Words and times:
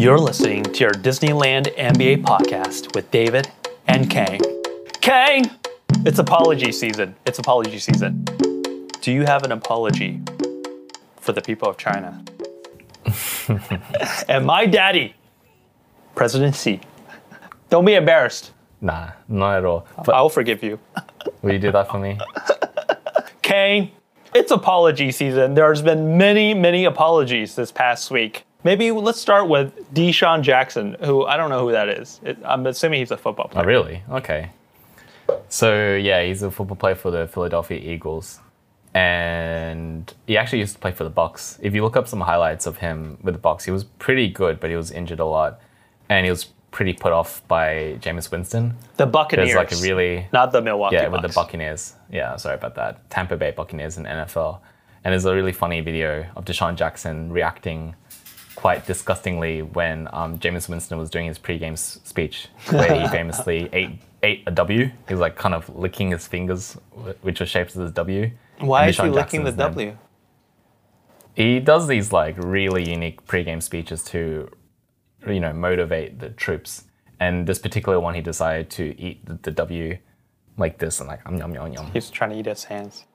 You're 0.00 0.16
listening 0.16 0.62
to 0.62 0.80
your 0.84 0.92
Disneyland 0.92 1.76
NBA 1.76 2.22
podcast 2.22 2.94
with 2.94 3.10
David 3.10 3.50
and 3.86 4.08
Kang. 4.08 4.40
Kang! 5.02 5.50
It's 6.06 6.18
apology 6.18 6.72
season. 6.72 7.14
It's 7.26 7.38
apology 7.38 7.78
season. 7.78 8.24
Do 9.02 9.12
you 9.12 9.26
have 9.26 9.42
an 9.42 9.52
apology 9.52 10.22
for 11.16 11.32
the 11.32 11.42
people 11.42 11.68
of 11.68 11.76
China? 11.76 12.24
and 14.26 14.46
my 14.46 14.64
daddy, 14.64 15.16
President 16.14 16.56
Xi. 16.56 16.80
Don't 17.68 17.84
be 17.84 17.92
embarrassed. 17.92 18.52
Nah, 18.80 19.10
not 19.28 19.58
at 19.58 19.66
all. 19.66 19.86
But 20.06 20.14
I'll 20.14 20.30
forgive 20.30 20.62
you. 20.62 20.80
will 21.42 21.52
you 21.52 21.58
do 21.58 21.72
that 21.72 21.90
for 21.90 21.98
me? 21.98 22.18
Kang, 23.42 23.90
it's 24.34 24.50
apology 24.50 25.12
season. 25.12 25.52
There's 25.52 25.82
been 25.82 26.16
many, 26.16 26.54
many 26.54 26.86
apologies 26.86 27.54
this 27.54 27.70
past 27.70 28.10
week. 28.10 28.46
Maybe 28.62 28.90
let's 28.90 29.20
start 29.20 29.48
with 29.48 29.72
DeSean 29.94 30.42
Jackson, 30.42 30.96
who 31.00 31.24
I 31.24 31.36
don't 31.36 31.50
know 31.50 31.66
who 31.66 31.72
that 31.72 31.88
is. 31.88 32.20
It, 32.22 32.38
I'm 32.44 32.66
assuming 32.66 33.00
he's 33.00 33.10
a 33.10 33.16
football 33.16 33.48
player. 33.48 33.62
Oh, 33.62 33.64
player. 33.64 33.78
really? 33.78 34.02
Okay. 34.10 34.50
So 35.48 35.94
yeah, 35.96 36.22
he's 36.22 36.42
a 36.42 36.50
football 36.50 36.76
player 36.76 36.94
for 36.94 37.10
the 37.10 37.26
Philadelphia 37.26 37.78
Eagles, 37.78 38.40
and 38.94 40.12
he 40.26 40.36
actually 40.36 40.58
used 40.58 40.74
to 40.74 40.78
play 40.78 40.92
for 40.92 41.04
the 41.04 41.10
Bucks. 41.10 41.58
If 41.62 41.74
you 41.74 41.82
look 41.82 41.96
up 41.96 42.06
some 42.06 42.20
highlights 42.20 42.66
of 42.66 42.78
him 42.78 43.18
with 43.22 43.34
the 43.34 43.40
Bucks, 43.40 43.64
he 43.64 43.70
was 43.70 43.84
pretty 43.84 44.28
good, 44.28 44.60
but 44.60 44.70
he 44.70 44.76
was 44.76 44.90
injured 44.90 45.20
a 45.20 45.24
lot, 45.24 45.60
and 46.08 46.24
he 46.26 46.30
was 46.30 46.48
pretty 46.70 46.92
put 46.92 47.12
off 47.12 47.46
by 47.48 47.96
Jameis 48.00 48.30
Winston. 48.30 48.76
The 48.96 49.06
Buccaneers. 49.06 49.48
There's 49.48 49.56
like 49.56 49.72
a 49.72 49.82
really 49.82 50.26
not 50.32 50.52
the 50.52 50.60
Milwaukee 50.60 50.96
yeah 50.96 51.08
with 51.08 51.22
the 51.22 51.28
Buccaneers. 51.28 51.94
Yeah, 52.10 52.36
sorry 52.36 52.56
about 52.56 52.74
that. 52.76 53.08
Tampa 53.10 53.36
Bay 53.36 53.52
Buccaneers 53.52 53.96
in 53.96 54.04
NFL, 54.04 54.60
and 55.04 55.12
there's 55.12 55.24
a 55.24 55.34
really 55.34 55.52
funny 55.52 55.80
video 55.80 56.26
of 56.36 56.44
DeSean 56.44 56.76
Jackson 56.76 57.32
reacting 57.32 57.94
quite 58.60 58.86
disgustingly 58.86 59.62
when 59.62 60.06
um, 60.12 60.38
Jameis 60.38 60.68
Winston 60.68 60.98
was 60.98 61.08
doing 61.08 61.24
his 61.24 61.38
pre-game 61.38 61.76
speech, 61.76 62.48
where 62.70 63.00
he 63.00 63.08
famously 63.08 63.70
ate 63.72 63.98
ate 64.22 64.42
a 64.46 64.50
W. 64.50 64.90
He 65.08 65.14
was 65.14 65.20
like 65.20 65.34
kind 65.34 65.54
of 65.54 65.74
licking 65.74 66.10
his 66.10 66.26
fingers, 66.26 66.76
which 67.22 67.40
was 67.40 67.48
shaped 67.48 67.70
as 67.70 67.78
a 67.78 67.90
W. 67.90 68.30
Why 68.58 68.88
is 68.88 68.96
he 68.96 69.04
DeSean 69.04 69.14
licking 69.14 69.44
the 69.44 69.50
Jackson's 69.52 69.76
name- 69.76 69.86
W? 69.88 69.98
He 71.34 71.58
does 71.58 71.88
these 71.88 72.12
like 72.12 72.36
really 72.36 72.90
unique 72.90 73.24
pre-game 73.26 73.62
speeches 73.62 74.04
to, 74.04 74.50
you 75.26 75.40
know, 75.40 75.54
motivate 75.54 76.18
the 76.18 76.28
troops. 76.28 76.84
And 77.18 77.46
this 77.46 77.58
particular 77.58 77.98
one, 77.98 78.14
he 78.14 78.20
decided 78.20 78.68
to 78.70 79.00
eat 79.00 79.24
the, 79.24 79.38
the 79.40 79.50
W 79.52 79.96
like 80.58 80.76
this 80.76 81.00
and 81.00 81.08
like 81.08 81.20
um, 81.24 81.38
yum 81.38 81.54
yum 81.54 81.72
yum. 81.72 81.90
He's 81.94 82.10
trying 82.10 82.30
to 82.30 82.38
eat 82.38 82.46
his 82.46 82.64
hands. 82.64 83.06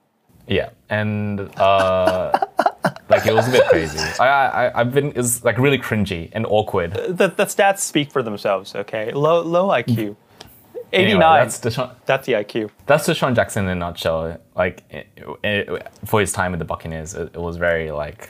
Yeah, 0.47 0.69
and 0.89 1.39
uh, 1.59 2.31
like 3.09 3.25
it 3.25 3.33
was 3.33 3.47
a 3.47 3.51
bit 3.51 3.67
crazy. 3.67 3.99
I, 4.19 4.27
I 4.27 4.79
I've 4.79 4.93
been 4.93 5.11
it's 5.15 5.43
like 5.43 5.57
really 5.57 5.79
cringy 5.79 6.29
and 6.33 6.45
awkward. 6.45 6.93
The, 6.93 7.27
the 7.27 7.45
stats 7.45 7.79
speak 7.79 8.11
for 8.11 8.21
themselves, 8.21 8.75
okay? 8.75 9.11
Low, 9.11 9.41
low 9.41 9.69
IQ. 9.69 10.15
89. 10.93 11.11
Anyway, 11.11 11.19
that's, 11.19 11.57
that's 12.05 12.25
the 12.25 12.33
IQ. 12.33 12.69
that's 12.85 13.07
DeSean 13.07 13.35
Jackson 13.35 13.65
in 13.65 13.71
a 13.71 13.75
nutshell. 13.75 14.39
Like 14.55 14.83
it, 14.89 15.07
it, 15.43 15.87
for 16.05 16.19
his 16.21 16.31
time 16.31 16.51
with 16.51 16.59
the 16.59 16.65
Buccaneers, 16.65 17.15
it, 17.15 17.31
it 17.33 17.41
was 17.41 17.57
very 17.57 17.91
like 17.91 18.29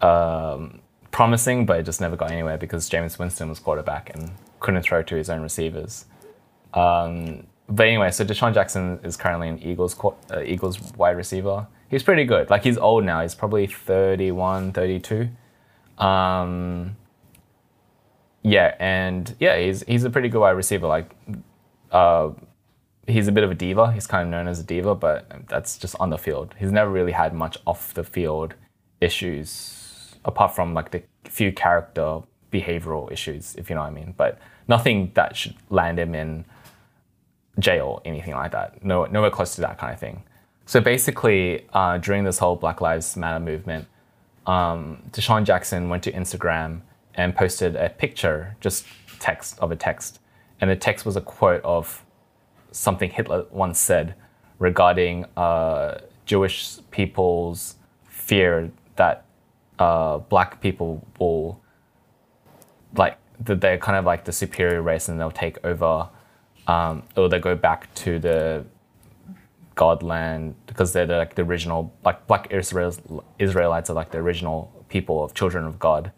um, 0.00 0.80
promising, 1.10 1.66
but 1.66 1.80
it 1.80 1.82
just 1.82 2.00
never 2.00 2.16
got 2.16 2.30
anywhere 2.30 2.56
because 2.56 2.88
Jameis 2.88 3.18
Winston 3.18 3.48
was 3.48 3.58
quarterback 3.58 4.10
and 4.14 4.30
couldn't 4.60 4.82
throw 4.82 5.02
to 5.02 5.16
his 5.16 5.28
own 5.28 5.42
receivers. 5.42 6.06
Um, 6.72 7.46
but 7.70 7.86
anyway, 7.86 8.10
so 8.10 8.24
DeSean 8.24 8.52
Jackson 8.52 8.98
is 9.04 9.16
currently 9.16 9.48
an 9.48 9.62
Eagles 9.62 9.96
uh, 10.30 10.42
Eagles 10.42 10.80
wide 10.94 11.16
receiver. 11.16 11.66
He's 11.88 12.02
pretty 12.02 12.24
good. 12.24 12.50
Like 12.50 12.64
he's 12.64 12.76
old 12.76 13.04
now. 13.04 13.22
He's 13.22 13.34
probably 13.34 13.66
31, 13.66 14.72
32. 14.72 15.28
Um, 15.98 16.96
yeah, 18.42 18.74
and 18.80 19.34
yeah, 19.38 19.58
he's 19.58 19.82
he's 19.84 20.04
a 20.04 20.10
pretty 20.10 20.28
good 20.28 20.40
wide 20.40 20.52
receiver. 20.52 20.86
Like, 20.86 21.14
uh, 21.92 22.30
he's 23.06 23.28
a 23.28 23.32
bit 23.32 23.44
of 23.44 23.50
a 23.50 23.54
diva. 23.54 23.92
He's 23.92 24.06
kind 24.06 24.24
of 24.24 24.30
known 24.30 24.48
as 24.48 24.58
a 24.58 24.64
diva, 24.64 24.94
but 24.94 25.48
that's 25.48 25.78
just 25.78 25.94
on 26.00 26.10
the 26.10 26.18
field. 26.18 26.54
He's 26.58 26.72
never 26.72 26.90
really 26.90 27.12
had 27.12 27.34
much 27.34 27.58
off 27.66 27.94
the 27.94 28.02
field 28.02 28.54
issues, 29.00 30.16
apart 30.24 30.54
from 30.54 30.74
like 30.74 30.90
the 30.90 31.02
few 31.24 31.52
character 31.52 32.20
behavioral 32.52 33.12
issues, 33.12 33.54
if 33.56 33.70
you 33.70 33.76
know 33.76 33.82
what 33.82 33.88
I 33.88 33.92
mean. 33.92 34.14
But 34.16 34.38
nothing 34.66 35.12
that 35.14 35.36
should 35.36 35.54
land 35.68 36.00
him 36.00 36.14
in 36.14 36.44
jail, 37.58 38.00
anything 38.04 38.34
like 38.34 38.52
that. 38.52 38.84
No, 38.84 39.04
nowhere 39.06 39.30
close 39.30 39.54
to 39.56 39.60
that 39.62 39.78
kind 39.78 39.92
of 39.92 39.98
thing. 39.98 40.22
So 40.66 40.80
basically, 40.80 41.66
uh, 41.72 41.98
during 41.98 42.24
this 42.24 42.38
whole 42.38 42.56
Black 42.56 42.80
Lives 42.80 43.16
Matter 43.16 43.40
movement, 43.40 43.86
um, 44.46 45.02
DeSean 45.10 45.44
Jackson 45.44 45.88
went 45.88 46.02
to 46.04 46.12
Instagram 46.12 46.82
and 47.14 47.34
posted 47.34 47.76
a 47.76 47.90
picture, 47.90 48.56
just 48.60 48.86
text 49.18 49.58
of 49.58 49.72
a 49.72 49.76
text, 49.76 50.20
and 50.60 50.70
the 50.70 50.76
text 50.76 51.04
was 51.04 51.16
a 51.16 51.20
quote 51.20 51.62
of 51.64 52.04
something 52.72 53.10
Hitler 53.10 53.46
once 53.50 53.78
said 53.78 54.14
regarding 54.58 55.24
uh, 55.36 55.98
Jewish 56.26 56.78
people's 56.90 57.76
fear 58.04 58.70
that 58.96 59.24
uh, 59.78 60.18
black 60.18 60.60
people 60.60 61.04
will 61.18 61.60
like 62.94 63.16
that 63.40 63.60
they're 63.60 63.78
kind 63.78 63.96
of 63.96 64.04
like 64.04 64.24
the 64.24 64.32
superior 64.32 64.82
race 64.82 65.08
and 65.08 65.18
they'll 65.18 65.30
take 65.30 65.58
over 65.64 66.08
um, 66.70 67.02
or 67.16 67.28
they 67.28 67.40
go 67.40 67.56
back 67.56 67.92
to 67.94 68.20
the 68.20 68.64
godland 69.76 70.54
because 70.66 70.92
they're 70.92 71.06
the, 71.06 71.16
like 71.16 71.34
the 71.34 71.42
original 71.42 71.92
like 72.04 72.26
black 72.28 72.46
Israels, 72.50 73.00
Israelites 73.38 73.90
are 73.90 73.94
like 73.94 74.10
the 74.12 74.18
original 74.18 74.70
people 74.88 75.24
of 75.24 75.34
children 75.34 75.64
of 75.64 75.78
God. 75.80 76.12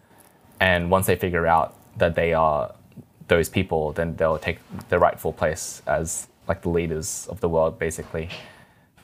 And 0.60 0.90
once 0.90 1.06
they 1.06 1.16
figure 1.16 1.46
out 1.46 1.68
that 1.96 2.14
they 2.14 2.34
are 2.34 2.74
those 3.28 3.48
people 3.48 3.92
then 3.92 4.14
they'll 4.16 4.38
take 4.38 4.58
their 4.90 4.98
rightful 4.98 5.32
place 5.32 5.80
as 5.86 6.28
like 6.48 6.60
the 6.60 6.68
leaders 6.68 7.26
of 7.30 7.40
the 7.40 7.48
world 7.48 7.78
basically. 7.78 8.28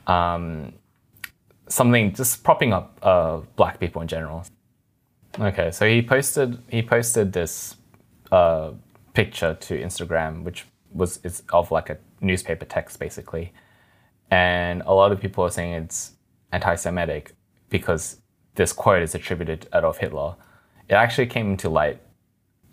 Um, 0.06 0.74
something 1.68 2.12
just 2.12 2.44
propping 2.44 2.74
up 2.74 2.98
uh, 3.02 3.38
black 3.56 3.80
people 3.80 4.02
in 4.02 4.08
general. 4.08 4.44
Okay 5.40 5.70
so 5.70 5.88
he 5.88 6.02
posted 6.02 6.58
he 6.68 6.82
posted 6.82 7.32
this 7.32 7.76
uh, 8.30 8.72
picture 9.14 9.54
to 9.54 9.72
Instagram, 9.82 10.42
which 10.42 10.66
was 10.92 11.20
is 11.24 11.42
of 11.52 11.70
like 11.70 11.90
a 11.90 11.98
newspaper 12.20 12.64
text 12.64 12.98
basically, 12.98 13.52
and 14.30 14.82
a 14.86 14.92
lot 14.92 15.12
of 15.12 15.20
people 15.20 15.44
are 15.44 15.50
saying 15.50 15.72
it's 15.72 16.12
anti-Semitic 16.52 17.34
because 17.70 18.20
this 18.54 18.72
quote 18.72 19.02
is 19.02 19.14
attributed 19.14 19.62
to 19.62 19.78
Adolf 19.78 19.98
Hitler. 19.98 20.34
It 20.88 20.94
actually 20.94 21.26
came 21.26 21.50
into 21.52 21.68
light 21.68 22.00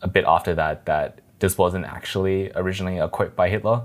a 0.01 0.07
bit 0.07 0.25
after 0.27 0.55
that 0.55 0.85
that 0.85 1.19
this 1.39 1.57
wasn't 1.57 1.85
actually 1.85 2.51
originally 2.55 2.97
a 2.97 3.07
quote 3.07 3.35
by 3.35 3.49
Hitler. 3.49 3.83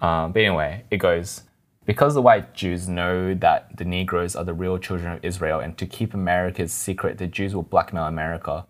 Um, 0.00 0.32
but 0.32 0.42
anyway, 0.42 0.84
it 0.90 0.98
goes 0.98 1.42
because 1.84 2.14
the 2.14 2.22
white 2.22 2.54
Jews 2.54 2.86
know 2.86 3.34
that 3.34 3.76
the 3.78 3.84
Negroes 3.84 4.36
are 4.36 4.44
the 4.44 4.54
real 4.54 4.78
children 4.78 5.12
of 5.12 5.24
Israel, 5.24 5.58
and 5.58 5.76
to 5.78 5.86
keep 5.86 6.12
America's 6.14 6.72
secret, 6.72 7.18
the 7.18 7.26
Jews 7.26 7.54
will 7.54 7.62
blackmail 7.62 8.04
America. 8.04 8.66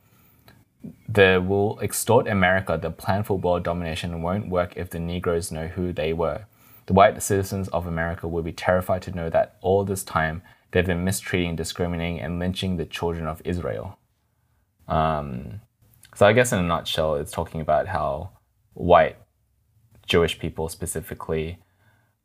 They 1.09 1.39
will 1.39 1.79
extort 1.81 2.29
America. 2.29 2.79
The 2.81 2.91
plan 2.91 3.25
for 3.25 3.39
world 3.39 3.65
domination 3.65 4.23
won't 4.23 4.49
work 4.49 4.77
if 4.77 4.91
the 4.91 5.01
Negroes 5.01 5.51
know 5.51 5.67
who 5.67 5.93
they 5.93 6.13
were. 6.13 6.47
The 6.87 6.93
white 6.93 7.23
citizens 7.23 7.69
of 7.69 7.87
America 7.87 8.27
will 8.27 8.43
be 8.43 8.53
terrified 8.53 9.03
to 9.03 9.11
know 9.11 9.29
that 9.31 9.57
all 9.61 9.85
this 9.85 10.03
time 10.03 10.43
they've 10.71 10.87
been 10.87 11.05
mistreating, 11.05 11.57
discriminating, 11.57 12.21
and 12.21 12.39
lynching 12.39 12.77
the 12.77 12.87
children 12.87 13.27
of 13.27 13.43
Israel. 13.45 13.99
Um, 14.87 15.61
so 16.15 16.27
I 16.27 16.33
guess 16.33 16.53
in 16.53 16.61
a 16.61 16.63
nutshell, 16.63 17.17
it's 17.17 17.31
talking 17.31 17.61
about 17.61 17.89
how 17.89 18.31
white 18.75 19.17
Jewish 20.07 20.39
people 20.39 20.69
specifically 20.69 21.59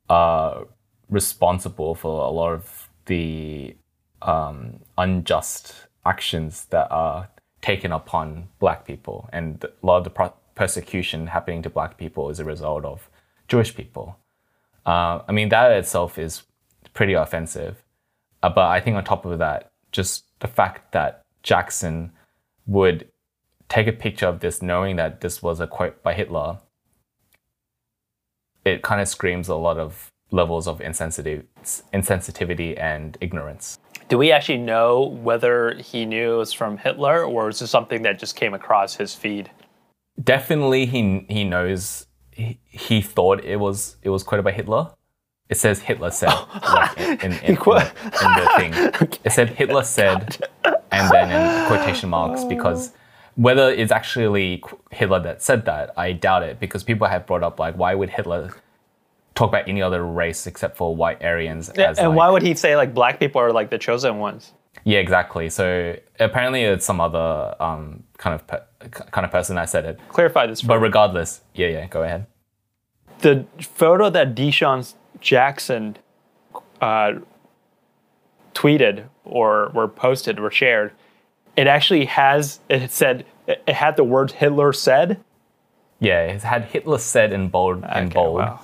are 0.10 0.68
responsible 1.10 1.94
for 1.96 2.26
a 2.26 2.30
lot 2.30 2.54
of 2.54 2.90
the 3.06 3.76
um, 4.22 4.80
unjust 4.98 5.88
actions 6.06 6.66
that 6.66 6.88
are 6.90 7.30
taken 7.64 7.92
upon 7.92 8.50
black 8.60 8.86
people. 8.86 9.28
And 9.34 9.64
a 9.64 9.86
lot 9.86 9.98
of 9.98 10.04
the 10.04 10.32
persecution 10.54 11.28
happening 11.28 11.64
to 11.64 11.70
black 11.70 11.98
people 11.98 12.30
is 12.30 12.40
a 12.40 12.46
result 12.46 12.86
of 12.86 13.10
Jewish 13.48 13.74
people. 13.76 14.18
Uh, 14.86 15.22
I 15.28 15.32
mean, 15.32 15.50
that 15.50 15.72
itself 15.72 16.20
is 16.20 16.44
pretty 16.94 17.14
offensive. 17.14 17.82
Uh, 18.44 18.50
but 18.50 18.68
I 18.68 18.80
think 18.82 18.98
on 18.98 19.04
top 19.04 19.26
of 19.26 19.40
that, 19.40 19.72
just 19.92 20.26
the 20.40 20.48
fact 20.48 20.92
that 20.92 21.24
Jackson 21.42 22.12
would 22.68 23.08
take 23.70 23.88
a 23.88 23.94
picture 23.94 24.28
of 24.28 24.42
this 24.42 24.62
knowing 24.62 24.98
that 24.98 25.22
this 25.22 25.42
was 25.42 25.60
a 25.60 25.68
quote 25.68 26.04
by 26.04 26.14
Hitler, 26.14 26.60
it 28.66 28.82
kind 28.82 29.02
of 29.02 29.08
screams 29.08 29.48
a 29.48 29.56
lot 29.56 29.78
of 29.78 30.12
levels 30.32 30.68
of 30.68 30.80
insensitivity 30.80 32.78
and 32.78 33.18
ignorance. 33.22 33.80
Do 34.10 34.18
we 34.18 34.32
actually 34.32 34.60
know 34.60 35.02
whether 35.02 35.76
he 35.76 36.06
knew 36.06 36.36
it 36.36 36.38
was 36.38 36.54
from 36.54 36.78
Hitler 36.78 37.24
or 37.24 37.50
is 37.50 37.60
this 37.60 37.72
something 37.72 38.04
that 38.04 38.20
just 38.20 38.36
came 38.36 38.54
across 38.54 38.96
his 38.96 39.16
feed? 39.16 39.50
Definitely, 40.22 40.86
he 40.86 41.26
he 41.30 41.44
knows. 41.44 42.08
He, 42.32 42.60
he 42.66 43.02
thought 43.02 43.44
it 43.44 43.58
was 43.58 43.98
it 44.04 44.10
was 44.10 44.24
quoted 44.24 44.44
by 44.44 44.52
Hitler. 44.52 44.92
It 45.50 45.58
says 45.58 45.80
Hitler 45.80 46.12
said 46.12 46.30
like, 46.64 46.98
in, 46.98 47.20
in, 47.20 47.32
in, 47.32 47.32
in, 47.32 47.56
the, 47.56 47.92
in 48.24 48.32
the 48.36 48.52
thing. 48.58 49.20
It 49.24 49.32
said 49.32 49.50
Hitler 49.50 49.84
said, 49.84 50.48
and 50.92 51.12
then 51.12 51.32
in 51.32 51.68
quotation 51.68 52.10
marks 52.10 52.44
because 52.44 52.92
Whether 53.36 53.72
it's 53.72 53.92
actually 53.92 54.64
Hitler 54.92 55.20
that 55.22 55.42
said 55.42 55.66
that, 55.66 55.92
I 55.98 56.12
doubt 56.12 56.44
it 56.44 56.60
because 56.60 56.84
people 56.84 57.08
have 57.08 57.26
brought 57.26 57.42
up 57.42 57.60
like, 57.60 57.76
why 57.76 57.96
would 57.96 58.12
Hitler 58.12 58.52
talk 59.36 59.50
about 59.50 59.68
any 59.68 59.82
other 59.82 60.04
race 60.06 60.46
except 60.48 60.78
for 60.78 60.96
white 60.96 61.24
Aryans? 61.24 61.70
As, 61.70 61.98
and 62.00 62.10
like- 62.10 62.18
why 62.18 62.30
would 62.30 62.42
he 62.42 62.56
say 62.56 62.76
like 62.76 62.94
black 62.94 63.20
people 63.20 63.42
are 63.42 63.52
like 63.52 63.70
the 63.70 63.78
chosen 63.78 64.20
ones? 64.20 64.54
Yeah, 64.86 65.00
exactly. 65.00 65.50
So 65.50 65.96
apparently 66.20 66.64
it's 66.64 66.86
some 66.86 67.00
other 67.00 67.56
um, 67.60 68.04
kind 68.18 68.34
of 68.36 68.46
pe- 68.48 68.90
kind 68.90 69.24
of 69.26 69.32
person 69.32 69.56
that 69.56 69.70
said 69.70 69.86
it. 69.86 70.00
Clarify 70.10 70.48
this. 70.48 70.62
But 70.62 70.76
For 70.76 70.80
regardless, 70.80 71.42
yeah, 71.54 71.68
yeah, 71.68 71.88
go 71.88 72.04
ahead. 72.04 72.26
the 73.20 73.46
photo 73.62 74.10
that 74.10 74.36
DeSean 74.36 74.94
Jackson 75.22 75.96
uh, 76.82 77.14
tweeted 78.54 79.06
or 79.24 79.70
were 79.74 79.88
posted 79.88 80.40
or 80.40 80.52
shared, 80.52 80.92
it 81.56 81.68
actually 81.68 82.06
has 82.06 82.60
it 82.70 82.92
said 82.92 83.26
it 83.48 83.70
had 83.70 83.96
the 83.96 84.04
words 84.04 84.34
Hitler 84.34 84.74
said. 84.74 85.20
Yeah, 86.00 86.24
it 86.24 86.42
had 86.44 86.66
Hitler 86.66 86.98
said 86.98 87.32
in 87.32 87.48
bold 87.50 87.78
in 87.78 87.84
Okay, 87.86 88.14
bold, 88.14 88.40
wow. 88.40 88.60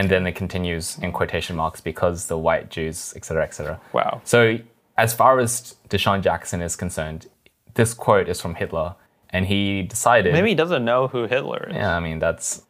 And 0.00 0.08
then 0.10 0.26
it 0.26 0.32
continues 0.32 0.96
in 1.02 1.12
quotation 1.12 1.56
marks 1.56 1.80
because 1.82 2.26
the 2.28 2.38
white 2.38 2.70
Jews, 2.70 3.12
etc., 3.16 3.42
etc. 3.44 3.78
Wow. 3.92 4.22
So 4.24 4.58
as 4.96 5.12
far 5.12 5.38
as 5.38 5.74
DeSean 5.90 6.22
Jackson 6.22 6.62
is 6.62 6.74
concerned, 6.74 7.26
this 7.74 7.92
quote 7.92 8.26
is 8.26 8.40
from 8.40 8.54
Hitler, 8.54 8.94
and 9.28 9.44
he 9.46 9.82
decided. 9.82 10.32
Maybe 10.32 10.48
he 10.48 10.54
doesn't 10.54 10.84
know 10.86 11.08
who 11.08 11.26
Hitler 11.26 11.68
is. 11.68 11.76
Yeah, 11.76 11.94
I 11.96 12.00
mean 12.00 12.18
that's 12.18 12.62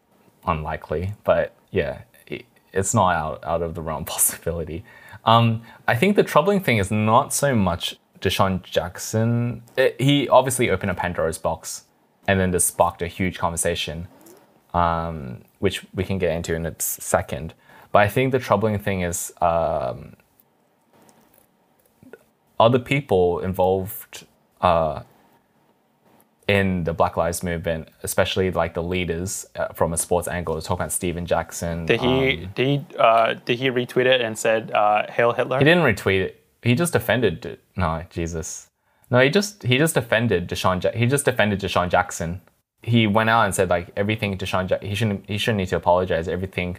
unlikely, 0.45 1.15
but 1.23 1.55
yeah, 1.71 2.03
it's 2.73 2.95
not 2.95 3.11
out 3.15 3.45
out 3.45 3.63
of 3.63 3.75
the 3.77 3.81
realm 3.83 4.05
possibility. 4.17 4.85
Um, 5.25 5.63
I 5.87 5.95
think 5.95 6.17
the 6.17 6.25
troubling 6.25 6.61
thing 6.61 6.79
is 6.79 6.91
not 6.91 7.33
so 7.33 7.55
much 7.55 7.97
DeSean 8.21 8.63
Jackson. 8.65 9.63
It- 9.77 10.01
he 10.01 10.29
obviously 10.29 10.69
opened 10.69 10.91
a 10.91 10.95
Pandora's 10.95 11.39
box, 11.39 11.85
and 12.27 12.41
then 12.41 12.51
this 12.51 12.65
sparked 12.65 13.03
a 13.03 13.07
huge 13.07 13.39
conversation, 13.39 14.09
um, 14.75 15.43
which 15.61 15.85
we 15.95 16.03
can 16.05 16.19
get 16.19 16.33
into 16.33 16.55
in 16.55 16.67
a 16.67 16.75
second. 16.79 17.55
But 17.93 18.01
I 18.01 18.09
think 18.09 18.33
the 18.33 18.39
troubling 18.39 18.79
thing 18.79 19.03
is 19.03 19.33
um, 19.41 20.17
other 22.59 22.79
people 22.79 23.41
involved 23.41 24.27
uh, 24.61 25.03
in 26.49 26.85
the 26.85 26.93
Black 26.93 27.17
Lives 27.17 27.43
Movement, 27.43 27.89
especially 28.03 28.51
like 28.51 28.75
the 28.75 28.83
leaders 28.83 29.47
uh, 29.57 29.69
from 29.69 29.93
a 29.93 29.97
sports 29.97 30.29
angle, 30.29 30.61
talking 30.61 30.83
about 30.83 30.93
Stephen 30.93 31.25
Jackson. 31.27 31.87
Did 31.87 32.01
he 32.01 32.45
um, 32.45 32.51
did 32.55 32.67
he 32.67 32.97
uh, 32.99 33.35
did 33.45 33.59
he 33.59 33.71
retweet 33.71 34.07
it 34.07 34.21
and 34.21 34.37
said 34.37 34.71
uh, 34.73 35.11
"Hail 35.11 35.33
Hitler"? 35.33 35.59
he 35.59 35.65
didn't 35.65 35.85
retweet 35.85 36.21
it. 36.23 36.45
He 36.63 36.75
just 36.75 36.93
defended. 36.93 37.59
No, 37.77 38.05
Jesus. 38.11 38.69
No, 39.11 39.21
he 39.21 39.31
just 39.31 39.63
he 39.63 39.79
just 39.79 39.95
defended 39.95 40.49
DeSean. 40.49 40.83
Ja- 40.83 40.93
he 40.93 41.07
just 41.07 41.25
defended 41.25 41.61
DeSean 41.61 41.89
Jackson. 41.91 42.41
He 42.83 43.07
went 43.07 43.31
out 43.31 43.45
and 43.45 43.55
said 43.55 43.69
like 43.69 43.91
everything 43.97 44.37
DeSean. 44.39 44.69
Ja- 44.71 44.79
he 44.81 44.95
shouldn't. 44.95 45.29
He 45.29 45.39
shouldn't 45.39 45.59
need 45.59 45.69
to 45.69 45.77
apologize. 45.77 46.29
Everything. 46.29 46.79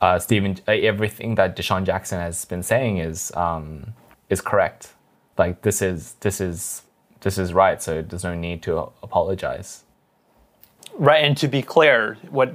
Uh, 0.00 0.18
Stephen. 0.18 0.58
Uh, 0.66 0.72
everything 0.72 1.34
that 1.34 1.56
DeSean 1.56 1.84
Jackson 1.84 2.18
has 2.20 2.44
been 2.44 2.62
saying 2.62 2.98
is 2.98 3.32
um, 3.36 3.94
is 4.30 4.40
correct. 4.40 4.94
Like 5.36 5.62
this 5.62 5.82
is 5.82 6.14
this 6.20 6.40
is 6.40 6.82
this 7.20 7.38
is 7.38 7.52
right. 7.52 7.82
So 7.82 8.02
there's 8.02 8.24
no 8.24 8.34
need 8.34 8.62
to 8.62 8.90
apologize. 9.02 9.84
Right, 10.98 11.24
and 11.24 11.36
to 11.36 11.46
be 11.46 11.62
clear, 11.62 12.16
what 12.30 12.52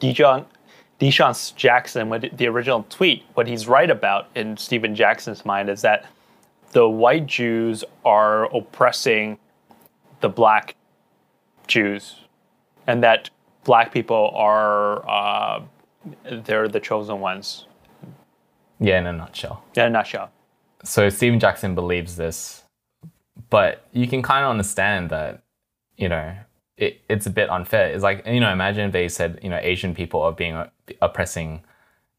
DeSean, 0.00 0.46
DeSean 1.00 1.54
Jackson, 1.54 2.08
what 2.08 2.36
the 2.36 2.48
original 2.48 2.84
tweet, 2.88 3.22
what 3.34 3.46
he's 3.46 3.68
right 3.68 3.90
about 3.90 4.28
in 4.34 4.56
Stephen 4.56 4.94
Jackson's 4.96 5.44
mind 5.44 5.68
is 5.68 5.82
that 5.82 6.06
the 6.72 6.88
white 6.88 7.26
Jews 7.26 7.84
are 8.04 8.54
oppressing 8.54 9.38
the 10.20 10.28
black 10.28 10.74
Jews, 11.66 12.16
and 12.86 13.02
that 13.02 13.30
black 13.64 13.92
people 13.92 14.30
are 14.34 15.08
uh, 15.08 15.62
they're 16.30 16.68
the 16.68 16.80
chosen 16.80 17.20
ones. 17.20 17.66
Yeah, 18.80 18.98
in 18.98 19.06
a 19.06 19.12
nutshell. 19.12 19.62
Yeah, 19.74 19.84
In 19.86 19.88
a 19.90 19.98
nutshell. 19.98 20.30
so 20.82 21.08
Stephen 21.08 21.38
Jackson 21.40 21.74
believes 21.74 22.16
this, 22.16 22.62
but 23.50 23.86
you 23.92 24.06
can 24.06 24.20
kind 24.22 24.44
of 24.44 24.50
understand 24.50 25.10
that, 25.10 25.42
you 25.96 26.08
know, 26.08 26.34
it, 26.76 27.00
it's 27.08 27.24
a 27.26 27.30
bit 27.30 27.48
unfair. 27.48 27.88
It's 27.88 28.02
like, 28.02 28.26
you 28.26 28.40
know, 28.40 28.52
imagine 28.52 28.90
they 28.90 29.08
said, 29.08 29.38
you 29.42 29.48
know, 29.48 29.58
Asian 29.62 29.94
people 29.94 30.20
are 30.22 30.32
being 30.32 30.62
oppressing 31.00 31.62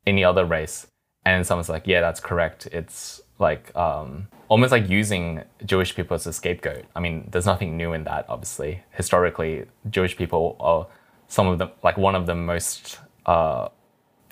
any 0.07 0.24
other 0.24 0.45
race. 0.45 0.88
And 1.25 1.45
someone's 1.45 1.69
like, 1.69 1.86
yeah, 1.88 2.01
that's 2.01 2.19
correct. 2.21 2.68
It's 2.71 3.21
like 3.38 3.75
um, 3.75 4.27
almost 4.47 4.71
like 4.71 4.89
using 4.89 5.44
Jewish 5.65 5.95
people 5.95 6.15
as 6.15 6.27
a 6.27 6.33
scapegoat. 6.33 6.86
I 6.95 7.00
mean, 7.00 7.27
there's 7.31 7.45
nothing 7.45 7.77
new 7.77 7.94
in 7.94 8.03
that, 8.03 8.25
obviously. 8.30 8.83
Historically, 8.92 9.65
Jewish 9.89 10.15
people 10.15 10.56
are 10.59 10.88
some 11.27 11.47
of 11.47 11.57
the, 11.57 11.71
like 11.83 11.97
one 11.97 12.15
of 12.15 12.25
the 12.25 12.36
most 12.36 13.00
uh, 13.25 13.69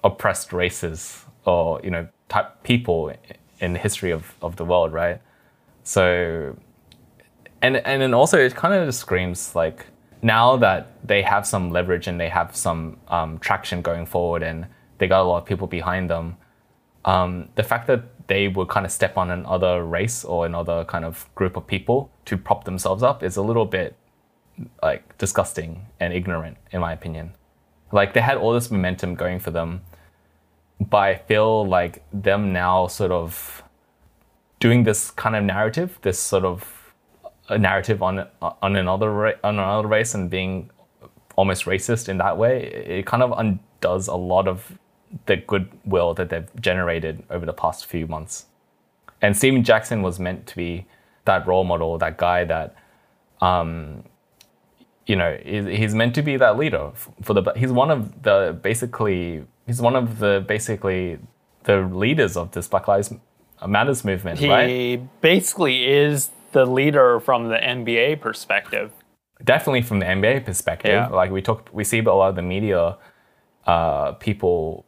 oppressed 0.04 0.54
races 0.54 1.25
or, 1.45 1.81
you 1.83 1.89
know, 1.89 2.07
type 2.30 2.63
people 2.63 3.12
in 3.60 3.74
the 3.74 3.80
history 3.80 4.12
of, 4.12 4.36
of 4.42 4.56
the 4.56 4.65
world, 4.65 4.94
right? 4.94 5.21
So, 5.83 6.57
and 7.62 7.77
and 7.77 8.01
then 8.01 8.13
also 8.13 8.38
it 8.38 8.56
kind 8.56 8.74
of 8.74 8.88
just 8.88 9.00
screams 9.00 9.56
like 9.56 9.86
now 10.21 10.57
that 10.57 11.07
they 11.07 11.21
have 11.21 11.45
some 11.45 11.71
leverage 11.71 12.07
and 12.07 12.19
they 12.19 12.30
have 12.30 12.56
some 12.56 12.98
um, 13.07 13.39
traction 13.39 13.81
going 13.81 14.06
forward 14.06 14.44
and 14.44 14.65
they 14.98 15.07
got 15.07 15.21
a 15.21 15.24
lot 15.24 15.38
of 15.38 15.45
people 15.45 15.68
behind 15.68 16.10
them, 16.10 16.38
um, 17.06 17.50
the 17.56 17.63
fact 17.63 17.88
that 17.88 18.04
they 18.28 18.48
would 18.48 18.70
kind 18.70 18.86
of 18.86 18.92
step 18.92 19.18
on 19.18 19.30
another 19.30 19.84
race 19.84 20.24
or 20.24 20.46
another 20.46 20.86
kind 20.86 21.06
of 21.06 21.28
group 21.36 21.58
of 21.58 21.68
people 21.68 22.10
to 22.25 22.38
prop 22.38 22.64
themselves 22.64 23.04
up 23.04 23.24
is 23.24 23.38
a 23.38 23.42
little 23.42 23.66
bit 23.66 23.96
like 24.81 25.18
disgusting 25.18 25.86
and 26.00 26.14
ignorant 26.14 26.58
in 26.72 26.81
my 26.81 26.94
opinion. 26.94 27.34
Like 27.92 28.14
they 28.14 28.22
had 28.22 28.38
all 28.38 28.54
this 28.54 28.72
momentum 28.72 29.16
going 29.16 29.40
for 29.40 29.52
them, 29.52 29.81
but 30.80 30.98
I 30.98 31.16
feel 31.16 31.66
like 31.66 32.04
them 32.12 32.54
now 32.54 32.88
sort 32.88 33.12
of 33.12 33.64
doing 34.60 34.84
this 34.84 35.12
kind 35.12 35.36
of 35.36 35.44
narrative, 35.44 36.00
this 36.02 36.20
sort 36.20 36.46
of 36.46 36.94
narrative 37.50 38.02
on 38.02 38.28
on 38.42 38.75
another 38.75 39.12
ra- 39.12 39.40
on 39.44 39.56
another 39.60 39.88
race 39.88 40.16
and 40.16 40.30
being 40.30 40.70
almost 41.36 41.66
racist 41.66 42.10
in 42.10 42.18
that 42.18 42.38
way, 42.38 42.64
it 42.64 43.06
kind 43.06 43.24
of 43.24 43.34
undoes 43.38 44.08
a 44.08 44.16
lot 44.16 44.48
of 44.48 44.78
the 45.25 45.38
goodwill 45.38 46.13
that 46.15 46.30
they've 46.30 46.50
generated 46.62 47.24
over 47.30 47.45
the 47.45 47.54
past 47.54 47.86
few 47.86 48.07
months. 48.07 48.45
And 49.21 49.38
Stephen 49.38 49.63
Jackson 49.63 50.01
was 50.01 50.19
meant 50.19 50.48
to 50.48 50.56
be 50.56 50.86
that 51.25 51.48
role 51.48 51.63
model, 51.63 51.98
that 52.00 52.18
guy 52.18 52.44
that, 52.45 52.75
um, 53.42 54.04
you 55.06 55.15
know, 55.15 55.38
he's 55.44 55.94
meant 55.94 56.15
to 56.15 56.21
be 56.21 56.38
that 56.38 56.57
leader 56.57 56.91
for 57.22 57.34
the. 57.34 57.53
He's 57.55 57.72
one 57.72 57.91
of 57.91 58.24
the 58.24 58.58
basically. 58.62 59.46
He's 59.65 59.82
one 59.82 59.96
of 59.96 60.20
the 60.20 60.43
basically 60.48 61.20
the 61.63 61.77
leaders 61.82 62.36
of 62.36 62.51
this 62.51 62.67
Black 62.67 62.88
Lives 62.88 63.13
Matters 63.65 64.03
movement, 64.03 64.39
He 64.39 64.50
right? 64.50 65.22
basically 65.22 65.88
is 65.88 66.29
the 66.51 66.65
leader 66.65 67.20
from 67.22 67.48
the 67.48 67.55
NBA 67.55 68.20
perspective. 68.20 68.91
definitely 69.43 69.82
from 69.82 70.00
the 70.00 70.05
NBA 70.05 70.46
perspective, 70.46 70.91
Yeah. 70.91 71.08
like 71.08 71.32
we 71.32 71.41
talk, 71.41 71.70
we 71.72 71.84
see 71.86 72.00
a 72.00 72.03
lot 72.13 72.29
of 72.29 72.36
the 72.36 72.41
media 72.41 72.98
uh, 73.65 74.12
people 74.13 74.86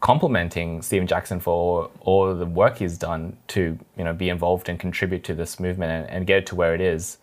complimenting 0.00 0.82
Stephen 0.82 1.06
Jackson 1.06 1.40
for 1.40 1.90
all 2.00 2.34
the 2.34 2.46
work 2.46 2.78
he's 2.78 2.98
done 2.98 3.36
to 3.48 3.78
you 3.96 4.04
know 4.04 4.12
be 4.12 4.28
involved 4.28 4.68
and 4.68 4.78
contribute 4.78 5.24
to 5.24 5.34
this 5.34 5.58
movement 5.58 5.92
and, 5.92 6.10
and 6.10 6.26
get 6.26 6.38
it 6.38 6.46
to 6.46 6.54
where 6.54 6.74
it 6.74 6.80
is. 6.80 7.18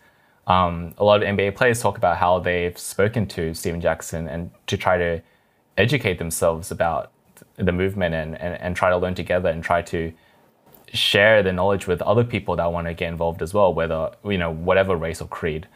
Um, 0.46 0.94
a 0.98 1.04
lot 1.04 1.22
of 1.22 1.28
NBA 1.28 1.56
players 1.56 1.80
talk 1.80 1.98
about 1.98 2.18
how 2.18 2.38
they've 2.38 2.78
spoken 2.78 3.26
to 3.28 3.52
Stephen 3.54 3.80
Jackson 3.80 4.28
and 4.28 4.50
to 4.68 4.76
try 4.76 4.96
to 4.96 5.20
educate 5.76 6.18
themselves 6.18 6.70
about 6.70 7.10
the 7.56 7.72
movement 7.72 8.14
and, 8.14 8.40
and, 8.40 8.60
and 8.60 8.76
try 8.76 8.90
to 8.90 8.96
learn 8.96 9.14
together 9.14 9.48
and 9.48 9.62
try 9.62 9.82
to 9.82 10.12
share 10.92 11.42
the 11.42 11.52
knowledge 11.52 11.86
with 11.86 12.00
other 12.02 12.24
people 12.24 12.56
that 12.56 12.72
want 12.72 12.86
to 12.86 12.94
get 12.94 13.08
involved 13.08 13.42
as 13.42 13.52
well, 13.52 13.74
whether, 13.74 14.10
you 14.24 14.38
know, 14.38 14.50
whatever 14.50 14.96
race 14.96 15.20
or 15.20 15.28
creed. 15.28 15.66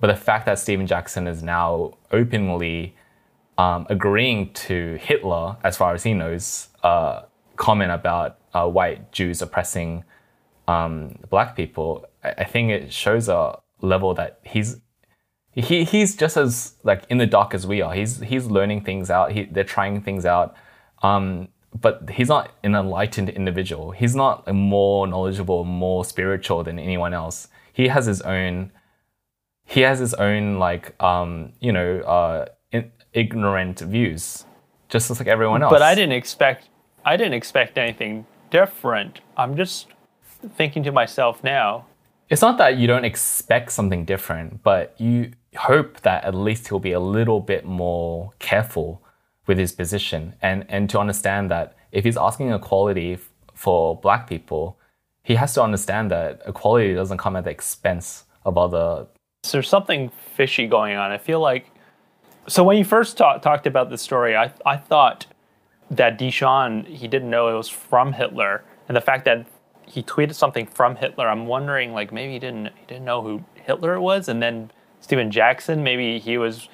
But 0.00 0.08
the 0.08 0.16
fact 0.16 0.46
that 0.46 0.58
Stephen 0.58 0.86
Jackson 0.86 1.26
is 1.26 1.42
now 1.42 1.94
openly 2.12 2.94
um, 3.58 3.86
agreeing 3.90 4.52
to 4.54 4.96
Hitler, 5.00 5.56
as 5.62 5.76
far 5.76 5.92
as 5.92 6.04
he 6.04 6.14
knows, 6.14 6.68
uh, 6.82 7.22
comment 7.56 7.90
about 7.90 8.38
uh, 8.54 8.66
white 8.66 9.12
Jews 9.12 9.42
oppressing 9.42 10.04
um, 10.68 11.18
black 11.28 11.56
people, 11.56 12.06
I, 12.22 12.30
I 12.38 12.44
think 12.44 12.70
it 12.70 12.92
shows 12.92 13.28
a 13.28 13.58
level 13.80 14.14
that 14.14 14.40
he's 14.44 14.80
he, 15.52 15.82
he's 15.82 16.14
just 16.14 16.36
as 16.36 16.74
like 16.84 17.02
in 17.10 17.18
the 17.18 17.26
dark 17.26 17.52
as 17.54 17.66
we 17.66 17.80
are. 17.82 17.92
He's 17.94 18.20
he's 18.20 18.46
learning 18.46 18.84
things 18.84 19.10
out. 19.10 19.32
He, 19.32 19.44
they're 19.44 19.64
trying 19.64 20.00
things 20.02 20.24
out. 20.24 20.54
Um, 21.02 21.48
but 21.78 22.10
he's 22.10 22.28
not 22.28 22.50
an 22.62 22.74
enlightened 22.74 23.28
individual. 23.28 23.90
He's 23.90 24.14
not 24.14 24.52
more 24.52 25.06
knowledgeable, 25.06 25.64
more 25.64 26.04
spiritual 26.04 26.64
than 26.64 26.78
anyone 26.78 27.12
else. 27.12 27.48
He 27.72 27.88
has 27.88 28.06
his 28.06 28.22
own. 28.22 28.72
He 29.64 29.80
has 29.82 29.98
his 29.98 30.14
own 30.14 30.58
like 30.58 31.00
um, 31.02 31.52
you 31.60 31.72
know 31.72 32.00
uh, 32.00 32.46
ignorant 33.12 33.80
views, 33.80 34.44
just 34.88 35.10
like 35.10 35.28
everyone 35.28 35.62
else. 35.62 35.72
But 35.72 35.82
I 35.82 35.94
didn't 35.94 36.12
expect 36.12 36.68
I 37.04 37.16
didn't 37.16 37.34
expect 37.34 37.78
anything 37.78 38.26
different. 38.50 39.20
I'm 39.36 39.56
just 39.56 39.86
thinking 40.56 40.82
to 40.84 40.92
myself 40.92 41.42
now. 41.42 41.86
It's 42.28 42.42
not 42.42 42.58
that 42.58 42.76
you 42.76 42.86
don't 42.86 43.04
expect 43.04 43.72
something 43.72 44.04
different, 44.04 44.62
but 44.62 44.94
you 44.98 45.32
hope 45.56 46.00
that 46.00 46.24
at 46.24 46.34
least 46.34 46.68
he'll 46.68 46.78
be 46.78 46.92
a 46.92 47.00
little 47.00 47.40
bit 47.40 47.64
more 47.64 48.32
careful 48.38 49.02
with 49.46 49.56
his 49.56 49.72
position 49.72 50.34
and, 50.42 50.66
and 50.68 50.90
to 50.90 50.98
understand 50.98 51.50
that 51.50 51.74
if 51.90 52.04
he's 52.04 52.18
asking 52.18 52.52
equality 52.52 53.14
f- 53.14 53.30
for 53.54 53.96
black 53.96 54.28
people, 54.28 54.78
he 55.22 55.36
has 55.36 55.54
to 55.54 55.62
understand 55.62 56.10
that 56.10 56.42
equality 56.46 56.94
doesn't 56.94 57.16
come 57.16 57.34
at 57.34 57.44
the 57.44 57.50
expense 57.50 58.24
of 58.44 58.58
other. 58.58 59.06
So 59.44 59.52
there's 59.52 59.68
something 59.68 60.10
fishy 60.36 60.66
going 60.66 60.96
on. 60.96 61.10
I 61.10 61.18
feel 61.18 61.40
like. 61.40 61.70
So 62.48 62.64
when 62.64 62.78
you 62.78 62.84
first 62.84 63.16
ta- 63.18 63.38
talked 63.38 63.66
about 63.66 63.90
this 63.90 64.02
story, 64.02 64.36
I 64.36 64.52
I 64.64 64.76
thought 64.76 65.26
that 65.90 66.18
DeSean 66.18 66.86
he 66.86 67.08
didn't 67.08 67.30
know 67.30 67.48
it 67.48 67.56
was 67.56 67.68
from 67.68 68.12
Hitler, 68.12 68.64
and 68.88 68.96
the 68.96 69.00
fact 69.00 69.24
that 69.26 69.46
he 69.86 70.02
tweeted 70.02 70.34
something 70.34 70.66
from 70.66 70.96
Hitler, 70.96 71.28
I'm 71.28 71.46
wondering 71.46 71.92
like 71.92 72.12
maybe 72.12 72.32
he 72.32 72.38
didn't 72.38 72.66
he 72.66 72.86
didn't 72.86 73.04
know 73.04 73.22
who 73.22 73.44
Hitler 73.54 74.00
was, 74.00 74.28
and 74.28 74.42
then 74.42 74.70
Stephen 75.00 75.30
Jackson 75.30 75.82
maybe 75.82 76.18
he 76.18 76.38
was 76.38 76.68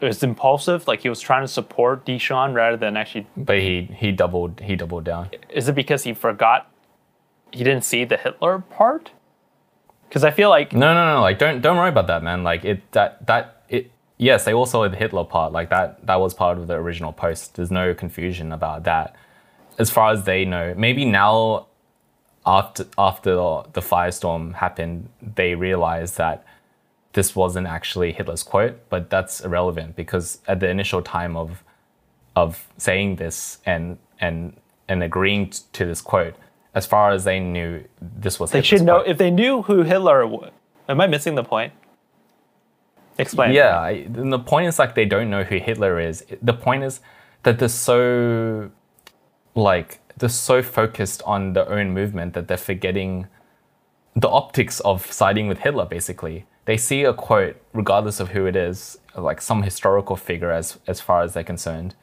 it 0.00 0.06
was 0.06 0.22
impulsive, 0.22 0.88
like 0.88 1.00
he 1.00 1.08
was 1.08 1.20
trying 1.20 1.42
to 1.42 1.48
support 1.48 2.06
DeSean 2.06 2.54
rather 2.54 2.76
than 2.76 2.96
actually. 2.96 3.26
But 3.36 3.58
he 3.58 3.82
he 3.96 4.12
doubled 4.12 4.60
he 4.60 4.76
doubled 4.76 5.04
down. 5.04 5.30
Is 5.50 5.68
it 5.68 5.74
because 5.74 6.04
he 6.04 6.14
forgot 6.14 6.70
he 7.52 7.64
didn't 7.64 7.84
see 7.84 8.04
the 8.04 8.16
Hitler 8.16 8.60
part? 8.60 9.10
Because 10.08 10.24
I 10.24 10.30
feel 10.30 10.48
like 10.48 10.72
No, 10.72 10.92
no, 10.94 11.14
no. 11.14 11.20
Like, 11.20 11.38
don't 11.38 11.60
don't 11.60 11.76
worry 11.76 11.90
about 11.90 12.06
that, 12.08 12.22
man. 12.22 12.42
Like, 12.42 12.64
it 12.64 12.90
that 12.92 13.26
that. 13.26 13.59
Yes, 14.20 14.44
they 14.44 14.52
also 14.52 14.86
the 14.86 14.96
Hitler 14.96 15.24
part. 15.24 15.50
Like 15.50 15.70
that 15.70 16.06
that 16.06 16.20
was 16.20 16.34
part 16.34 16.58
of 16.58 16.66
the 16.66 16.74
original 16.74 17.12
post. 17.12 17.54
There's 17.54 17.70
no 17.70 17.94
confusion 17.94 18.52
about 18.52 18.84
that. 18.84 19.16
As 19.78 19.90
far 19.90 20.12
as 20.12 20.24
they 20.24 20.44
know, 20.44 20.74
maybe 20.76 21.06
now, 21.06 21.66
after 22.44 22.84
after 22.98 23.34
the, 23.34 23.80
firestorm 23.80 24.54
happened, 24.56 25.08
they 25.22 25.54
realized 25.54 26.18
that 26.18 26.44
this 27.14 27.34
wasn't 27.34 27.66
actually 27.66 28.12
Hitler's 28.12 28.42
quote. 28.42 28.76
But 28.90 29.08
that's 29.08 29.40
irrelevant 29.40 29.96
because 29.96 30.38
at 30.46 30.60
the 30.60 30.68
initial 30.68 31.00
time 31.00 31.34
of 31.34 31.64
of 32.36 32.68
saying 32.76 33.16
this 33.16 33.58
and 33.64 33.96
and 34.20 34.54
and 34.86 35.02
agreeing 35.02 35.48
t- 35.48 35.62
to 35.72 35.86
this 35.86 36.02
quote, 36.02 36.34
as 36.74 36.84
far 36.84 37.10
as 37.10 37.24
they 37.24 37.40
knew, 37.40 37.84
this 38.02 38.38
was 38.38 38.50
they 38.50 38.58
Hitler's 38.58 38.68
should 38.80 38.82
know 38.86 38.96
quote. 38.96 39.08
if 39.08 39.16
they 39.16 39.30
knew 39.30 39.62
who 39.62 39.82
Hitler. 39.82 40.26
was. 40.26 40.50
Am 40.90 41.00
I 41.00 41.06
missing 41.06 41.36
the 41.36 41.44
point? 41.44 41.72
Explain. 43.20 43.52
Yeah, 43.52 43.78
I, 43.78 44.06
the 44.08 44.38
point 44.38 44.66
is 44.66 44.78
like 44.78 44.94
they 44.94 45.04
don't 45.04 45.30
know 45.30 45.44
who 45.44 45.58
Hitler 45.58 46.00
is. 46.00 46.24
The 46.42 46.52
point 46.52 46.84
is 46.84 47.00
that 47.42 47.58
they're 47.58 47.68
so 47.68 48.70
like 49.54 50.00
they're 50.16 50.28
so 50.28 50.62
focused 50.62 51.22
on 51.24 51.52
their 51.52 51.68
own 51.68 51.92
movement 51.92 52.34
that 52.34 52.48
they're 52.48 52.56
forgetting 52.56 53.26
the 54.14 54.28
optics 54.28 54.80
of 54.80 55.10
siding 55.12 55.48
with 55.48 55.58
Hitler. 55.58 55.86
Basically, 55.86 56.46
they 56.64 56.76
see 56.76 57.04
a 57.04 57.14
quote, 57.14 57.56
regardless 57.72 58.20
of 58.20 58.30
who 58.30 58.46
it 58.46 58.56
is, 58.56 58.98
like 59.16 59.40
some 59.40 59.62
historical 59.62 60.16
figure 60.16 60.50
as 60.50 60.78
as 60.86 61.00
far 61.00 61.22
as 61.22 61.34
they're 61.34 61.44
concerned, 61.44 61.94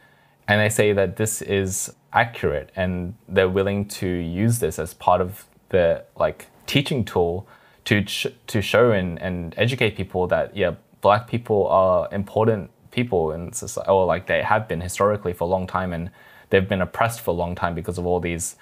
and 0.48 0.62
they 0.62 0.70
say 0.70 0.94
that 0.94 1.18
this 1.18 1.42
is 1.42 1.94
accurate, 2.14 2.72
and 2.76 3.16
they're 3.28 3.50
willing 3.50 3.88
to 3.88 4.08
use 4.08 4.60
this 4.60 4.80
as 4.80 4.94
part 4.94 5.22
of 5.22 5.46
the 5.70 6.04
like 6.18 6.48
teaching 6.66 7.04
tool 7.04 7.48
to 7.86 8.06
sh- 8.06 8.28
to 8.48 8.62
show 8.62 8.92
and, 8.92 9.22
and 9.22 9.54
educate 9.58 9.96
people 9.96 10.28
that 10.28 10.56
yeah, 10.56 10.76
black 11.08 11.26
people 11.26 11.68
are 11.68 12.10
important 12.12 12.70
people 12.92 13.32
in 13.32 13.54
society, 13.54 13.90
or 13.90 14.06
like 14.06 14.28
they 14.28 14.42
have 14.44 14.68
been 14.68 14.82
historically 14.82 15.32
for 15.32 15.46
a 15.46 15.48
long 15.48 15.66
time, 15.66 15.94
and 15.94 16.12
they've 16.50 16.68
been 16.68 16.82
oppressed 16.82 17.22
for 17.22 17.32
a 17.32 17.38
long 17.44 17.56
time 17.56 17.74
because 17.74 17.98
of 17.98 18.06
all 18.06 18.20
these 18.20 18.58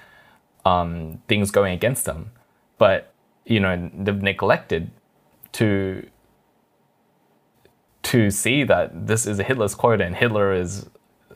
um, 0.64 1.20
things 1.28 1.50
going 1.50 1.74
against 1.74 2.06
them. 2.06 2.30
But 2.78 3.00
you 3.46 3.60
know 3.60 3.90
they've 3.98 4.22
neglected 4.22 4.92
to 5.54 6.08
to 8.12 8.30
see 8.30 8.64
that 8.64 9.08
this 9.08 9.26
is 9.26 9.40
a 9.40 9.44
Hitler's 9.44 9.74
quote, 9.74 10.02
and 10.02 10.16
Hitler 10.16 10.54
is 10.54 10.88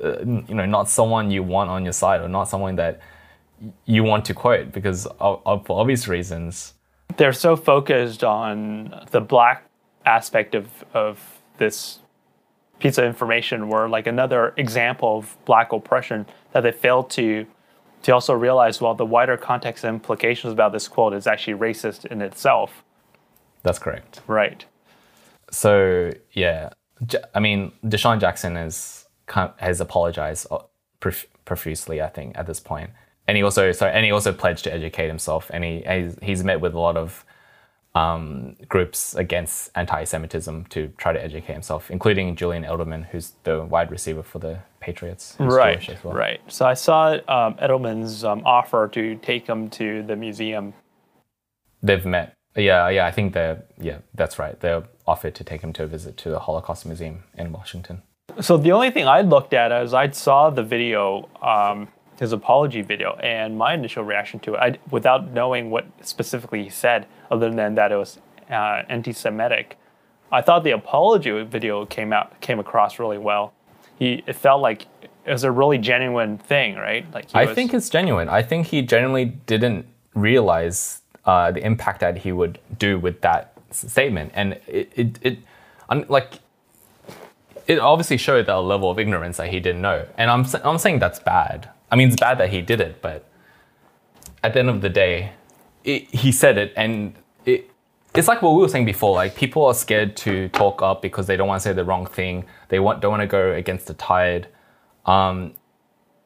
uh, 0.04 0.20
you 0.50 0.56
know 0.60 0.68
not 0.68 0.89
someone 0.89 1.32
you 1.32 1.42
want 1.42 1.72
on 1.72 1.84
your 1.88 1.98
side, 2.04 2.22
or 2.22 2.30
not 2.30 2.50
someone 2.50 2.75
that 2.75 3.00
you 3.86 4.04
want 4.04 4.25
to 4.25 4.36
quote 4.36 4.72
because 4.72 5.08
of, 5.20 5.42
of 5.48 5.66
for 5.66 5.80
obvious 5.82 6.08
reasons. 6.08 6.75
they're 7.18 7.34
so 7.34 7.56
focused 7.56 8.24
on 8.24 8.94
the 9.10 9.22
black 9.22 9.68
aspect 10.06 10.56
of 10.56 10.68
of 10.94 11.41
this 11.58 12.00
piece 12.79 12.98
of 12.98 13.03
information 13.03 13.68
were 13.68 13.89
like 13.89 14.08
another 14.08 14.53
example 14.58 15.18
of 15.18 15.38
black 15.46 15.74
oppression 15.74 16.25
that 16.53 16.62
they 16.62 16.72
failed 16.72 17.10
to 17.10 17.46
to 18.03 18.13
also 18.13 18.34
realize 18.34 18.79
well 18.79 18.96
the 18.96 19.06
wider 19.06 19.38
context 19.38 19.84
and 19.84 19.96
implications 19.96 20.53
about 20.53 20.72
this 20.72 20.88
quote 20.88 21.13
is 21.13 21.27
actually 21.27 21.53
racist 21.53 22.06
in 22.06 22.22
itself. 22.22 22.84
That's 23.63 23.79
correct. 23.79 24.22
right. 24.27 24.65
So 25.51 26.12
yeah, 26.34 26.70
i 27.34 27.39
mean, 27.39 27.72
DeSean 27.86 28.20
Jackson 28.20 28.58
is 28.58 29.06
has 29.58 29.79
apologized 29.79 30.48
uh, 30.50 30.60
profusely, 31.46 32.01
I 32.01 32.08
think, 32.08 32.38
at 32.38 32.48
this 32.48 32.60
point, 32.60 32.89
and 33.27 33.38
he 33.38 33.44
also 33.44 33.72
sorry, 33.72 33.94
and 33.94 34.06
he 34.06 34.12
also 34.12 34.34
pledged 34.34 34.63
to 34.65 34.74
educate 34.74 35.08
himself, 35.08 35.50
and 35.53 35.63
he 35.63 35.84
he's, 35.88 36.18
he's 36.22 36.44
met 36.44 36.62
with 36.62 36.74
a 36.74 36.79
lot 36.79 36.98
of 36.98 37.25
um, 37.96 38.55
groups 38.67 39.15
against 39.15 39.72
anti-Semitism 39.75 40.65
to 40.65 40.88
try 40.98 41.12
to 41.12 41.22
educate 41.22 41.53
himself, 41.53 41.89
including 41.89 42.36
Julian 42.36 42.63
Edelman, 42.63 43.05
who's 43.08 43.34
the 43.43 43.63
wide 43.63 43.91
receiver 43.91 44.24
for 44.24 44.39
the 44.39 44.60
Patriots. 44.79 45.36
right 45.39 45.89
as 45.89 46.01
well. 46.05 46.13
right 46.13 46.39
so 46.48 46.65
i 46.65 46.74
saw 46.74 47.12
um, 47.27 47.53
edelman's 47.55 48.24
um, 48.24 48.41
offer 48.46 48.88
to 48.88 49.15
take 49.17 49.46
him 49.46 49.69
to 49.69 50.03
the 50.03 50.15
museum 50.15 50.74
They've 51.81 52.05
met. 52.05 52.36
Yeah, 52.55 52.89
yeah, 52.89 53.05
I 53.05 53.12
think 53.12 53.34
they're 53.34 53.63
yeah, 53.79 54.00
that's 54.13 54.38
right. 54.39 54.60
They're 54.60 54.84
offered 55.08 55.36
to 55.36 55.43
take 55.43 55.62
him 55.62 55.72
to 55.74 55.84
a 55.84 55.88
visit 55.88 56.17
to 56.17 56.29
the 56.29 56.39
Holocaust 56.39 56.86
Museum 56.86 57.24
in 57.38 57.51
Washington. 57.51 58.01
So 58.41 58.58
the 58.58 58.72
only 58.72 58.91
thing 58.91 59.08
I 59.08 59.22
looked 59.22 59.53
at 59.53 59.72
is 59.72 59.93
I 59.93 60.10
saw 60.10 60.50
the 60.50 60.63
video, 60.63 61.29
um, 61.41 61.88
his 62.19 62.33
apology 62.33 62.81
video, 62.81 63.15
and 63.15 63.57
my 63.57 63.73
initial 63.73 64.03
reaction 64.03 64.39
to 64.41 64.53
it, 64.55 64.59
I, 64.59 64.77
without 64.91 65.31
knowing 65.31 65.69
what 65.69 65.85
specifically 66.01 66.63
he 66.63 66.69
said, 66.69 67.07
other 67.31 67.49
than 67.49 67.75
that 67.75 67.91
it 67.91 67.95
was 67.95 68.19
uh, 68.49 68.83
anti-Semitic, 68.89 69.77
I 70.31 70.41
thought 70.41 70.63
the 70.63 70.71
apology 70.71 71.43
video 71.43 71.85
came 71.85 72.13
out 72.13 72.39
came 72.41 72.59
across 72.59 72.99
really 72.99 73.17
well. 73.17 73.53
He 73.97 74.23
it 74.27 74.33
felt 74.33 74.61
like 74.61 74.85
it 75.25 75.31
was 75.31 75.43
a 75.43 75.51
really 75.51 75.77
genuine 75.77 76.38
thing, 76.38 76.75
right? 76.75 77.05
Like 77.13 77.31
he 77.31 77.38
I 77.38 77.45
was- 77.45 77.55
think 77.55 77.73
it's 77.73 77.89
genuine. 77.89 78.29
I 78.29 78.41
think 78.43 78.67
he 78.67 78.81
genuinely 78.81 79.25
didn't 79.25 79.85
realize 80.13 81.01
uh, 81.25 81.51
the 81.51 81.63
impact 81.65 81.99
that 82.01 82.17
he 82.17 82.31
would 82.31 82.59
do 82.77 82.99
with 82.99 83.21
that 83.21 83.53
statement, 83.71 84.31
and 84.35 84.53
it, 84.67 84.91
it, 84.95 85.19
it 85.21 85.39
I'm, 85.89 86.05
like, 86.07 86.39
it 87.67 87.79
obviously 87.79 88.17
showed 88.17 88.47
a 88.49 88.59
level 88.59 88.89
of 88.89 88.99
ignorance 88.99 89.38
that 89.38 89.49
he 89.49 89.59
didn't 89.59 89.81
know. 89.81 90.05
And 90.17 90.29
I'm, 90.29 90.45
I'm 90.63 90.77
saying 90.77 90.99
that's 90.99 91.19
bad. 91.19 91.69
I 91.91 91.96
mean, 91.96 92.10
it's 92.10 92.19
bad 92.19 92.38
that 92.38 92.50
he 92.50 92.62
did 92.62 92.81
it, 92.81 93.01
but 93.01 93.25
at 94.43 94.53
the 94.53 94.60
end 94.60 94.69
of 94.69 94.81
the 94.81 94.89
day, 94.89 95.34
it, 95.84 96.03
he 96.13 96.31
said 96.31 96.58
it, 96.58 96.74
and 96.75 97.15
it, 97.46 97.69
it's 98.13 98.27
like 98.27 98.41
what 98.41 98.51
we 98.51 98.62
were 98.62 98.67
saying 98.67 98.86
before. 98.86 99.15
Like 99.15 99.36
people 99.36 99.65
are 99.65 99.74
scared 99.74 100.15
to 100.17 100.50
talk 100.50 100.81
up 100.81 101.01
because 101.01 101.27
they 101.27 101.38
don't 101.38 101.48
want 101.48 101.62
to 101.62 101.69
say 101.69 101.74
the 101.74 101.84
wrong 101.86 102.05
thing. 102.05 102.46
They 102.69 102.79
want 102.79 103.01
don't 103.01 103.12
want 103.12 103.22
to 103.22 103.27
go 103.27 103.53
against 103.53 103.88
the 103.88 103.93
tide. 103.93 104.48
Um, 105.05 105.53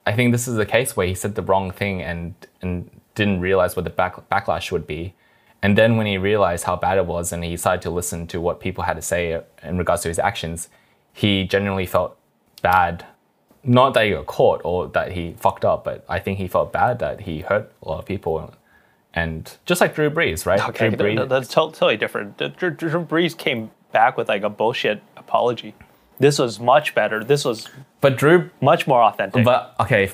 I 0.06 0.14
think 0.14 0.32
this 0.32 0.48
is 0.48 0.58
a 0.58 0.66
case 0.66 0.96
where 0.98 1.08
he 1.08 1.16
said 1.16 1.36
the 1.36 1.42
wrong 1.42 1.72
thing 1.72 2.02
and 2.02 2.36
and 2.62 2.90
didn't 3.16 3.42
realize 3.42 3.76
what 3.76 3.86
the 3.86 3.92
back, 3.92 4.30
backlash 4.30 4.72
would 4.72 4.88
be. 4.88 5.14
And 5.62 5.78
then 5.78 5.96
when 5.98 6.08
he 6.08 6.18
realized 6.18 6.66
how 6.66 6.76
bad 6.76 6.98
it 6.98 7.06
was 7.06 7.32
and 7.32 7.44
he 7.44 7.52
decided 7.52 7.82
to 7.84 7.90
listen 7.90 8.28
to 8.28 8.42
what 8.42 8.60
people 8.60 8.84
had 8.84 8.96
to 8.96 9.02
say 9.02 9.42
in 9.62 9.78
regards 9.78 10.02
to 10.02 10.10
his 10.10 10.20
actions, 10.20 10.68
he 11.14 11.46
genuinely 11.46 11.86
felt 11.86 12.18
bad. 12.62 13.06
Not 13.64 13.94
that 13.94 14.06
he 14.06 14.12
got 14.12 14.26
caught 14.26 14.62
or 14.64 14.88
that 14.90 15.12
he 15.14 15.36
fucked 15.40 15.64
up, 15.66 15.84
but 15.84 16.04
I 16.10 16.20
think 16.20 16.38
he 16.38 16.48
felt 16.48 16.74
bad 16.74 17.00
that 17.00 17.22
he 17.22 17.40
hurt 17.40 17.72
a 17.82 17.90
lot 17.90 18.00
of 18.00 18.06
people. 18.06 18.54
And 19.14 19.56
just 19.66 19.80
like 19.80 19.96
Drew 19.96 20.10
Brees, 20.10 20.46
right? 20.46 20.68
okay. 20.70 20.90
Drew 20.90 21.16
th- 21.16 21.30
that's 21.30 21.48
totally 21.48 21.98
different. 21.98 22.38
Drew, 22.38 22.72
Drew 22.72 23.06
Brees 23.06 23.38
came 23.38 23.72
back 23.92 24.18
with 24.18 24.28
like 24.28 24.44
a 24.44 24.50
bullshit 24.50 25.02
apology. 25.16 25.76
This 26.20 26.40
was 26.40 26.60
much 26.60 26.94
better. 26.94 27.24
This 27.24 27.46
was 27.46 27.70
but 28.02 28.18
Drew 28.18 28.50
much 28.62 28.88
more 28.88 29.02
authentic. 29.04 29.46
But 29.46 29.76
okay, 29.80 30.12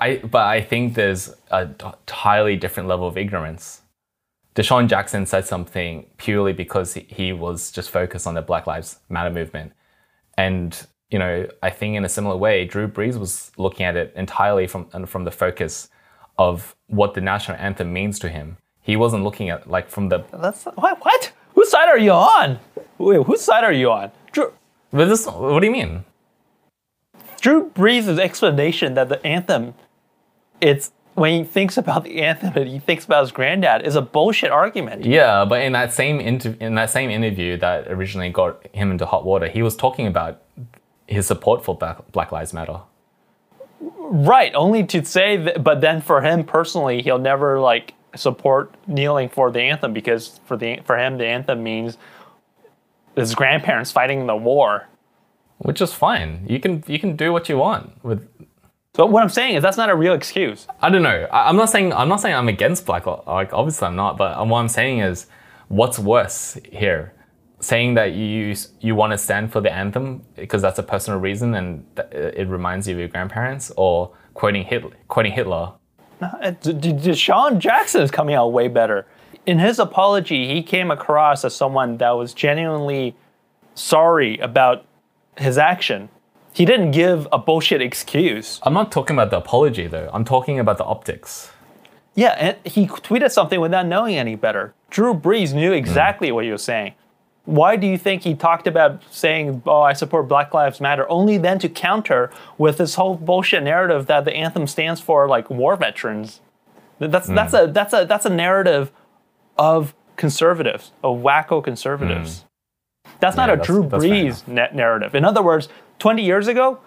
I 0.00 0.16
but 0.18 0.46
I 0.46 0.60
think 0.62 0.94
there's 0.94 1.32
a 1.50 1.62
entirely 1.62 2.56
different 2.56 2.88
level 2.88 3.06
of 3.06 3.16
ignorance. 3.16 3.82
DeSean 4.54 4.88
Jackson 4.88 5.26
said 5.26 5.46
something 5.46 6.06
purely 6.16 6.52
because 6.52 6.94
he 6.94 7.32
was 7.32 7.70
just 7.70 7.90
focused 7.90 8.26
on 8.26 8.34
the 8.34 8.42
Black 8.42 8.66
Lives 8.66 8.98
Matter 9.08 9.30
movement, 9.30 9.72
and 10.36 10.86
you 11.10 11.18
know 11.18 11.46
I 11.62 11.70
think 11.70 11.96
in 11.96 12.04
a 12.04 12.08
similar 12.08 12.36
way, 12.36 12.64
Drew 12.64 12.88
Brees 12.88 13.18
was 13.18 13.50
looking 13.56 13.84
at 13.84 13.96
it 13.96 14.12
entirely 14.16 14.66
from 14.66 14.88
and 14.92 15.08
from 15.08 15.24
the 15.24 15.30
focus 15.30 15.88
of 16.38 16.74
what 16.86 17.14
the 17.14 17.20
national 17.20 17.58
anthem 17.58 17.92
means 17.92 18.18
to 18.20 18.28
him. 18.28 18.56
He 18.80 18.96
wasn't 18.96 19.24
looking 19.24 19.50
at 19.50 19.68
like 19.68 19.88
from 19.88 20.08
the 20.08 20.24
That's 20.32 20.64
what? 20.64 21.04
What? 21.04 21.32
Whose 21.54 21.70
side 21.70 21.88
are 21.88 21.98
you 21.98 22.12
on? 22.12 22.58
Wait, 22.98 23.22
whose 23.24 23.42
side 23.42 23.64
are 23.64 23.72
you 23.72 23.90
on? 23.90 24.10
Drew, 24.32 24.52
but 24.92 25.06
this. 25.06 25.26
What 25.26 25.60
do 25.60 25.66
you 25.66 25.72
mean? 25.72 26.04
Drew 27.40 27.70
Brees' 27.70 28.18
explanation 28.18 28.94
that 28.94 29.08
the 29.08 29.24
anthem, 29.26 29.74
it's 30.60 30.92
when 31.14 31.32
he 31.38 31.44
thinks 31.44 31.76
about 31.76 32.04
the 32.04 32.22
anthem 32.22 32.54
and 32.54 32.68
he 32.68 32.78
thinks 32.78 33.04
about 33.04 33.22
his 33.22 33.32
granddad 33.32 33.86
is 33.86 33.96
a 33.96 34.02
bullshit 34.02 34.50
argument. 34.50 35.04
Yeah, 35.04 35.44
but 35.44 35.62
in 35.62 35.72
that 35.72 35.92
same 35.92 36.20
inter- 36.20 36.56
in 36.60 36.74
that 36.76 36.90
same 36.90 37.10
interview 37.10 37.56
that 37.58 37.88
originally 37.88 38.30
got 38.30 38.64
him 38.74 38.90
into 38.90 39.06
hot 39.06 39.24
water, 39.24 39.48
he 39.48 39.62
was 39.62 39.76
talking 39.76 40.06
about 40.06 40.42
his 41.10 41.26
support 41.26 41.64
for 41.64 41.76
Black, 41.76 42.32
Lives 42.32 42.52
Matter. 42.54 42.80
Right, 43.80 44.52
only 44.54 44.84
to 44.84 45.04
say 45.04 45.36
that, 45.36 45.64
but 45.64 45.80
then 45.80 46.00
for 46.00 46.22
him 46.22 46.44
personally, 46.44 47.02
he'll 47.02 47.18
never 47.18 47.60
like 47.60 47.94
support 48.16 48.74
kneeling 48.86 49.28
for 49.28 49.50
the 49.50 49.60
anthem 49.60 49.92
because 49.92 50.40
for 50.44 50.56
the 50.56 50.80
for 50.84 50.98
him 50.98 51.16
the 51.16 51.26
anthem 51.26 51.62
means 51.62 51.96
his 53.16 53.34
grandparents 53.34 53.92
fighting 53.92 54.26
the 54.26 54.36
war. 54.36 54.88
Which 55.58 55.80
is 55.80 55.92
fine. 55.92 56.46
You 56.48 56.60
can 56.60 56.82
you 56.86 56.98
can 56.98 57.16
do 57.16 57.32
what 57.32 57.48
you 57.48 57.58
want 57.58 58.02
with 58.04 58.26
So 58.94 59.06
what 59.06 59.22
I'm 59.22 59.28
saying 59.28 59.56
is 59.56 59.62
that's 59.62 59.76
not 59.76 59.90
a 59.90 59.94
real 59.94 60.14
excuse. 60.14 60.66
I 60.80 60.90
don't 60.90 61.02
know. 61.02 61.28
I, 61.30 61.48
I'm 61.48 61.56
not 61.56 61.70
saying 61.70 61.92
I'm 61.92 62.08
not 62.08 62.20
saying 62.20 62.34
I'm 62.34 62.48
against 62.48 62.86
black. 62.86 63.06
Like 63.06 63.52
obviously 63.52 63.86
I'm 63.86 63.96
not. 63.96 64.16
But 64.16 64.46
what 64.46 64.58
I'm 64.58 64.68
saying 64.68 65.00
is, 65.00 65.26
what's 65.68 65.98
worse 65.98 66.58
here? 66.64 67.12
Saying 67.60 67.94
that 67.94 68.12
you 68.12 68.54
you 68.80 68.94
want 68.94 69.12
to 69.12 69.18
stand 69.18 69.52
for 69.52 69.60
the 69.60 69.70
anthem 69.70 70.22
because 70.34 70.62
that's 70.62 70.78
a 70.78 70.82
personal 70.82 71.20
reason 71.20 71.54
and 71.54 71.84
it 72.10 72.48
reminds 72.48 72.88
you 72.88 72.94
of 72.94 73.00
your 73.00 73.08
grandparents, 73.08 73.70
or 73.76 74.12
quoting 74.32 74.64
Hitler, 74.64 74.92
quoting 75.08 75.32
Hitler. 75.32 75.72
DeSean 76.22 77.58
Jackson 77.58 78.02
is 78.02 78.10
coming 78.10 78.34
out 78.34 78.48
way 78.52 78.68
better. 78.68 79.06
In 79.46 79.58
his 79.58 79.78
apology, 79.78 80.48
he 80.54 80.62
came 80.62 80.90
across 80.90 81.44
as 81.44 81.54
someone 81.54 81.98
that 81.98 82.10
was 82.10 82.34
genuinely 82.34 83.14
sorry 83.74 84.38
about 84.38 84.86
his 85.36 85.58
action. 85.58 86.08
He 86.52 86.64
didn't 86.64 86.90
give 86.90 87.28
a 87.32 87.38
bullshit 87.38 87.80
excuse. 87.80 88.58
I'm 88.62 88.74
not 88.74 88.90
talking 88.90 89.16
about 89.16 89.30
the 89.30 89.38
apology 89.38 89.86
though. 89.86 90.10
I'm 90.12 90.24
talking 90.24 90.58
about 90.58 90.78
the 90.78 90.84
optics. 90.84 91.50
Yeah, 92.14 92.34
and 92.38 92.56
he 92.64 92.86
tweeted 92.86 93.30
something 93.30 93.60
without 93.60 93.86
knowing 93.86 94.16
any 94.16 94.34
better. 94.34 94.74
Drew 94.90 95.14
Brees 95.14 95.54
knew 95.54 95.72
exactly 95.72 96.32
what 96.32 96.44
he 96.44 96.50
was 96.50 96.62
saying. 96.62 96.94
Why 97.50 97.74
do 97.76 97.86
you 97.86 97.98
think 97.98 98.22
he 98.22 98.34
talked 98.34 98.66
about 98.68 99.02
saying, 99.10 99.62
"Oh, 99.66 99.82
I 99.82 99.92
support 99.92 100.28
Black 100.28 100.54
Lives 100.54 100.80
Matter," 100.80 101.04
only 101.10 101.36
then 101.36 101.58
to 101.58 101.68
counter 101.68 102.30
with 102.58 102.78
this 102.78 102.94
whole 102.94 103.16
bullshit 103.16 103.62
narrative 103.64 104.06
that 104.06 104.24
the 104.24 104.32
anthem 104.34 104.66
stands 104.68 105.00
for 105.00 105.26
like 105.26 105.50
war 105.50 105.74
veterans? 105.76 106.40
That's 107.00 107.26
that's 107.26 107.52
a 107.54 107.66
that's 107.66 107.92
a 107.92 108.04
that's 108.04 108.24
a 108.26 108.30
narrative 108.30 108.92
of 109.58 109.94
conservatives, 110.16 110.92
of 111.02 111.18
wacko 111.18 111.62
conservatives. 111.64 112.44
That's 113.18 113.36
not 113.36 113.48
Yeah, 113.48 113.54
a 113.54 113.56
that's- 113.56 113.66
Drew 113.66 113.82
Brees 113.84 114.46
na- 114.46 114.68
narrative. 114.72 115.14
In 115.14 115.24
other 115.24 115.42
words, 115.42 115.68
20 115.98 116.22
years 116.22 116.46
ago, 116.46 116.78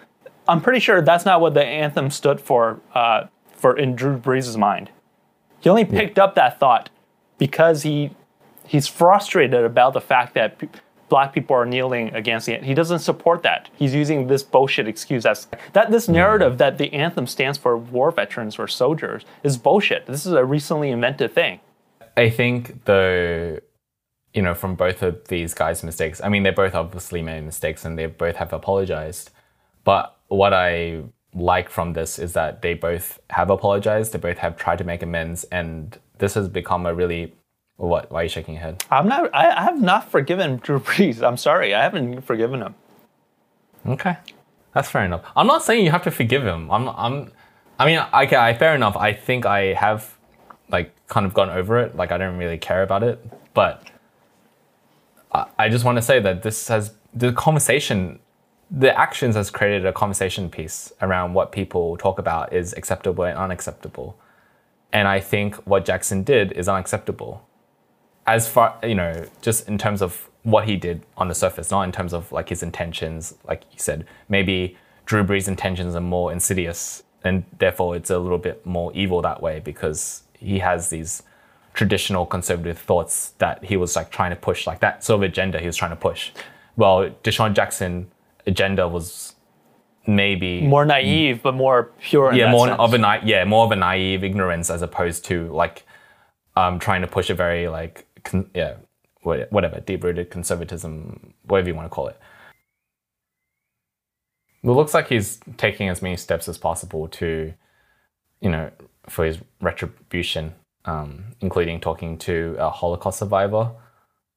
I'm 0.48 0.60
pretty 0.60 0.80
sure 0.80 1.02
that's 1.02 1.24
not 1.26 1.40
what 1.40 1.52
the 1.54 1.64
anthem 1.64 2.10
stood 2.10 2.40
for 2.40 2.80
uh, 2.94 3.24
for 3.54 3.76
in 3.76 3.94
Drew 3.96 4.16
Brees' 4.18 4.56
mind. 4.56 4.90
He 5.60 5.68
only 5.68 5.84
picked 5.84 6.18
up 6.18 6.34
that 6.36 6.58
thought 6.58 6.88
because 7.38 7.82
he 7.82 8.10
he's 8.66 8.86
frustrated 8.86 9.64
about 9.64 9.92
the 9.92 10.00
fact 10.00 10.34
that 10.34 10.60
black 11.08 11.32
people 11.32 11.54
are 11.54 11.66
kneeling 11.66 12.14
against 12.14 12.46
the. 12.46 12.54
anthem. 12.54 12.66
He 12.66 12.74
doesn't 12.74 13.00
support 13.00 13.42
that. 13.42 13.68
He's 13.76 13.94
using 13.94 14.26
this 14.26 14.42
bullshit 14.42 14.88
excuse 14.88 15.26
as 15.26 15.46
that 15.72 15.90
this 15.90 16.08
narrative 16.08 16.58
that 16.58 16.78
the 16.78 16.92
anthem 16.92 17.26
stands 17.26 17.58
for 17.58 17.76
war 17.76 18.10
veterans 18.10 18.58
or 18.58 18.66
soldiers 18.66 19.24
is 19.42 19.56
bullshit. 19.56 20.06
This 20.06 20.26
is 20.26 20.32
a 20.32 20.44
recently 20.44 20.90
invented 20.90 21.34
thing. 21.34 21.60
I 22.16 22.30
think 22.30 22.84
though, 22.84 23.58
you 24.32 24.42
know, 24.42 24.54
from 24.54 24.74
both 24.74 25.02
of 25.02 25.28
these 25.28 25.54
guys' 25.54 25.82
mistakes, 25.82 26.20
I 26.22 26.28
mean, 26.28 26.42
they 26.42 26.50
both 26.50 26.74
obviously 26.74 27.22
made 27.22 27.44
mistakes 27.44 27.84
and 27.84 27.98
they 27.98 28.06
both 28.06 28.36
have 28.36 28.52
apologized. 28.52 29.30
But 29.84 30.16
what 30.28 30.54
I 30.54 31.02
like 31.34 31.68
from 31.68 31.92
this 31.92 32.18
is 32.18 32.32
that 32.32 32.62
they 32.62 32.74
both 32.74 33.20
have 33.30 33.50
apologized, 33.50 34.12
they 34.12 34.18
both 34.18 34.38
have 34.38 34.56
tried 34.56 34.78
to 34.78 34.84
make 34.84 35.02
amends, 35.02 35.44
and 35.44 35.98
this 36.18 36.34
has 36.34 36.48
become 36.48 36.86
a 36.86 36.94
really 36.94 37.34
what? 37.76 38.10
Why 38.10 38.20
are 38.20 38.22
you 38.24 38.28
shaking 38.28 38.54
your 38.54 38.62
head? 38.62 38.84
I'm 38.90 39.08
not. 39.08 39.34
I, 39.34 39.50
I 39.50 39.62
have 39.62 39.80
not 39.80 40.10
forgiven 40.10 40.56
Drew 40.62 40.78
Brees. 40.80 41.22
I'm 41.22 41.36
sorry. 41.36 41.74
I 41.74 41.82
haven't 41.82 42.22
forgiven 42.22 42.62
him. 42.62 42.74
Okay, 43.86 44.16
that's 44.72 44.90
fair 44.90 45.04
enough. 45.04 45.24
I'm 45.36 45.46
not 45.46 45.62
saying 45.62 45.84
you 45.84 45.90
have 45.90 46.04
to 46.04 46.10
forgive 46.10 46.44
him. 46.44 46.70
I'm. 46.70 46.88
I'm. 46.88 47.32
I 47.78 47.86
mean, 47.86 47.98
okay, 47.98 48.36
I, 48.36 48.54
fair 48.54 48.74
enough. 48.74 48.96
I 48.96 49.12
think 49.12 49.46
I 49.46 49.74
have, 49.74 50.16
like, 50.70 50.94
kind 51.08 51.26
of 51.26 51.34
gone 51.34 51.50
over 51.50 51.80
it. 51.80 51.96
Like, 51.96 52.12
I 52.12 52.18
don't 52.18 52.36
really 52.36 52.56
care 52.56 52.84
about 52.84 53.02
it. 53.02 53.18
But 53.52 53.82
I, 55.32 55.46
I 55.58 55.68
just 55.68 55.84
want 55.84 55.96
to 55.98 56.02
say 56.02 56.20
that 56.20 56.44
this 56.44 56.68
has 56.68 56.94
the 57.12 57.32
conversation, 57.32 58.20
the 58.70 58.96
actions 58.96 59.34
has 59.34 59.50
created 59.50 59.86
a 59.86 59.92
conversation 59.92 60.48
piece 60.48 60.92
around 61.02 61.34
what 61.34 61.50
people 61.50 61.96
talk 61.96 62.20
about 62.20 62.52
is 62.52 62.72
acceptable 62.74 63.24
and 63.24 63.36
unacceptable. 63.36 64.16
And 64.92 65.08
I 65.08 65.18
think 65.18 65.56
what 65.66 65.84
Jackson 65.84 66.22
did 66.22 66.52
is 66.52 66.68
unacceptable 66.68 67.44
as 68.26 68.48
far 68.48 68.78
you 68.82 68.94
know 68.94 69.24
just 69.42 69.68
in 69.68 69.78
terms 69.78 70.02
of 70.02 70.28
what 70.42 70.66
he 70.66 70.76
did 70.76 71.02
on 71.16 71.28
the 71.28 71.34
surface 71.34 71.70
not 71.70 71.82
in 71.82 71.92
terms 71.92 72.12
of 72.12 72.30
like 72.32 72.48
his 72.48 72.62
intentions 72.62 73.34
like 73.46 73.62
you 73.72 73.78
said 73.78 74.06
maybe 74.28 74.76
drew 75.06 75.24
brees 75.24 75.48
intentions 75.48 75.94
are 75.94 76.00
more 76.00 76.32
insidious 76.32 77.02
and 77.22 77.44
therefore 77.58 77.96
it's 77.96 78.10
a 78.10 78.18
little 78.18 78.38
bit 78.38 78.64
more 78.66 78.92
evil 78.94 79.22
that 79.22 79.42
way 79.42 79.60
because 79.60 80.22
he 80.38 80.58
has 80.58 80.90
these 80.90 81.22
traditional 81.72 82.24
conservative 82.26 82.78
thoughts 82.78 83.30
that 83.38 83.64
he 83.64 83.76
was 83.76 83.96
like 83.96 84.10
trying 84.10 84.30
to 84.30 84.36
push 84.36 84.66
like 84.66 84.80
that 84.80 85.02
sort 85.02 85.16
of 85.18 85.22
agenda 85.22 85.58
he 85.58 85.66
was 85.66 85.76
trying 85.76 85.90
to 85.90 85.96
push 85.96 86.30
well 86.76 87.10
desean 87.22 87.54
jackson 87.54 88.10
agenda 88.46 88.86
was 88.86 89.34
maybe 90.06 90.60
More 90.60 90.84
naive, 90.84 91.42
but 91.42 91.54
more 91.54 91.90
pure. 92.00 92.34
Yeah 92.34 92.50
more 92.50 92.68
sense. 92.68 92.78
of 92.78 92.92
a 92.94 92.98
na- 92.98 93.20
yeah 93.24 93.44
more 93.44 93.64
of 93.64 93.72
a 93.72 93.76
naive 93.76 94.22
ignorance 94.22 94.68
as 94.70 94.82
opposed 94.82 95.24
to 95.26 95.48
like 95.48 95.84
um 96.56 96.78
trying 96.78 97.00
to 97.00 97.06
push 97.06 97.30
a 97.30 97.34
very 97.34 97.68
like 97.68 98.06
con- 98.24 98.50
yeah 98.54 98.74
whatever 99.22 99.80
deep 99.80 100.04
rooted 100.04 100.30
conservatism 100.30 101.32
whatever 101.44 101.68
you 101.68 101.74
want 101.74 101.86
to 101.86 101.94
call 101.94 102.08
it 102.08 102.18
it 104.62 104.68
looks 104.70 104.94
like 104.94 105.08
he's 105.08 105.40
taking 105.56 105.88
as 105.88 106.02
many 106.02 106.16
steps 106.16 106.48
as 106.48 106.58
possible 106.58 107.08
to 107.08 107.54
you 108.40 108.50
know 108.50 108.70
for 109.08 109.24
his 109.24 109.38
retribution 109.60 110.54
um 110.84 111.24
including 111.40 111.80
talking 111.80 112.18
to 112.18 112.54
a 112.58 112.68
holocaust 112.70 113.18
survivor 113.18 113.70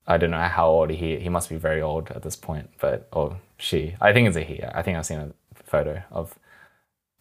I 0.08 0.18
don't 0.18 0.32
know 0.32 0.40
how 0.42 0.70
old 0.70 0.90
he 0.90 1.18
he 1.20 1.30
must 1.30 1.50
be 1.50 1.58
very 1.58 1.82
old 1.82 2.12
at 2.12 2.24
this 2.24 2.36
point, 2.38 2.70
but 2.80 3.10
or 3.12 3.40
she. 3.58 3.96
I 4.00 4.14
think 4.14 4.28
it's 4.28 4.38
a 4.38 4.42
he. 4.42 4.64
I 4.64 4.82
think 4.82 4.98
I've 4.98 5.06
seen 5.06 5.20
a 5.20 5.34
photo 5.54 6.02
of 6.12 6.40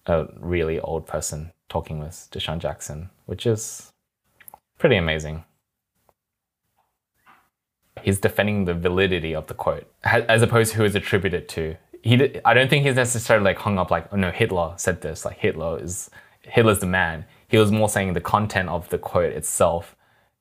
a 0.07 0.26
really 0.38 0.79
old 0.79 1.07
person 1.07 1.52
talking 1.68 1.98
with 1.98 2.29
DeSean 2.31 2.59
Jackson, 2.59 3.11
which 3.26 3.44
is 3.44 3.90
pretty 4.79 4.96
amazing. 4.96 5.44
He's 8.02 8.20
defending 8.20 8.64
the 8.66 8.74
validity 8.74 9.35
of 9.35 9.46
the 9.46 9.54
quote 9.54 9.90
as 10.04 10.42
opposed 10.42 10.72
to 10.72 10.78
who 10.78 10.85
is 10.85 10.94
attributed 10.94 11.48
to. 11.50 11.76
He, 12.02 12.40
I 12.44 12.54
don't 12.54 12.70
think 12.70 12.85
he's 12.87 12.94
necessarily 12.94 13.44
like 13.44 13.59
hung 13.59 13.78
up 13.78 13.90
like, 13.90 14.12
oh 14.12 14.16
no, 14.16 14.30
Hitler 14.30 14.74
said 14.76 15.00
this. 15.00 15.24
Like 15.24 15.38
Hitler 15.38 15.82
is 15.82 16.11
Hitler's 16.42 16.78
the 16.78 16.87
man. 16.87 17.24
He 17.48 17.59
was 17.59 17.72
more 17.72 17.88
saying 17.88 18.12
the 18.12 18.20
content 18.20 18.68
of 18.68 18.88
the 18.90 18.98
quote 18.98 19.32
itself 19.32 19.96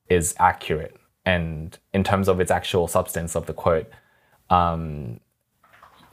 is 0.08 0.34
accurate, 0.38 0.96
and 1.24 1.76
in 1.92 2.04
terms 2.04 2.28
of 2.28 2.40
its 2.40 2.50
actual 2.50 2.86
substance 2.86 3.34
of 3.34 3.46
the 3.46 3.52
quote, 3.52 3.90
um, 4.50 5.20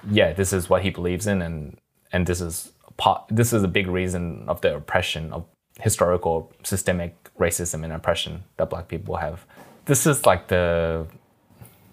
yeah, 0.09 0.33
this 0.33 0.53
is 0.53 0.69
what 0.69 0.81
he 0.81 0.89
believes 0.89 1.27
in, 1.27 1.41
and 1.41 1.77
and 2.11 2.25
this 2.25 2.41
is 2.41 2.71
part. 2.97 3.25
This 3.29 3.53
is 3.53 3.63
a 3.63 3.67
big 3.67 3.87
reason 3.87 4.45
of 4.47 4.61
the 4.61 4.75
oppression 4.75 5.31
of 5.33 5.45
historical 5.79 6.51
systemic 6.63 7.15
racism 7.39 7.83
and 7.83 7.93
oppression 7.93 8.43
that 8.57 8.69
Black 8.69 8.87
people 8.87 9.17
have. 9.17 9.45
This 9.85 10.05
is 10.05 10.25
like 10.25 10.47
the 10.47 11.07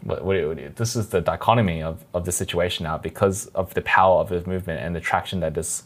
what, 0.02 0.24
what, 0.24 0.76
this 0.76 0.96
is 0.96 1.08
the 1.08 1.20
dichotomy 1.20 1.82
of, 1.82 2.04
of 2.14 2.24
the 2.24 2.32
situation 2.32 2.84
now 2.84 2.98
because 2.98 3.46
of 3.48 3.74
the 3.74 3.82
power 3.82 4.20
of 4.20 4.28
this 4.28 4.46
movement 4.46 4.80
and 4.80 4.94
the 4.94 5.00
traction 5.00 5.40
that 5.40 5.54
this 5.54 5.84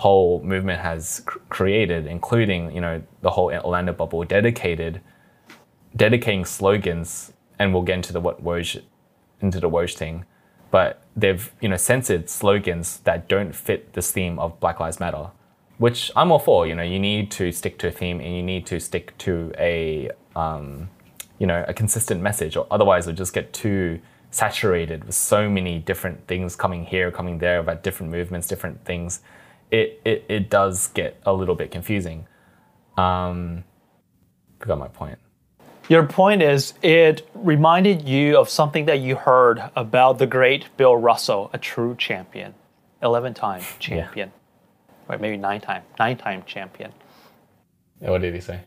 whole 0.00 0.42
movement 0.42 0.80
has 0.80 1.20
cr- 1.26 1.38
created, 1.50 2.06
including 2.06 2.72
you 2.72 2.80
know 2.80 3.02
the 3.20 3.30
whole 3.30 3.52
Orlando 3.52 3.92
bubble 3.92 4.24
dedicated 4.24 5.00
dedicating 5.94 6.44
slogans, 6.44 7.32
and 7.58 7.74
we'll 7.74 7.82
get 7.82 7.96
into 7.96 8.12
the 8.12 8.20
what 8.20 8.42
Woj 8.42 8.82
into 9.42 9.60
the 9.60 9.68
Woj 9.68 9.96
thing, 9.96 10.24
but 10.70 11.02
they've 11.14 11.52
you 11.60 11.68
know 11.68 11.76
censored 11.76 12.30
slogans 12.30 13.00
that 13.00 13.28
don't 13.28 13.54
fit 13.54 13.92
this 13.92 14.10
theme 14.10 14.38
of 14.38 14.58
Black 14.58 14.80
Lives 14.80 15.00
Matter, 15.00 15.30
which 15.76 16.10
I'm 16.16 16.32
all 16.32 16.38
for. 16.38 16.66
You 16.66 16.74
know, 16.74 16.82
you 16.82 16.98
need 16.98 17.30
to 17.32 17.52
stick 17.52 17.78
to 17.80 17.88
a 17.88 17.90
theme 17.90 18.20
and 18.20 18.34
you 18.34 18.42
need 18.42 18.64
to 18.66 18.80
stick 18.80 19.16
to 19.18 19.52
a 19.58 20.10
um, 20.34 20.88
you 21.40 21.46
know 21.46 21.64
a 21.66 21.74
consistent 21.74 22.22
message, 22.22 22.56
or 22.56 22.66
otherwise 22.70 23.08
it'll 23.08 23.16
just 23.16 23.32
get 23.34 23.52
too 23.52 23.98
saturated 24.30 25.02
with 25.04 25.16
so 25.16 25.50
many 25.50 25.80
different 25.80 26.28
things 26.28 26.54
coming 26.54 26.84
here, 26.84 27.10
coming 27.10 27.38
there 27.38 27.58
about 27.58 27.82
different 27.82 28.12
movements, 28.12 28.46
different 28.46 28.84
things. 28.84 29.20
It 29.72 30.00
it, 30.04 30.24
it 30.28 30.50
does 30.50 30.86
get 30.88 31.20
a 31.26 31.32
little 31.32 31.56
bit 31.56 31.72
confusing. 31.72 32.28
Um, 32.96 33.64
forgot 34.60 34.78
my 34.78 34.88
point. 34.88 35.18
Your 35.88 36.06
point 36.06 36.40
is, 36.40 36.74
it 36.82 37.28
reminded 37.34 38.06
you 38.08 38.38
of 38.38 38.48
something 38.48 38.84
that 38.84 39.00
you 39.00 39.16
heard 39.16 39.60
about 39.74 40.18
the 40.18 40.26
great 40.26 40.76
Bill 40.76 40.96
Russell, 40.96 41.50
a 41.52 41.58
true 41.58 41.96
champion, 41.96 42.54
11 43.02 43.34
time 43.34 43.62
champion, 43.80 44.30
right? 45.08 45.20
Maybe 45.20 45.36
nine 45.36 45.60
time, 45.60 45.82
nine 45.98 46.16
time 46.16 46.44
champion. 46.46 46.92
yeah, 48.00 48.10
What 48.10 48.20
did 48.20 48.34
he 48.34 48.40
say? 48.40 48.60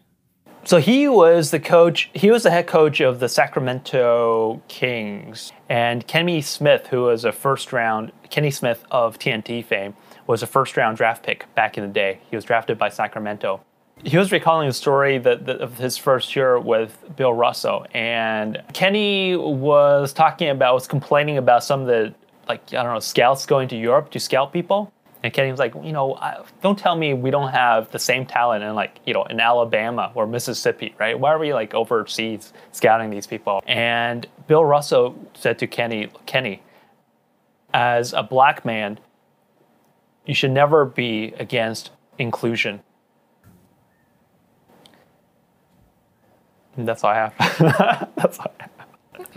So 0.65 0.78
he 0.78 1.10
was 1.10 1.52
the 1.52 1.60
coach. 1.60 2.10
He 2.13 2.32
was 2.32 2.43
the 2.43 2.52
head 2.52 2.67
coach 2.67 3.02
of 3.02 3.19
the 3.19 3.28
Sacramento 3.28 4.62
Kings, 4.69 5.52
and 5.67 6.08
Kenny 6.08 6.41
Smith, 6.41 6.88
who 6.88 7.04
was 7.04 7.26
a 7.26 7.34
first 7.34 7.73
round 7.73 8.13
Kenny 8.30 8.49
Smith 8.49 8.86
of 8.89 9.19
TNT 9.19 9.65
fame, 9.65 9.93
was 10.26 10.41
a 10.41 10.47
first 10.47 10.78
round 10.78 10.95
draft 10.95 11.21
pick 11.21 11.54
back 11.54 11.78
in 11.78 11.84
the 11.86 11.89
day. 11.91 12.19
He 12.30 12.38
was 12.38 12.45
drafted 12.45 12.78
by 12.78 12.88
Sacramento. 12.88 13.60
He 14.06 14.17
was 14.17 14.32
recalling 14.32 14.69
the 14.69 14.73
story 14.73 15.17
that, 15.17 15.45
that 15.47 15.60
of 15.60 15.78
his 15.78 15.97
first 15.97 16.34
year 16.34 16.58
with 16.58 16.97
Bill 17.17 17.34
Russell, 17.34 17.86
and 17.93 18.63
Kenny 18.71 19.36
was 19.36 20.13
talking 20.13 20.47
about 20.47 20.76
was 20.76 20.88
complaining 20.88 21.38
about 21.38 21.65
some 21.65 21.82
of 21.82 21.88
the 21.88 22.15
like 22.47 22.62
I 22.73 22.84
don't 22.84 22.93
know 22.93 22.99
scouts 23.02 23.45
going 23.45 23.67
to 23.67 23.76
Europe 23.76 24.12
to 24.12 24.19
scout 24.19 24.54
people. 24.54 24.92
And 25.23 25.31
Kenny 25.31 25.49
was 25.51 25.59
like, 25.59 25.73
you 25.81 25.93
know, 25.93 26.19
don't 26.62 26.77
tell 26.77 26.97
me 26.97 27.13
we 27.13 27.31
don't 27.31 27.49
have 27.49 27.89
the 27.91 27.99
same 27.99 28.25
talent 28.25 28.62
in 28.62 28.75
like, 28.75 28.99
you 29.05 29.13
know, 29.13 29.23
in 29.23 29.39
Alabama 29.39 30.12
or 30.15 30.27
Mississippi, 30.27 30.93
right? 30.99 31.17
Why 31.17 31.31
are 31.31 31.39
we 31.39 31.53
like 31.53 31.73
overseas 31.73 32.51
scouting 32.73 33.09
these 33.09 33.25
people? 33.25 33.63
And 33.65 34.27
Bill 34.47 34.65
Russell 34.65 35.15
said 35.33 35.59
to 35.59 35.67
Kenny, 35.67 36.09
Kenny, 36.25 36.62
as 37.73 38.12
a 38.12 38.21
black 38.21 38.65
man, 38.65 38.99
you 40.25 40.33
should 40.36 40.51
never 40.51 40.83
be 40.83 41.33
against 41.39 41.91
inclusion. 42.17 42.81
And 46.75 46.86
that's 46.86 47.01
all 47.03 47.12
I 47.12 47.15
have. 47.15 48.09
that's 48.17 48.39
all 48.39 48.51
I 48.59 48.63
have. 48.63 48.72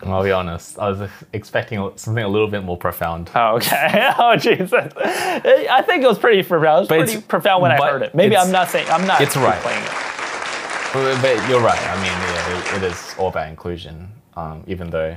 I'll 0.03 0.23
be 0.25 0.31
honest. 0.33 0.79
I 0.79 0.91
was 0.91 1.11
expecting 1.33 1.91
something 1.97 2.25
a 2.25 2.29
little 2.29 2.49
bit 2.49 2.62
more 2.65 2.77
profound. 2.77 3.31
Oh, 3.35 3.57
okay. 3.57 4.11
Oh, 4.19 4.37
Jesus. 4.37 4.73
I 4.97 5.83
think 5.87 6.03
it 6.05 6.07
was 6.07 6.19
pretty 6.19 6.43
profound. 6.43 6.77
It 6.77 6.81
was 6.81 6.89
But 6.89 6.99
pretty 7.07 7.21
profound 7.23 7.62
when 7.62 7.73
I 7.73 7.77
heard 7.91 8.03
it. 8.03 8.15
Maybe 8.15 8.37
I'm 8.37 8.51
not 8.53 8.69
saying 8.69 8.87
I'm 8.91 9.07
not. 9.07 9.21
it's 9.21 9.37
right. 9.37 9.61
playing 9.62 9.83
it. 9.83 9.91
But 10.93 11.21
but 11.21 11.49
you're 11.49 11.61
right. 11.61 11.81
I 11.81 11.95
mean, 11.97 12.05
yeah, 12.07 12.77
it, 12.77 12.83
it 12.83 12.93
is 12.93 13.15
all 13.19 13.29
about 13.29 13.49
inclusion. 13.49 14.12
Um, 14.37 14.65
even 14.67 14.91
though 14.91 15.17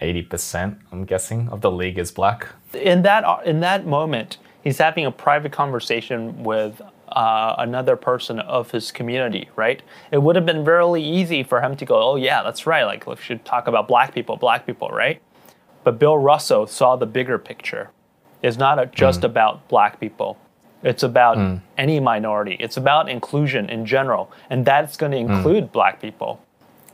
80%, 0.00 0.78
I'm 0.92 1.04
guessing, 1.04 1.48
of 1.50 1.60
the 1.60 1.70
league 1.70 1.98
is 1.98 2.10
black. 2.10 2.48
in 2.72 3.02
that 3.02 3.24
in 3.46 3.60
that 3.60 3.86
moment, 3.86 4.38
he's 4.62 4.78
having 4.78 5.04
a 5.06 5.10
private 5.10 5.52
conversation 5.52 6.42
with 6.44 6.80
uh, 7.12 7.54
another 7.58 7.96
person 7.96 8.38
of 8.40 8.70
his 8.70 8.92
community, 8.92 9.48
right? 9.56 9.82
It 10.10 10.22
would 10.22 10.36
have 10.36 10.46
been 10.46 10.64
really 10.64 11.02
easy 11.02 11.42
for 11.42 11.60
him 11.60 11.76
to 11.76 11.84
go, 11.84 12.02
"Oh 12.02 12.16
yeah, 12.16 12.42
that's 12.42 12.66
right. 12.66 12.84
Like 12.84 13.06
we 13.06 13.16
should 13.16 13.44
talk 13.44 13.66
about 13.66 13.88
black 13.88 14.14
people, 14.14 14.36
black 14.36 14.66
people, 14.66 14.88
right?" 14.88 15.20
But 15.84 15.98
Bill 15.98 16.18
Russell 16.18 16.66
saw 16.66 16.96
the 16.96 17.06
bigger 17.06 17.38
picture. 17.38 17.90
It's 18.42 18.56
not 18.56 18.78
a, 18.78 18.86
just 18.86 19.20
mm. 19.20 19.24
about 19.24 19.68
black 19.68 20.00
people. 20.00 20.38
It's 20.82 21.02
about 21.02 21.36
mm. 21.36 21.60
any 21.76 21.98
minority. 21.98 22.56
It's 22.60 22.76
about 22.76 23.08
inclusion 23.08 23.68
in 23.68 23.84
general, 23.86 24.30
and 24.50 24.64
that's 24.64 24.96
going 24.96 25.12
to 25.12 25.18
mm. 25.18 25.36
include 25.36 25.72
black 25.72 26.00
people. 26.00 26.44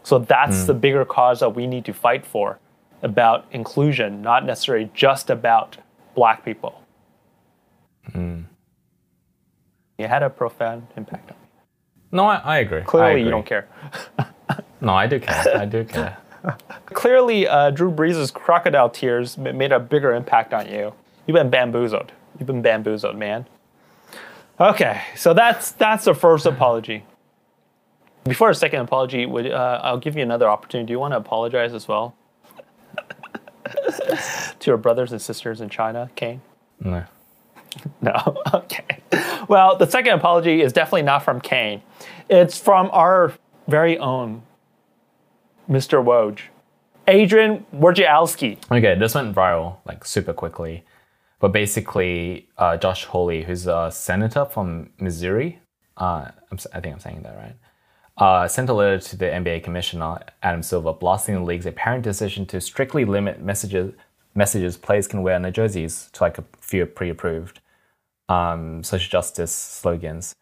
So 0.03 0.19
that's 0.19 0.65
the 0.65 0.75
bigger 0.75 1.05
cause 1.05 1.41
that 1.41 1.55
we 1.55 1.67
need 1.67 1.87
to 1.87 1.95
fight 1.95 2.27
for 2.27 2.59
about 3.03 3.47
inclusion, 3.53 4.23
not 4.23 4.45
necessarily 4.45 4.91
just 4.95 5.31
about 5.31 5.79
black 6.15 6.45
people. 6.45 6.83
It 9.99 10.09
had 10.09 10.23
a 10.23 10.31
profound 10.31 10.87
impact 10.97 11.31
on 11.31 11.37
me. 11.37 11.49
No, 12.13 12.27
I, 12.27 12.37
I 12.37 12.59
agree. 12.59 12.81
I 12.81 12.85
Clearly, 12.85 13.23
you 13.23 13.31
don't 13.31 13.47
care. 13.47 13.69
No, 14.81 14.93
I 14.93 15.07
do 15.07 15.19
care. 15.19 15.57
I 15.57 15.65
do 15.65 15.83
care. 15.85 16.19
Clearly, 16.87 17.49
uh, 17.49 17.71
Drew 17.71 17.91
Brees' 17.91 18.31
crocodile 18.33 18.91
tears 18.91 19.39
made 19.39 19.73
a 19.73 19.81
bigger 19.81 20.13
impact 20.13 20.53
on 20.53 20.69
you. 20.69 20.93
You've 21.27 21.37
been 21.37 21.49
bamboozled. 21.49 22.13
You've 22.39 22.47
been 22.47 22.61
bamboozled, 22.61 23.17
man. 23.17 23.47
Okay, 24.61 25.01
so 25.17 25.33
that's 25.33 25.73
that's 25.73 26.05
the 26.05 26.15
first 26.15 26.45
apology. 26.45 27.05
Before 28.25 28.51
a 28.51 28.55
second 28.55 28.81
apology, 28.81 29.25
would 29.25 29.51
uh, 29.51 29.81
I'll 29.83 29.99
give 29.99 30.17
you 30.17 30.23
another 30.23 30.49
opportunity. 30.49 30.89
Do 30.89 30.93
you 30.93 31.01
want 31.01 31.13
to 31.13 31.19
apologize 31.19 31.73
as 31.73 31.89
well 31.89 32.15
to 33.67 34.67
your 34.67 34.77
brothers 34.77 35.13
and 35.13 35.21
sisters 35.21 35.63
in 35.63 35.71
China, 35.71 36.11
Kane? 36.15 36.43
No. 36.81 37.05
No. 38.01 38.43
Okay. 38.53 39.01
Well, 39.49 39.77
the 39.77 39.87
second 39.87 40.13
apology 40.13 40.63
is 40.63 40.73
definitely 40.73 41.03
not 41.03 41.23
from 41.23 41.41
Kane. 41.41 41.83
It's 42.29 42.59
from 42.59 42.91
our 42.93 43.35
very 43.69 43.99
own 43.99 44.43
Mr. 45.69 46.03
Woj, 46.05 46.41
Adrian 47.07 47.67
Wojnarowski. 47.75 48.59
Okay, 48.71 48.99
this 48.99 49.15
went 49.15 49.35
viral 49.35 49.77
like 49.85 50.05
super 50.05 50.33
quickly. 50.33 50.85
But 51.41 51.53
basically, 51.53 52.49
uh, 52.57 52.77
Josh 52.79 53.05
Hawley, 53.05 53.43
who's 53.43 53.67
a 53.67 53.91
senator 53.93 54.47
from 54.47 54.91
Missouri, 54.99 55.59
uh, 55.97 56.31
I 56.73 56.81
think 56.81 56.95
I'm 56.95 57.01
saying 57.01 57.23
that 57.23 57.37
right, 57.37 57.57
uh, 58.17 58.49
sent 58.49 58.71
a 58.71 58.73
letter 58.73 58.99
to 58.99 59.17
the 59.17 59.27
NBA 59.27 59.63
commissioner, 59.63 60.21
Adam 60.43 60.63
Silver, 60.63 60.93
blasting 60.93 61.35
the 61.35 61.43
league's 61.43 61.67
apparent 61.67 62.03
decision 62.03 62.47
to 62.47 62.61
strictly 62.61 63.05
limit 63.05 63.43
messages 63.43 63.93
messages 64.35 64.77
players 64.77 65.07
can 65.07 65.23
wear 65.23 65.37
on 65.37 65.43
their 65.43 65.53
jerseys 65.53 66.11
to 66.13 66.23
like 66.23 66.39
a 66.39 66.45
few 66.61 66.85
pre-approved 66.87 67.61
um, 68.29 68.83
social 68.83 69.11
justice 69.11 69.55
slogans, 69.55 70.35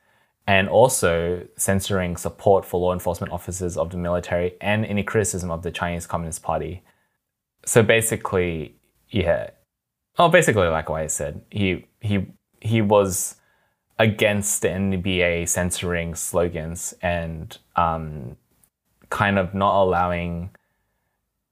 and 0.47 0.69
also 0.69 1.47
censoring 1.57 2.17
support 2.17 2.65
for 2.65 2.81
law 2.81 2.93
enforcement 2.93 3.33
officers 3.33 3.77
of 3.77 3.91
the 3.91 3.97
military 3.97 4.55
and 4.61 4.85
any 4.87 5.03
criticism 5.03 5.51
of 5.51 5.63
the 5.63 5.71
Chinese 5.71 6.07
Communist 6.07 6.43
Party. 6.43 6.83
So 7.65 7.83
basically, 7.83 8.77
yeah. 9.11 9.51
Oh, 10.19 10.29
basically, 10.29 10.67
like 10.69 10.89
what 10.89 11.01
I 11.01 11.07
said, 11.07 11.43
he 11.51 11.87
he 12.01 12.27
he 12.61 12.83
was 12.83 13.37
against 13.99 14.63
the 14.63 14.69
NBA 14.69 15.49
censoring 15.49 16.15
slogans 16.15 16.93
and 17.03 17.57
um, 17.77 18.37
kind 19.11 19.39
of 19.39 19.55
not 19.55 19.83
allowing 19.83 20.51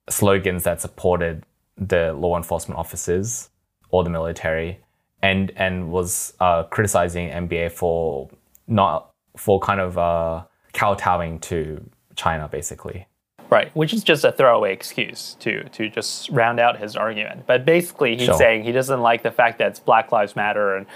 slogans 0.08 0.64
that 0.64 0.80
supported 0.80 1.44
the 1.76 2.12
law 2.12 2.36
enforcement 2.36 2.78
officers 2.78 3.50
or 3.90 4.02
the 4.04 4.10
military, 4.10 4.80
and 5.22 5.52
and 5.56 5.90
was 5.90 6.34
uh, 6.40 6.64
criticizing 6.64 7.30
NBA 7.30 7.72
for 7.72 8.30
not 8.66 9.10
for 9.36 9.60
kind 9.60 9.80
of 9.80 9.98
uh, 9.98 10.44
kowtowing 10.72 11.38
to 11.40 11.84
China, 12.16 12.48
basically. 12.48 13.06
Right, 13.50 13.70
which 13.74 13.92
is 13.92 14.04
just 14.04 14.24
a 14.24 14.30
throwaway 14.32 14.72
excuse 14.72 15.36
to 15.40 15.64
to 15.70 15.88
just 15.88 16.30
round 16.30 16.60
out 16.60 16.78
his 16.78 16.96
argument. 16.96 17.46
But 17.46 17.64
basically, 17.64 18.16
he's 18.16 18.26
Sure. 18.26 18.34
saying 18.34 18.62
he 18.64 18.72
doesn't 18.72 19.00
like 19.00 19.22
the 19.22 19.32
fact 19.32 19.58
that 19.58 19.68
it's 19.68 19.80
Black 19.80 20.12
Lives 20.12 20.36
Matter, 20.36 20.76
and 20.76 20.86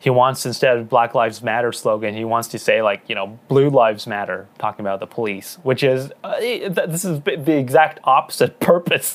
he 0.00 0.08
wants 0.10 0.46
instead 0.46 0.78
of 0.78 0.88
Black 0.88 1.14
Lives 1.14 1.42
Matter 1.42 1.70
slogan, 1.70 2.14
he 2.14 2.24
wants 2.24 2.48
to 2.48 2.58
say 2.58 2.80
like 2.80 3.02
you 3.08 3.14
know 3.14 3.38
Blue 3.48 3.68
Lives 3.68 4.06
Matter, 4.06 4.46
talking 4.58 4.84
about 4.86 5.00
the 5.00 5.06
police, 5.06 5.58
which 5.64 5.82
is 5.82 6.10
uh, 6.24 6.38
this 6.40 7.04
is 7.04 7.20
the 7.20 7.58
exact 7.58 8.00
opposite 8.04 8.58
purpose 8.70 9.14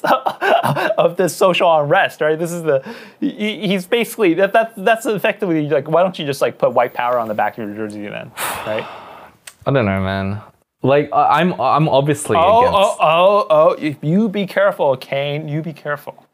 of 0.97 1.17
this 1.17 1.35
social 1.35 1.75
unrest, 1.79 2.21
right? 2.21 2.37
This 2.37 2.51
is 2.51 2.61
the 2.63 2.83
he- 3.19 3.67
he's 3.67 3.87
basically 3.87 4.35
that 4.35 4.53
that 4.53 4.73
that's 4.77 5.05
effectively 5.07 5.67
like 5.67 5.87
why 5.87 6.03
don't 6.03 6.19
you 6.19 6.25
just 6.27 6.41
like 6.41 6.57
put 6.59 6.73
white 6.73 6.93
power 6.93 7.17
on 7.17 7.27
the 7.27 7.33
back 7.33 7.57
of 7.57 7.67
your 7.67 7.75
jersey 7.75 8.07
then, 8.07 8.31
right? 8.67 8.85
I 9.65 9.71
don't 9.71 9.85
know, 9.85 10.01
man. 10.01 10.41
Like 10.83 11.09
I- 11.13 11.39
I'm 11.41 11.53
I'm 11.59 11.87
obviously 11.89 12.35
Oh, 12.37 12.59
against. 12.59 12.75
oh, 12.77 12.97
oh, 12.99 13.47
oh. 13.49 13.77
You- 13.77 13.95
You 14.01 14.29
be 14.29 14.45
careful, 14.45 14.95
Kane. 14.97 15.47
You 15.47 15.61
be 15.61 15.73
careful. 15.73 16.25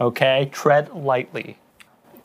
Okay? 0.00 0.48
Tread 0.52 0.92
lightly. 0.94 1.58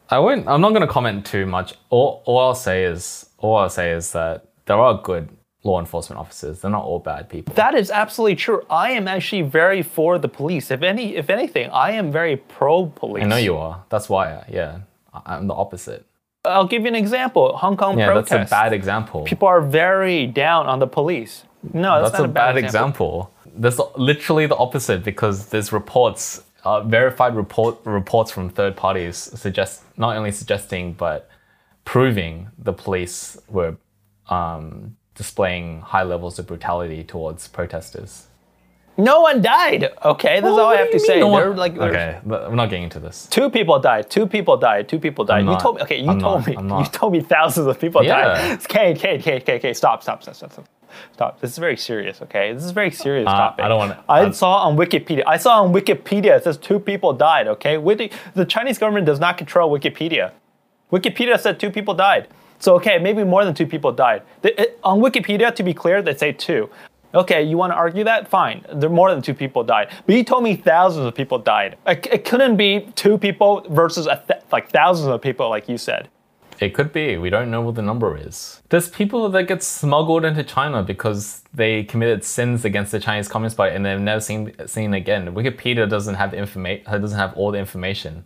I 0.10 0.20
won't. 0.20 0.48
I'm 0.48 0.60
not 0.62 0.70
going 0.70 0.82
to 0.82 0.88
comment 0.88 1.26
too 1.26 1.46
much. 1.46 1.74
All, 1.90 2.22
all 2.26 2.40
I'll 2.40 2.56
say 2.56 2.84
is, 2.84 3.30
all 3.38 3.56
I'll 3.56 3.70
say 3.70 3.92
is 3.92 4.12
that 4.12 4.46
there 4.66 4.76
are 4.78 5.02
good 5.02 5.30
law 5.64 5.80
enforcement 5.80 6.20
officers. 6.20 6.60
They're 6.62 6.70
not 6.72 6.84
all 6.84 7.00
bad 7.00 7.30
people. 7.30 7.54
That 7.56 7.76
is 7.76 7.90
absolutely 7.90 8.36
true. 8.36 8.62
I 8.70 8.92
am 8.92 9.08
actually 9.08 9.44
very 9.44 9.82
for 9.82 10.20
the 10.20 10.28
police. 10.28 10.70
If 10.70 10.82
any, 10.82 11.16
if 11.16 11.30
anything, 11.30 11.70
I 11.72 11.92
am 11.92 12.12
very 12.12 12.36
pro 12.36 12.88
police. 12.88 13.24
I 13.24 13.28
know 13.28 13.38
you 13.38 13.56
are. 13.56 13.84
That's 13.90 14.10
why. 14.10 14.44
Yeah, 14.52 14.80
I'm 15.26 15.48
the 15.48 15.54
opposite. 15.54 16.06
I'll 16.44 16.68
give 16.68 16.82
you 16.82 16.88
an 16.90 16.96
example. 16.96 17.56
Hong 17.56 17.78
Kong 17.78 17.98
Yeah, 17.98 18.08
protests. 18.08 18.30
that's 18.32 18.52
a 18.52 18.56
bad 18.56 18.74
example. 18.74 19.24
People 19.24 19.48
are 19.48 19.62
very 19.62 20.28
down 20.28 20.66
on 20.68 20.80
the 20.80 20.88
police. 20.88 21.46
No, 21.74 22.02
that's, 22.02 22.14
That's 22.14 22.24
a 22.24 22.28
bad 22.28 22.58
example. 22.58 23.32
That's 23.56 23.80
literally 23.96 24.48
the 24.48 24.56
opposite 24.56 25.04
because 25.04 25.48
there's 25.48 25.72
reports, 25.72 26.44
uh, 26.64 26.82
verified 26.82 27.36
report 27.36 27.78
reports 27.86 28.32
from 28.32 28.50
third 28.50 28.76
parties 28.76 29.18
suggest 29.18 29.84
not 29.98 30.16
only 30.16 30.32
suggesting 30.32 30.94
but 30.94 31.30
proving 31.86 32.48
the 32.58 32.74
police 32.74 33.38
were 33.50 33.76
um, 34.30 34.96
displaying 35.16 35.82
high 35.82 36.04
levels 36.04 36.40
of 36.40 36.48
brutality 36.48 37.04
towards 37.04 37.48
protesters. 37.48 38.28
No 38.98 39.22
one 39.22 39.42
died. 39.42 39.90
Okay, 40.04 40.42
that's 40.42 40.52
all 40.52 40.68
I 40.68 40.76
have 40.76 40.92
to 40.92 41.00
say. 41.00 41.20
No 41.20 41.28
one- 41.30 41.56
like, 41.56 41.78
okay, 41.78 42.20
but 42.26 42.50
we're 42.50 42.56
not 42.56 42.70
getting 42.70 42.84
into 42.84 43.00
this. 43.00 43.26
Two 43.32 43.50
people 43.50 43.80
died. 43.80 44.10
Two 44.10 44.28
people 44.28 44.58
died. 44.58 44.88
Two 44.90 45.00
people 45.00 45.26
died. 45.26 45.46
you 45.46 45.58
told 45.58 45.78
me. 45.78 45.82
Okay, 45.84 46.02
you 46.02 46.10
I'm 46.10 46.20
told 46.20 46.46
not- 46.46 46.64
me. 46.64 46.80
You 46.80 46.86
told 46.86 47.14
me 47.14 47.22
thousands 47.22 47.68
of 47.68 47.80
people 47.80 48.04
Yeah. 48.04 48.34
died. 48.58 48.68
Kane, 48.68 48.96
Kane, 48.96 49.22
Kane, 49.22 49.42
Kane, 49.42 49.60
Kane. 49.60 49.74
Stop, 49.74 50.04
stop, 50.04 50.22
stop, 50.22 50.36
stop, 50.36 50.52
stop. 50.52 50.66
Stop. 51.14 51.40
This 51.42 51.52
is 51.52 51.58
very 51.58 51.78
serious. 51.78 52.22
Okay, 52.22 52.54
this 52.54 52.64
is 52.64 52.72
a 52.72 52.74
very 52.74 52.92
serious 52.92 53.26
topic. 53.26 53.62
Uh, 53.64 53.66
I 53.66 53.68
don't 53.70 53.78
wanna- 53.78 54.04
I 54.10 54.22
I- 54.26 54.32
saw 54.32 54.58
on 54.68 54.78
Wikipedia. 54.78 55.24
I 55.28 55.38
saw 55.38 55.62
on 55.64 55.74
Wikipedia 55.74 56.38
it 56.38 56.44
says 56.44 56.58
two 56.58 56.80
people 56.80 57.14
died. 57.14 57.48
Okay, 57.48 57.78
Wiki, 57.78 58.12
the 58.36 58.46
Chinese 58.46 58.78
government 58.78 59.06
does 59.06 59.20
not 59.20 59.38
control 59.38 59.70
Wikipedia. 59.78 60.32
Wikipedia 60.92 61.40
said 61.40 61.60
two 61.60 61.70
people 61.70 61.94
died. 61.94 62.28
So 62.60 62.76
okay, 62.76 62.98
maybe 63.00 63.24
more 63.24 63.44
than 63.46 63.54
two 63.54 63.66
people 63.68 63.92
died. 63.92 64.22
The- 64.42 64.60
it- 64.62 64.80
on 64.84 65.00
Wikipedia, 65.02 65.54
to 65.56 65.64
be 65.64 65.74
clear, 65.74 66.02
they 66.02 66.14
say 66.16 66.32
two. 66.32 66.70
Okay, 67.14 67.42
you 67.44 67.58
want 67.58 67.74
to 67.74 67.76
argue 67.76 68.06
that? 68.06 68.30
Fine. 68.30 68.64
There 68.72 68.90
more 68.90 69.12
than 69.12 69.22
two 69.22 69.34
people 69.34 69.64
died. 69.64 69.90
But 70.06 70.16
you 70.16 70.24
told 70.24 70.44
me 70.44 70.56
thousands 70.56 71.06
of 71.06 71.14
people 71.14 71.40
died. 71.40 71.76
It, 71.86 72.08
it 72.10 72.24
couldn't 72.26 72.56
be 72.56 72.88
two 72.96 73.18
people 73.18 73.66
versus 73.70 74.08
a 74.08 74.22
th- 74.28 74.40
like 74.52 74.70
thousands 74.70 75.10
of 75.10 75.22
people, 75.22 75.50
like 75.50 75.68
you 75.68 75.78
said. 75.78 76.08
It 76.62 76.76
could 76.76 76.94
be. 76.94 77.18
We 77.18 77.32
don't 77.32 77.50
know 77.50 77.62
what 77.62 77.74
the 77.74 77.82
number 77.82 78.16
is. 78.16 78.62
There's 78.70 78.88
people 78.88 79.28
that 79.30 79.44
get 79.48 79.64
smuggled 79.64 80.24
into 80.24 80.44
China 80.44 80.84
because 80.84 81.42
they 81.52 81.84
committed 81.84 82.24
sins 82.24 82.64
against 82.64 82.92
the 82.92 83.00
Chinese 83.00 83.28
Communist 83.28 83.58
Party 83.58 83.76
and 83.76 83.84
they've 83.84 84.00
never 84.00 84.22
seen 84.22 84.54
seen 84.68 84.94
again. 84.94 85.34
Wikipedia 85.34 85.90
doesn't 85.90 86.16
have 86.16 86.32
the 86.32 86.38
information. 86.38 86.84
Doesn't 87.02 87.18
have 87.18 87.34
all 87.34 87.52
the 87.52 87.58
information. 87.58 88.26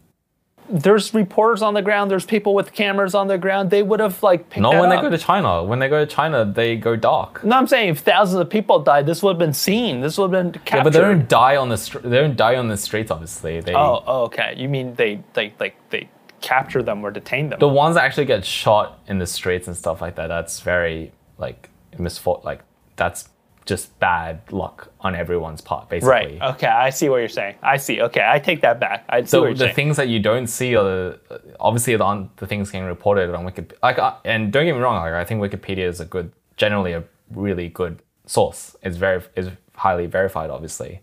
There's 0.67 1.13
reporters 1.13 1.61
on 1.61 1.75
the 1.75 1.81
ground. 1.81 2.11
There's 2.11 2.25
people 2.25 2.53
with 2.55 2.73
cameras 2.73 3.15
on 3.15 3.27
the 3.27 3.37
ground. 3.37 3.69
They 3.69 3.83
would 3.83 3.99
have 3.99 4.21
like 4.21 4.57
Not 4.57 4.73
that 4.73 4.81
when 4.81 4.89
they 4.89 4.99
go 4.99 5.09
to 5.09 5.17
China. 5.17 5.63
When 5.63 5.79
they 5.79 5.87
go 5.87 6.03
to 6.03 6.11
China, 6.11 6.43
they 6.43 6.75
go 6.75 6.97
dark. 6.97 7.41
No, 7.43 7.55
I'm 7.55 7.67
saying 7.67 7.89
if 7.89 7.99
thousands 7.99 8.41
of 8.41 8.49
people 8.49 8.79
died, 8.79 9.05
this 9.05 9.23
would 9.23 9.33
have 9.33 9.39
been 9.39 9.53
seen. 9.53 10.01
This 10.01 10.17
would 10.17 10.33
have 10.33 10.43
been 10.43 10.61
captured. 10.63 10.77
Yeah, 10.77 10.83
but 10.83 10.93
they 10.93 10.99
don't 10.99 11.29
die 11.29 11.55
on 11.55 11.69
the 11.69 11.77
str- 11.77 11.99
they 11.99 12.17
don't 12.17 12.35
die 12.35 12.55
on 12.55 12.67
the 12.67 12.77
streets. 12.77 13.11
Obviously, 13.11 13.61
they 13.61 13.75
Oh, 13.75 14.03
oh, 14.05 14.23
okay. 14.23 14.55
You 14.57 14.67
mean 14.67 14.95
they 14.95 15.23
they 15.33 15.53
like 15.59 15.77
they 15.91 16.09
capture 16.53 16.83
them 16.83 17.03
or 17.05 17.11
detain 17.11 17.49
them? 17.49 17.59
the 17.59 17.67
ones 17.83 17.95
that 17.95 18.03
actually 18.07 18.25
get 18.25 18.45
shot 18.45 18.87
in 19.07 19.17
the 19.19 19.25
streets 19.27 19.67
and 19.67 19.75
stuff 19.75 19.97
like 20.01 20.15
that. 20.15 20.27
That's 20.27 20.59
very 20.61 21.11
like 21.37 21.69
misfort. 21.97 22.45
Like 22.45 22.61
that's 22.95 23.29
just 23.65 23.85
bad 23.99 24.39
luck 24.51 24.91
on 25.01 25.15
everyone's 25.15 25.59
part, 25.59 25.89
basically. 25.89 26.37
right. 26.39 26.53
Okay, 26.53 26.67
I 26.67 26.91
see 26.91 27.09
what 27.09 27.17
you're 27.17 27.27
saying. 27.41 27.55
I 27.63 27.77
see. 27.77 27.99
Okay, 28.07 28.23
I 28.35 28.37
take 28.37 28.61
that 28.61 28.79
back. 28.79 29.05
I 29.09 29.21
see 29.21 29.27
So 29.27 29.39
the 29.51 29.55
saying. 29.57 29.75
things 29.75 29.97
that 29.97 30.07
you 30.07 30.19
don't 30.19 30.45
see 30.47 30.75
are 30.75 30.83
the, 30.83 31.19
obviously 31.59 31.95
the, 31.97 32.29
the 32.37 32.45
things 32.45 32.69
getting 32.69 32.87
reported 32.87 33.33
on 33.33 33.43
Wikipedia. 33.43 33.73
Like, 33.81 33.97
uh, 33.97 34.13
and 34.23 34.53
don't 34.53 34.65
get 34.65 34.73
me 34.75 34.81
wrong, 34.81 34.97
like 35.01 35.13
I 35.13 35.25
think 35.25 35.41
Wikipedia 35.41 35.87
is 35.87 35.99
a 35.99 36.05
good, 36.05 36.31
generally 36.57 36.93
a 36.93 37.03
really 37.31 37.69
good 37.69 38.03
source. 38.27 38.75
It's 38.83 38.97
very 38.97 39.23
is 39.35 39.49
highly 39.73 40.05
verified, 40.05 40.51
obviously, 40.51 41.01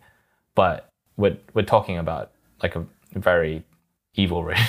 but 0.54 0.88
we're 1.16 1.38
we're 1.54 1.70
talking 1.76 1.98
about 1.98 2.30
like 2.62 2.76
a 2.76 2.86
very 3.14 3.64
evil 4.14 4.44
regime. 4.48 4.66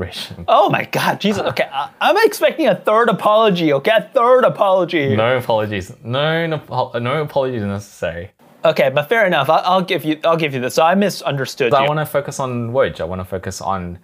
Regime. 0.00 0.44
oh 0.48 0.70
my 0.70 0.84
God, 0.84 1.20
Jesus. 1.20 1.42
Okay, 1.42 1.68
I, 1.70 1.90
I'm 2.00 2.16
expecting 2.26 2.66
a 2.66 2.74
third 2.74 3.08
apology. 3.08 3.72
Okay, 3.74 3.92
a 3.94 4.10
third 4.14 4.44
apology. 4.44 5.14
No 5.14 5.36
apologies. 5.36 5.92
No, 6.02 6.46
no, 6.46 6.92
no 6.98 7.22
apologies 7.22 7.62
necessary. 7.62 8.30
Okay, 8.64 8.90
but 8.90 9.08
fair 9.08 9.26
enough. 9.26 9.48
I'll, 9.48 9.62
I'll 9.64 9.82
give 9.82 10.04
you. 10.04 10.18
I'll 10.24 10.36
give 10.36 10.54
you 10.54 10.60
this. 10.60 10.74
So 10.74 10.82
I 10.82 10.94
misunderstood 10.94 11.72
I 11.72 11.86
want 11.86 12.00
to 12.00 12.06
focus 12.06 12.40
on 12.40 12.72
Woj. 12.72 13.00
I 13.00 13.04
want 13.04 13.20
to 13.20 13.24
focus 13.24 13.60
on 13.60 13.98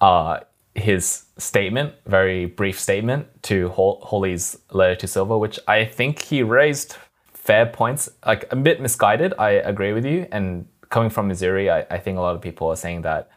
uh, 0.00 0.40
his 0.74 1.24
statement, 1.38 1.94
very 2.06 2.46
brief 2.46 2.78
statement 2.78 3.26
to 3.44 3.68
Hol- 3.70 4.00
Hawley's 4.02 4.56
letter 4.70 4.94
to 4.96 5.06
Silver, 5.06 5.38
which 5.38 5.58
I 5.66 5.84
think 5.84 6.20
he 6.22 6.42
raised 6.42 6.96
fair 7.32 7.66
points, 7.66 8.08
like 8.26 8.50
a 8.52 8.56
bit 8.56 8.80
misguided. 8.80 9.34
I 9.38 9.50
agree 9.50 9.92
with 9.92 10.04
you. 10.04 10.26
And 10.30 10.66
coming 10.90 11.10
from 11.10 11.28
Missouri, 11.28 11.70
I, 11.70 11.80
I 11.90 11.98
think 11.98 12.18
a 12.18 12.20
lot 12.20 12.36
of 12.36 12.42
people 12.42 12.68
are 12.68 12.76
saying 12.76 13.02
that, 13.02 13.30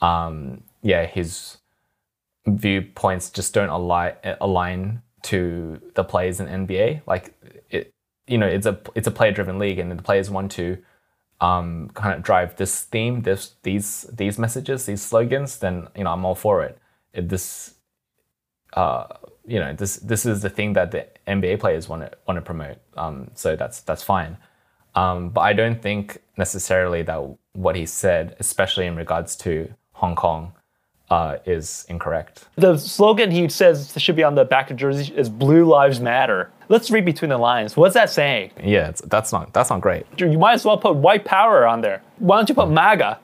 um, 0.00 0.62
yeah, 0.84 1.06
his 1.06 1.56
viewpoints 2.46 3.30
just 3.30 3.54
don't 3.54 3.70
align 3.70 4.12
align 4.40 5.02
to 5.22 5.80
the 5.94 6.04
players 6.04 6.38
in 6.38 6.46
NBA. 6.46 7.00
Like 7.06 7.34
it, 7.70 7.90
you 8.28 8.38
know, 8.38 8.46
it's 8.46 8.66
a 8.66 8.78
it's 8.94 9.08
a 9.08 9.10
player 9.10 9.32
driven 9.32 9.58
league, 9.58 9.78
and 9.78 9.90
the 9.90 10.02
players 10.02 10.30
want 10.30 10.52
to 10.52 10.78
um, 11.40 11.90
kind 11.94 12.14
of 12.14 12.22
drive 12.22 12.56
this 12.56 12.82
theme, 12.82 13.22
this 13.22 13.54
these 13.62 14.02
these 14.12 14.38
messages, 14.38 14.84
these 14.84 15.02
slogans, 15.02 15.58
then 15.58 15.88
you 15.96 16.04
know 16.04 16.12
I'm 16.12 16.24
all 16.24 16.34
for 16.34 16.62
it. 16.62 16.78
It 17.14 17.30
this, 17.30 17.74
uh, 18.74 19.06
you 19.46 19.58
know, 19.58 19.72
this 19.72 19.96
this 19.96 20.26
is 20.26 20.42
the 20.42 20.50
thing 20.50 20.74
that 20.74 20.90
the 20.90 21.08
NBA 21.26 21.60
players 21.60 21.88
want 21.88 22.02
to 22.02 22.16
want 22.28 22.36
to 22.36 22.42
promote. 22.42 22.76
Um, 22.96 23.30
so 23.34 23.56
that's 23.56 23.80
that's 23.80 24.02
fine. 24.02 24.36
Um, 24.94 25.30
but 25.30 25.40
I 25.40 25.54
don't 25.54 25.80
think 25.80 26.18
necessarily 26.36 27.02
that 27.02 27.36
what 27.54 27.74
he 27.74 27.86
said, 27.86 28.36
especially 28.38 28.86
in 28.86 28.96
regards 28.96 29.34
to 29.36 29.74
Hong 29.92 30.14
Kong, 30.14 30.52
uh, 31.10 31.36
is 31.44 31.84
incorrect. 31.88 32.46
the 32.56 32.76
slogan 32.76 33.30
he 33.30 33.48
says 33.48 33.92
should 33.98 34.16
be 34.16 34.24
on 34.24 34.34
the 34.34 34.44
back 34.44 34.70
of 34.70 34.76
jersey 34.76 35.12
is 35.14 35.28
"Blue 35.28 35.64
Lives 35.64 36.00
Matter." 36.00 36.50
Let's 36.68 36.90
read 36.90 37.04
between 37.04 37.28
the 37.28 37.36
lines. 37.38 37.76
What's 37.76 37.94
that 37.94 38.08
saying? 38.08 38.52
Yeah, 38.62 38.88
it's, 38.88 39.02
that's 39.02 39.32
not 39.32 39.52
that's 39.52 39.70
not 39.70 39.80
great. 39.80 40.06
You 40.18 40.38
might 40.38 40.54
as 40.54 40.64
well 40.64 40.78
put 40.78 40.96
white 40.96 41.24
power 41.24 41.66
on 41.66 41.82
there. 41.82 42.02
Why 42.18 42.36
don't 42.36 42.48
you 42.48 42.54
put 42.54 42.70
MAGA? 42.70 43.18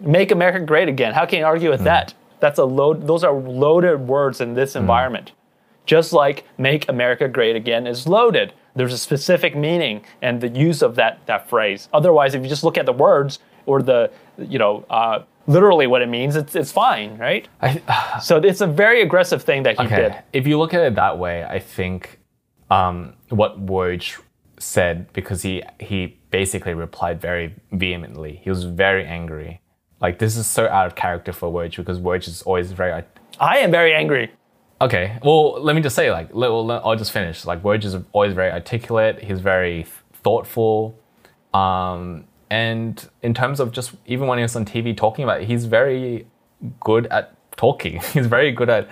Make 0.00 0.30
America 0.30 0.60
great 0.64 0.88
again. 0.88 1.14
How 1.14 1.26
can 1.26 1.38
you 1.40 1.44
argue 1.46 1.70
with 1.70 1.84
that? 1.84 2.14
That's 2.40 2.58
a 2.58 2.64
load. 2.64 3.06
Those 3.06 3.22
are 3.24 3.32
loaded 3.32 4.00
words 4.08 4.40
in 4.40 4.54
this 4.54 4.74
environment. 4.76 5.32
Just 5.86 6.12
like 6.12 6.44
"Make 6.58 6.88
America 6.88 7.28
Great 7.28 7.56
Again" 7.56 7.86
is 7.86 8.06
loaded. 8.06 8.52
There's 8.76 8.92
a 8.92 8.98
specific 8.98 9.56
meaning 9.56 10.04
and 10.22 10.40
the 10.40 10.48
use 10.48 10.82
of 10.82 10.94
that 10.96 11.18
that 11.26 11.48
phrase. 11.48 11.88
Otherwise, 11.92 12.34
if 12.34 12.42
you 12.42 12.48
just 12.48 12.62
look 12.64 12.78
at 12.78 12.86
the 12.86 12.92
words 12.92 13.40
or 13.66 13.82
the 13.82 14.10
you 14.38 14.58
know 14.58 14.84
uh, 14.88 15.22
literally 15.50 15.86
what 15.86 16.00
it 16.02 16.08
means, 16.08 16.36
it's 16.36 16.54
it's 16.54 16.72
fine, 16.72 17.18
right? 17.18 17.48
I, 17.60 18.18
So 18.22 18.38
it's 18.38 18.60
a 18.60 18.66
very 18.66 19.02
aggressive 19.02 19.42
thing 19.42 19.62
that 19.64 19.78
he 19.78 19.86
Okay. 19.86 19.96
did. 20.02 20.12
If 20.32 20.46
you 20.46 20.58
look 20.58 20.72
at 20.74 20.80
it 20.80 20.94
that 20.94 21.18
way, 21.18 21.44
I 21.44 21.58
think 21.58 22.18
um, 22.70 23.14
what 23.28 23.52
Woj 23.66 24.20
said 24.58 25.12
because 25.12 25.42
he 25.42 25.62
he 25.78 26.18
basically 26.30 26.74
replied 26.74 27.20
very 27.20 27.54
vehemently. 27.72 28.40
He 28.44 28.50
was 28.50 28.64
very 28.64 29.04
angry. 29.06 29.60
Like 30.00 30.18
this 30.18 30.36
is 30.36 30.46
so 30.46 30.66
out 30.68 30.86
of 30.86 30.94
character 30.94 31.32
for 31.32 31.50
Woj 31.52 31.76
because 31.76 31.98
Woj 31.98 32.26
is 32.28 32.42
always 32.42 32.72
very. 32.72 33.02
I 33.40 33.58
am 33.58 33.70
very 33.70 33.94
angry. 33.94 34.30
Okay, 34.82 35.18
well 35.22 35.60
let 35.62 35.76
me 35.76 35.82
just 35.82 35.94
say 35.96 36.10
like 36.10 36.28
let, 36.32 36.50
well, 36.50 36.64
let- 36.64 36.82
I'll 36.84 36.96
just 36.96 37.12
finish. 37.12 37.44
Like 37.44 37.62
Woj 37.62 37.84
is 37.84 37.96
always 38.12 38.32
very 38.34 38.50
articulate. 38.50 39.22
He's 39.22 39.40
very 39.40 39.86
thoughtful. 40.22 40.98
Um, 41.52 42.24
and 42.50 43.08
in 43.22 43.32
terms 43.32 43.60
of 43.60 43.70
just 43.70 43.92
even 44.06 44.26
when 44.26 44.38
he 44.38 44.42
was 44.42 44.56
on 44.56 44.64
TV 44.64 44.96
talking 44.96 45.22
about 45.22 45.42
it, 45.42 45.46
he's 45.46 45.64
very 45.64 46.26
good 46.80 47.06
at 47.06 47.36
talking. 47.56 48.00
He's 48.12 48.26
very 48.26 48.52
good 48.52 48.70
at 48.70 48.88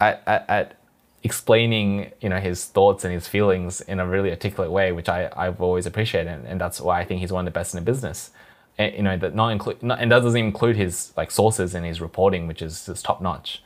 at, 0.00 0.22
at, 0.26 0.44
at 0.48 0.80
explaining 1.22 2.12
you 2.20 2.28
know 2.28 2.38
his 2.38 2.64
thoughts 2.66 3.04
and 3.04 3.12
his 3.12 3.26
feelings 3.26 3.80
in 3.80 4.00
a 4.00 4.06
really 4.06 4.30
articulate 4.30 4.70
way, 4.70 4.92
which 4.92 5.08
I, 5.08 5.30
I've 5.36 5.60
always 5.60 5.86
appreciated, 5.86 6.30
and, 6.30 6.46
and 6.46 6.60
that's 6.60 6.80
why 6.80 7.00
I 7.00 7.04
think 7.04 7.20
he's 7.20 7.32
one 7.32 7.46
of 7.46 7.52
the 7.52 7.58
best 7.58 7.74
in 7.74 7.80
the 7.80 7.84
business. 7.84 8.30
And, 8.78 8.94
you 8.94 9.02
know 9.02 9.16
that 9.16 9.34
not 9.34 9.48
include 9.48 9.82
not, 9.82 10.00
and 10.00 10.10
that 10.12 10.20
doesn't 10.20 10.40
include 10.40 10.76
his 10.76 11.12
like 11.16 11.30
sources 11.30 11.74
and 11.74 11.84
his 11.84 12.00
reporting, 12.00 12.46
which 12.46 12.62
is 12.62 12.86
just 12.86 13.04
top 13.04 13.20
notch. 13.20 13.62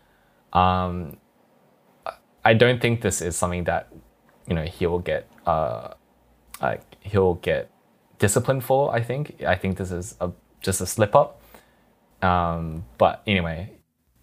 Um, 0.53 1.19
I 2.45 2.55
don't 2.55 2.81
think 2.81 3.03
this 3.03 3.21
is 3.21 3.37
something 3.37 3.65
that 3.65 3.93
you 4.49 4.55
know 4.55 4.65
he 4.65 4.87
will 4.87 4.99
get 4.99 5.31
uh, 5.47 5.95
like 6.63 6.83
he'll 7.01 7.35
get 7.35 7.71
disciplined 8.21 8.63
for. 8.63 8.95
I 8.95 9.03
think 9.03 9.43
I 9.45 9.57
think 9.57 9.77
this 9.79 9.91
is 9.91 10.15
a 10.21 10.31
just 10.61 10.81
a 10.81 10.87
slip 10.87 11.17
up. 11.17 11.41
Um, 12.23 12.85
but 12.99 13.23
anyway, 13.27 13.73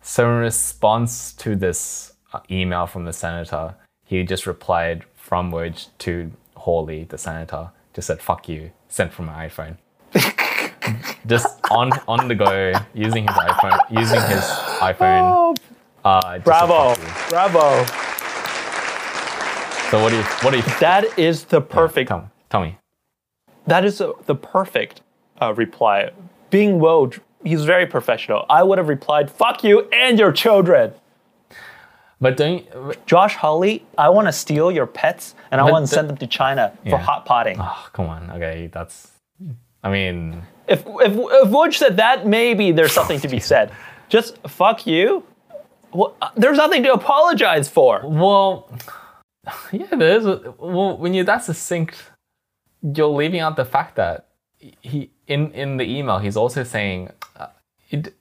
so 0.01 0.29
in 0.29 0.37
response 0.37 1.33
to 1.33 1.55
this 1.55 2.13
uh, 2.31 2.39
email 2.49 2.87
from 2.87 3.03
the 3.03 3.11
senator, 3.13 3.75
he 4.05 4.23
just 4.23 4.47
replied 4.47 5.03
from 5.15 5.51
Woj 5.51 5.87
to 5.99 6.31
Hawley, 6.55 7.03
the 7.05 7.17
senator, 7.17 7.71
just 7.93 8.07
said 8.07 8.21
"fuck 8.21 8.47
you," 8.47 8.71
sent 8.87 9.11
from 9.11 9.25
my 9.25 9.49
iPhone. 9.49 9.75
just 11.27 11.47
on 11.69 11.91
on 12.07 12.29
the 12.29 12.35
go, 12.35 12.71
using 12.93 13.27
his 13.27 13.35
iPhone, 13.35 13.79
using 13.91 14.21
his 14.21 14.43
iPhone. 14.79 15.57
Uh, 16.05 16.39
Bravo, 16.39 16.95
bravo. 17.29 17.83
So 19.89 20.01
what 20.01 20.09
do 20.09 20.17
you 20.17 20.23
what 20.41 20.51
do 20.51 20.57
you 20.57 20.63
That 20.79 21.17
is 21.17 21.43
the 21.45 21.59
perfect. 21.59 22.09
tell, 22.09 22.29
tell 22.49 22.61
me? 22.61 22.77
That 23.67 23.85
is 23.85 24.01
a, 24.01 24.13
the 24.25 24.35
perfect 24.35 25.01
uh, 25.41 25.53
reply. 25.53 26.11
Bing 26.49 26.79
Woj, 26.79 27.19
he's 27.43 27.65
very 27.65 27.85
professional. 27.85 28.45
I 28.49 28.63
would 28.63 28.77
have 28.77 28.87
replied, 28.87 29.29
"Fuck 29.29 29.63
you 29.63 29.87
and 29.91 30.17
your 30.17 30.31
children." 30.31 30.93
But 32.19 32.35
don't 32.35 32.65
Josh 33.05 33.35
Hawley, 33.35 33.85
I 33.97 34.09
want 34.09 34.27
to 34.27 34.31
steal 34.31 34.71
your 34.71 34.87
pets 34.87 35.35
and 35.51 35.61
I 35.61 35.69
want 35.69 35.83
to 35.87 35.93
send 35.93 36.09
them 36.09 36.17
to 36.17 36.25
China 36.25 36.75
for 36.89 36.97
hot 36.97 37.25
potting. 37.25 37.57
oh, 37.59 37.87
come 37.93 38.07
on. 38.07 38.31
Okay, 38.31 38.69
that's. 38.73 39.11
I 39.83 39.91
mean, 39.91 40.41
If, 40.67 40.79
if 40.87 41.13
if 41.13 41.47
Woj 41.49 41.75
said 41.75 41.97
that, 41.97 42.25
maybe 42.25 42.71
there's 42.71 42.91
something 42.91 43.19
to 43.19 43.27
be 43.27 43.39
said. 43.53 43.71
Just 44.09 44.37
fuck 44.47 44.87
you. 44.87 45.23
Well, 45.93 46.15
there's 46.35 46.57
nothing 46.57 46.81
to 46.83 46.93
apologize 46.93 47.69
for. 47.69 48.01
well, 48.03 48.67
yeah, 49.71 49.85
there 49.91 50.17
is. 50.17 50.25
Well, 50.57 50.97
when 50.97 51.13
you're 51.13 51.25
that 51.25 51.43
succinct, 51.43 51.95
you're 52.95 53.07
leaving 53.07 53.39
out 53.39 53.55
the 53.55 53.65
fact 53.65 53.95
that 53.95 54.27
he 54.59 55.11
in 55.27 55.51
in 55.51 55.77
the 55.77 55.83
email 55.83 56.19
he's 56.19 56.37
also 56.37 56.63
saying, 56.63 57.09
uh, 57.35 57.47
it, 57.89 58.13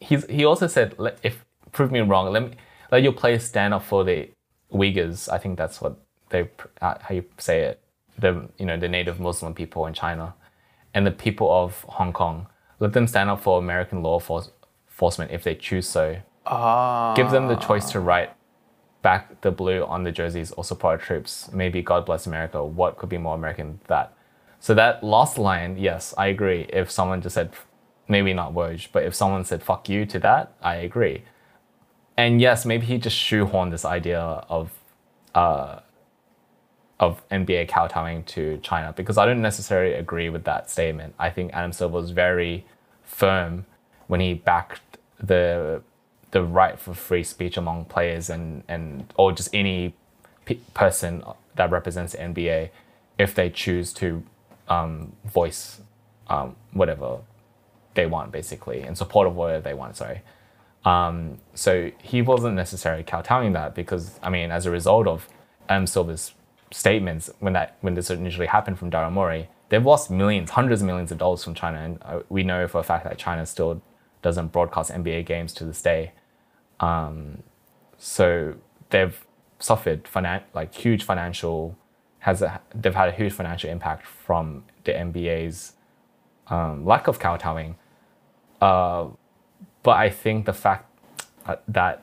he's 0.00 0.26
he 0.26 0.44
also 0.44 0.66
said 0.66 0.94
if 1.22 1.44
prove 1.72 1.90
me 1.90 2.00
wrong, 2.00 2.32
let 2.32 2.42
me 2.42 2.50
let 2.90 3.02
your 3.02 3.12
players 3.12 3.44
stand 3.44 3.74
up 3.74 3.82
for 3.82 4.04
the 4.04 4.30
Uyghurs. 4.72 5.28
I 5.32 5.38
think 5.38 5.58
that's 5.58 5.80
what 5.80 5.98
they 6.30 6.48
uh, 6.80 6.94
how 7.00 7.14
you 7.14 7.24
say 7.38 7.62
it. 7.62 7.80
The 8.18 8.48
you 8.58 8.66
know 8.66 8.76
the 8.76 8.88
native 8.88 9.20
Muslim 9.20 9.54
people 9.54 9.86
in 9.86 9.94
China, 9.94 10.34
and 10.94 11.06
the 11.06 11.10
people 11.10 11.50
of 11.50 11.82
Hong 11.88 12.12
Kong. 12.12 12.46
Let 12.78 12.92
them 12.92 13.06
stand 13.06 13.30
up 13.30 13.42
for 13.42 13.58
American 13.58 14.02
law 14.02 14.18
force, 14.18 14.50
enforcement 14.88 15.30
if 15.30 15.42
they 15.44 15.54
choose 15.54 15.88
so. 15.88 16.16
Give 17.16 17.30
them 17.30 17.48
the 17.48 17.56
choice 17.56 17.90
to 17.92 18.00
write 18.00 18.30
back 19.06 19.40
the 19.42 19.52
blue 19.52 19.84
on 19.84 20.02
the 20.02 20.10
jerseys 20.10 20.50
or 20.56 20.64
support 20.64 21.00
troops. 21.00 21.48
Maybe 21.52 21.80
God 21.80 22.04
bless 22.04 22.26
America. 22.26 22.64
What 22.64 22.98
could 22.98 23.08
be 23.08 23.18
more 23.18 23.36
American 23.36 23.66
than 23.68 23.80
that? 23.86 24.12
So 24.58 24.74
that 24.74 25.04
last 25.04 25.38
line, 25.38 25.76
yes, 25.78 26.12
I 26.18 26.26
agree. 26.26 26.66
If 26.70 26.90
someone 26.90 27.22
just 27.22 27.36
said, 27.36 27.52
maybe 28.08 28.34
not 28.34 28.52
Woj, 28.52 28.88
but 28.90 29.04
if 29.04 29.14
someone 29.14 29.44
said 29.44 29.62
fuck 29.62 29.88
you 29.88 30.06
to 30.06 30.18
that, 30.18 30.54
I 30.60 30.74
agree. 30.88 31.22
And 32.16 32.40
yes, 32.40 32.66
maybe 32.66 32.84
he 32.84 32.98
just 32.98 33.16
shoehorned 33.16 33.70
this 33.70 33.84
idea 33.84 34.20
of 34.20 34.72
uh, 35.36 35.78
of 36.98 37.22
NBA 37.28 37.68
kowtowing 37.68 38.24
to 38.34 38.58
China 38.58 38.92
because 38.92 39.18
I 39.18 39.24
don't 39.24 39.42
necessarily 39.42 39.94
agree 39.94 40.30
with 40.30 40.42
that 40.50 40.68
statement. 40.68 41.14
I 41.16 41.30
think 41.30 41.52
Adam 41.52 41.70
Silver 41.70 41.94
was 41.94 42.10
very 42.10 42.66
firm 43.04 43.66
when 44.08 44.18
he 44.18 44.34
backed 44.34 44.98
the 45.20 45.80
the 46.30 46.42
right 46.42 46.78
for 46.78 46.94
free 46.94 47.22
speech 47.22 47.56
among 47.56 47.84
players 47.86 48.28
and 48.28 48.62
and 48.68 49.12
or 49.16 49.32
just 49.32 49.48
any 49.54 49.94
pe- 50.44 50.58
person 50.74 51.22
that 51.54 51.70
represents 51.70 52.12
the 52.12 52.18
NBA 52.18 52.70
if 53.18 53.34
they 53.34 53.48
choose 53.50 53.92
to 53.94 54.22
um, 54.68 55.12
voice 55.24 55.80
um, 56.28 56.56
whatever 56.72 57.18
they 57.94 58.06
want 58.06 58.32
basically 58.32 58.82
in 58.82 58.94
support 58.94 59.26
of 59.26 59.34
whatever 59.34 59.62
they 59.62 59.74
want. 59.74 59.96
Sorry. 59.96 60.20
Um, 60.84 61.38
so 61.54 61.90
he 62.02 62.22
wasn't 62.22 62.54
necessarily 62.54 63.02
kowtowing 63.02 63.52
that 63.54 63.74
because 63.74 64.18
I 64.22 64.30
mean, 64.30 64.50
as 64.50 64.66
a 64.66 64.70
result 64.70 65.06
of 65.06 65.28
Adam 65.68 65.86
Silver's 65.86 66.32
statements 66.70 67.30
when 67.40 67.52
that 67.54 67.76
when 67.80 67.94
this 67.94 68.10
initially 68.10 68.46
happened 68.46 68.78
from 68.78 68.90
Daryl 68.90 69.12
Morey, 69.12 69.48
they've 69.68 69.84
lost 69.84 70.10
millions, 70.10 70.50
hundreds 70.50 70.80
of 70.82 70.86
millions 70.86 71.10
of 71.10 71.18
dollars 71.18 71.42
from 71.42 71.54
China, 71.54 71.78
and 71.78 71.98
uh, 72.02 72.20
we 72.28 72.42
know 72.42 72.68
for 72.68 72.78
a 72.78 72.84
fact 72.84 73.04
that 73.04 73.18
China 73.18 73.44
still 73.46 73.82
doesn't 74.22 74.52
broadcast 74.52 74.90
NBA 74.90 75.26
games 75.26 75.52
to 75.54 75.64
this 75.64 75.80
day. 75.82 76.12
Um, 76.80 77.42
so 77.98 78.54
they've 78.90 79.24
suffered 79.58 80.04
finan- 80.04 80.42
like 80.54 80.74
huge 80.74 81.02
financial 81.04 81.76
has 82.20 82.42
a, 82.42 82.60
they've 82.74 82.94
had 82.94 83.08
a 83.08 83.12
huge 83.12 83.32
financial 83.32 83.70
impact 83.70 84.04
from 84.04 84.64
the 84.84 84.92
NBA's 84.92 85.74
um, 86.48 86.84
lack 86.84 87.06
of 87.06 87.18
kowtowing. 87.18 87.76
Uh, 88.60 89.06
but 89.82 89.96
I 89.96 90.10
think 90.10 90.46
the 90.46 90.52
fact 90.52 90.90
uh, 91.46 91.56
that 91.68 92.02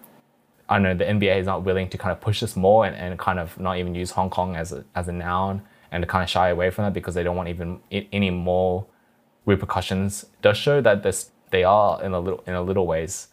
I 0.69 0.75
don't 0.75 0.83
know 0.83 0.95
the 0.95 1.03
NBA 1.03 1.39
is 1.39 1.45
not 1.45 1.63
willing 1.63 1.89
to 1.89 1.97
kind 1.97 2.11
of 2.11 2.21
push 2.21 2.39
this 2.39 2.55
more 2.55 2.85
and, 2.85 2.95
and 2.95 3.19
kind 3.19 3.37
of 3.37 3.59
not 3.59 3.77
even 3.77 3.93
use 3.93 4.11
Hong 4.11 4.29
Kong 4.29 4.55
as 4.55 4.71
a, 4.71 4.85
as 4.95 5.09
a 5.09 5.11
noun 5.11 5.61
and 5.91 6.01
to 6.01 6.07
kind 6.07 6.23
of 6.23 6.29
shy 6.29 6.49
away 6.49 6.69
from 6.69 6.85
that 6.85 6.93
because 6.93 7.15
they 7.15 7.23
don't 7.23 7.35
want 7.35 7.49
even 7.49 7.81
any 7.91 8.29
more 8.29 8.85
repercussions 9.45 10.25
does 10.41 10.57
show 10.57 10.79
that 10.79 11.03
this 11.03 11.31
they 11.53 11.63
are 11.63 12.03
in 12.03 12.13
a 12.13 12.19
little 12.19 12.43
in 12.47 12.55
a 12.55 12.61
little 12.61 12.87
ways 12.87 13.27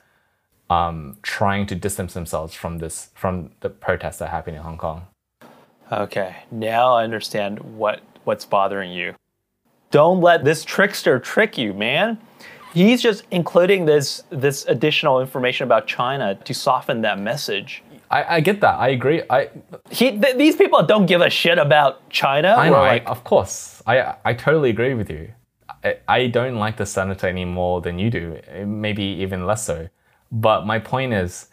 um, 0.69 1.17
trying 1.23 1.67
to 1.67 1.75
distance 1.75 2.13
themselves 2.13 2.55
from 2.55 2.79
this 2.79 3.09
from 3.15 3.51
the 3.61 3.71
protests 3.71 4.19
that 4.19 4.29
happen 4.29 4.55
in 4.55 4.61
Hong 4.61 4.77
Kong. 4.77 5.07
Okay, 5.91 6.37
now 6.51 6.93
I 6.93 7.03
understand 7.03 7.59
what 7.59 8.03
what's 8.25 8.45
bothering 8.45 8.93
you. 8.93 9.15
Don't 9.91 10.21
let 10.21 10.45
this 10.45 10.65
trickster 10.65 11.19
trick 11.19 11.57
you, 11.57 11.73
man. 11.73 12.19
He's 12.75 13.03
just 13.03 13.25
including 13.31 13.87
this 13.87 14.23
this 14.29 14.67
additional 14.67 15.21
information 15.21 15.65
about 15.65 15.87
China 15.87 16.35
to 16.35 16.55
soften 16.55 17.01
that 17.01 17.19
message. 17.19 17.83
I, 18.11 18.37
I 18.37 18.41
get 18.41 18.61
that. 18.61 18.79
I 18.79 18.89
agree. 18.89 19.23
I 19.31 19.49
He, 19.91 20.19
th- 20.19 20.37
these 20.37 20.57
people 20.57 20.83
don't 20.85 21.07
give 21.07 21.21
a 21.21 21.31
shit 21.31 21.59
about 21.59 22.09
China. 22.11 22.55
I 22.59 22.69
know. 22.69 22.81
like, 22.81 23.07
I, 23.07 23.11
of 23.11 23.25
course, 23.25 23.83
I 23.87 24.15
I 24.27 24.35
totally 24.35 24.69
agree 24.69 24.93
with 24.93 25.09
you. 25.09 25.33
I, 26.09 26.27
don't 26.27 26.57
like 26.57 26.77
the 26.77 26.87
senator 26.87 27.27
any 27.27 27.45
more 27.45 27.81
than 27.81 27.99
you 27.99 28.11
do. 28.11 28.41
Maybe 28.67 29.03
even 29.03 29.47
less 29.47 29.65
so. 29.65 29.89
But 30.31 30.67
my 30.67 30.79
point 30.79 31.13
is, 31.13 31.49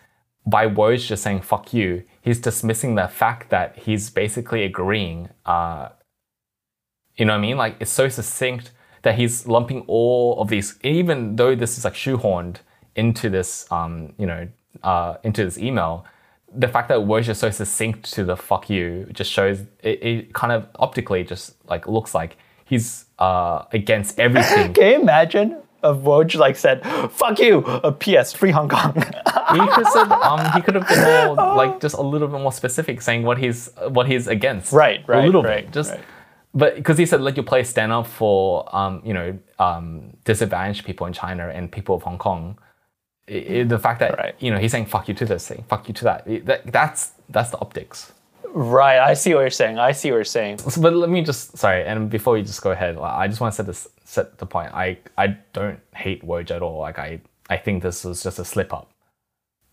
by 0.46 0.68
Woj 0.68 1.08
just 1.08 1.24
saying 1.24 1.42
"fuck 1.42 1.74
you," 1.74 2.04
he's 2.22 2.40
dismissing 2.40 2.96
the 2.96 3.08
fact 3.08 3.50
that 3.50 3.78
he's 3.80 4.10
basically 4.10 4.64
agreeing. 4.64 5.30
Uh, 5.46 5.90
you 7.16 7.26
know 7.26 7.34
what 7.34 7.40
I 7.40 7.42
mean? 7.42 7.58
Like 7.58 7.76
it's 7.80 7.92
so 7.92 8.08
succinct 8.08 8.72
that 9.02 9.16
he's 9.16 9.48
lumping 9.48 9.84
all 9.88 10.40
of 10.40 10.48
these, 10.48 10.80
even 10.84 11.36
though 11.36 11.56
this 11.56 11.78
is 11.78 11.84
like 11.84 11.94
shoehorned 11.94 12.58
into 12.96 13.30
this, 13.30 13.70
um, 13.72 14.14
you 14.18 14.26
know, 14.26 14.48
uh, 14.84 15.18
into 15.24 15.44
this 15.44 15.58
email. 15.58 16.06
The 16.56 16.68
fact 16.68 16.88
that 16.90 17.00
Woj 17.00 17.28
is 17.28 17.38
so 17.38 17.50
succinct 17.50 18.12
to 18.14 18.24
the 18.24 18.38
"fuck 18.38 18.70
you" 18.70 19.08
just 19.12 19.32
shows 19.32 19.62
it, 19.84 20.04
it 20.04 20.34
kind 20.34 20.54
of 20.54 20.68
optically 20.76 21.24
just 21.24 21.56
like 21.70 21.88
looks 21.88 22.16
like 22.16 22.38
he's 22.68 23.06
uh, 23.20 23.64
against 23.72 24.20
everything. 24.20 24.74
can 24.78 24.84
you 24.92 25.02
imagine 25.02 25.52
if 25.84 25.98
Woj 25.98 26.36
like 26.38 26.56
said, 26.58 26.84
"Fuck 27.12 27.40
you," 27.40 27.60
a 27.66 27.92
PS, 27.92 28.34
free 28.34 28.52
Hong 28.52 28.68
Kong. 28.70 28.94
he 29.54 29.60
could 29.60 29.86
have 29.86 29.88
said, 29.94 30.12
um, 30.12 30.52
he 30.54 30.62
could 30.62 30.76
have 30.76 30.88
been 30.88 31.04
more 31.26 31.36
like 31.62 31.80
just 31.80 31.96
a 31.96 32.02
little 32.02 32.28
bit 32.28 32.42
more 32.42 32.52
specific, 32.52 33.02
saying 33.02 33.24
what 33.24 33.38
he's 33.38 33.70
what 33.90 34.08
he's 34.08 34.28
against. 34.28 34.74
Right, 34.74 35.04
right, 35.08 35.24
a 35.24 35.26
little 35.26 35.44
right, 35.44 35.66
bit, 35.66 35.74
just. 35.74 35.92
right. 35.92 36.02
But 36.54 36.76
because 36.76 36.98
he 36.98 37.06
said 37.06 37.22
let 37.22 37.38
your 37.38 37.44
play 37.46 37.64
stand 37.64 37.92
up 37.92 38.08
for 38.08 38.68
um, 38.76 39.02
you 39.06 39.14
know 39.14 39.38
um, 39.60 40.18
disadvantaged 40.26 40.86
people 40.86 41.06
in 41.06 41.14
China 41.14 41.50
and 41.50 41.72
people 41.72 41.96
of 41.96 42.02
Hong 42.04 42.18
Kong, 42.18 42.58
i 43.30 43.34
i- 43.60 43.64
the 43.64 43.78
fact 43.78 44.00
that 44.00 44.18
Right. 44.18 44.36
you 44.40 44.50
know 44.52 44.58
he's 44.58 44.72
saying 44.72 44.88
fuck 44.88 45.08
you 45.08 45.14
to 45.16 45.26
this, 45.26 45.44
saying 45.44 45.66
fuck 45.70 45.88
you 45.88 45.94
to 45.94 46.04
that, 46.06 46.24
i- 46.28 46.42
that 46.46 46.72
that's 46.72 47.12
that's 47.30 47.52
the 47.52 47.60
optics. 47.60 48.12
Right, 48.54 49.00
I 49.00 49.14
see 49.14 49.34
what 49.34 49.42
you're 49.42 49.50
saying. 49.50 49.80
I 49.80 49.92
see 49.92 50.12
what 50.12 50.18
you're 50.18 50.24
saying. 50.24 50.60
So, 50.60 50.82
but 50.82 50.94
let 50.94 51.10
me 51.10 51.22
just 51.22 51.58
sorry, 51.58 51.84
and 51.86 52.10
before 52.10 52.38
you 52.38 52.44
just 52.44 52.62
go 52.62 52.72
ahead, 52.72 52.98
like, 52.98 53.14
I 53.14 53.28
just 53.28 53.40
want 53.40 53.54
to 53.54 53.56
set 53.56 53.66
this 53.66 53.88
set 54.04 54.38
the 54.38 54.46
point. 54.46 54.74
I 54.74 54.98
I 55.18 55.38
don't 55.54 55.80
hate 55.96 56.26
Woj 56.26 56.52
at 56.52 56.62
all. 56.62 56.80
Like 56.80 57.00
I 57.00 57.22
I 57.50 57.58
think 57.58 57.84
this 57.84 58.04
was 58.04 58.24
just 58.24 58.40
a 58.40 58.46
slip 58.46 58.74
up. 58.74 58.92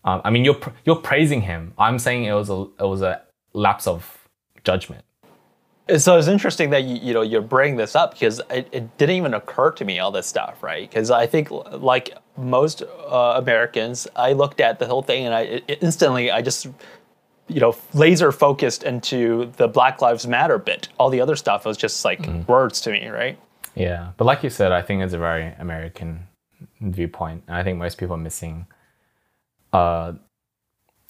Um, 0.03 0.21
I 0.23 0.29
mean, 0.29 0.45
you're 0.45 0.55
pr- 0.55 0.69
you're 0.85 0.95
praising 0.97 1.41
him. 1.41 1.73
I'm 1.77 1.99
saying 1.99 2.25
it 2.25 2.33
was 2.33 2.49
a 2.49 2.67
it 2.79 2.87
was 2.87 3.01
a 3.01 3.21
lapse 3.53 3.87
of 3.87 4.27
judgment. 4.63 5.03
So 5.97 6.17
it's 6.17 6.27
interesting 6.27 6.71
that 6.71 6.83
you, 6.83 6.95
you 6.95 7.13
know 7.13 7.21
you're 7.21 7.41
bringing 7.41 7.77
this 7.77 7.95
up 7.95 8.11
because 8.11 8.41
it, 8.49 8.67
it 8.71 8.97
didn't 8.97 9.15
even 9.15 9.33
occur 9.35 9.71
to 9.71 9.85
me 9.85 9.99
all 9.99 10.11
this 10.11 10.25
stuff, 10.25 10.63
right? 10.63 10.89
Because 10.89 11.11
I 11.11 11.27
think 11.27 11.49
like 11.51 12.17
most 12.37 12.81
uh, 12.81 13.33
Americans, 13.37 14.07
I 14.15 14.33
looked 14.33 14.61
at 14.61 14.79
the 14.79 14.87
whole 14.87 15.03
thing 15.03 15.25
and 15.25 15.33
I 15.33 15.41
it, 15.67 15.77
instantly 15.81 16.31
I 16.31 16.41
just 16.41 16.67
you 17.47 17.59
know 17.59 17.75
laser 17.93 18.31
focused 18.31 18.83
into 18.83 19.51
the 19.57 19.67
Black 19.67 20.01
Lives 20.01 20.27
Matter 20.27 20.57
bit. 20.57 20.89
All 20.97 21.09
the 21.09 21.21
other 21.21 21.35
stuff 21.35 21.65
was 21.65 21.77
just 21.77 22.03
like 22.03 22.25
words 22.47 22.81
to 22.81 22.91
me, 22.91 23.07
right? 23.07 23.37
Yeah, 23.75 24.11
but 24.17 24.25
like 24.25 24.43
you 24.43 24.49
said, 24.49 24.71
I 24.71 24.81
think 24.81 25.03
it's 25.03 25.13
a 25.13 25.17
very 25.17 25.53
American 25.59 26.27
viewpoint, 26.81 27.43
and 27.47 27.55
I 27.55 27.63
think 27.63 27.77
most 27.77 27.97
people 27.97 28.15
are 28.15 28.19
missing. 28.19 28.65
Uh, 29.73 30.13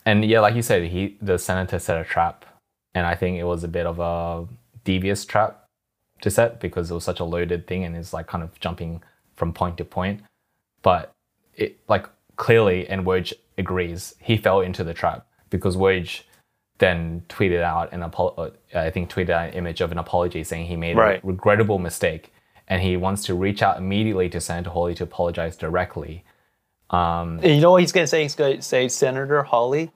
and 0.06 0.26
yeah, 0.26 0.40
like 0.40 0.56
you 0.56 0.62
said, 0.62 0.84
he 0.84 1.18
the 1.22 1.38
senator 1.38 1.80
set 1.80 2.00
a 2.00 2.04
trap, 2.04 2.46
and 2.94 3.06
I 3.06 3.16
think 3.16 3.38
it 3.38 3.44
was 3.44 3.64
a 3.64 3.68
bit 3.68 3.86
of 3.86 4.00
a 4.00 4.48
devious 4.84 5.26
trap 5.26 5.66
to 6.22 6.32
set 6.32 6.60
because 6.60 6.90
it 6.90 6.94
was 6.94 7.04
such 7.04 7.20
a 7.20 7.26
loaded 7.26 7.68
thing, 7.68 7.84
and 7.84 7.96
it's 7.96 8.14
like 8.14 8.28
kind 8.28 8.44
of 8.44 8.60
jumping 8.60 9.02
from 9.36 9.54
point 9.54 9.78
to 9.78 9.86
point. 9.86 10.22
But 10.82 11.12
it 11.56 11.80
like 11.88 12.08
clearly, 12.36 12.88
and 12.88 13.06
Woj 13.06 13.34
agrees, 13.58 14.16
he 14.20 14.38
fell 14.38 14.62
into 14.62 14.84
the 14.84 14.94
trap 14.94 15.26
because 15.50 15.76
Woj 15.78 16.22
then 16.78 17.24
tweeted 17.30 17.62
out 17.62 17.94
an 17.94 18.04
apo- 18.04 18.34
uh, 18.38 18.50
I 18.74 18.90
think 18.90 19.10
tweeted 19.10 19.30
out 19.30 19.48
an 19.50 19.54
image 19.54 19.80
of 19.82 19.92
an 19.92 19.98
apology 19.98 20.44
saying 20.44 20.66
he 20.68 20.76
made 20.76 20.98
Right. 20.98 21.24
a 21.24 21.28
regrettable 21.28 21.80
mistake 21.80 22.34
and 22.68 22.82
he 22.82 22.98
wants 22.98 23.24
to 23.26 23.36
reach 23.36 23.62
out 23.62 23.78
immediately 23.78 24.28
to 24.30 24.42
Senator 24.42 24.72
Hawley 24.72 24.94
to 24.96 25.04
apologize 25.04 25.56
directly. 25.56 26.24
And 26.90 27.44
you 27.44 27.62
know 27.62 27.72
what 27.72 27.82
he's 27.82 27.92
gonna 27.92 28.08
say? 28.08 28.24
He's 28.24 28.36
gonna 28.36 28.62
say, 28.62 28.88
Senator 28.90 29.44
Hawley, 29.44 29.92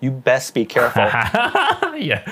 you 0.00 0.10
best 0.10 0.54
be 0.54 0.64
careful. 0.64 1.02
yeah. 1.98 2.22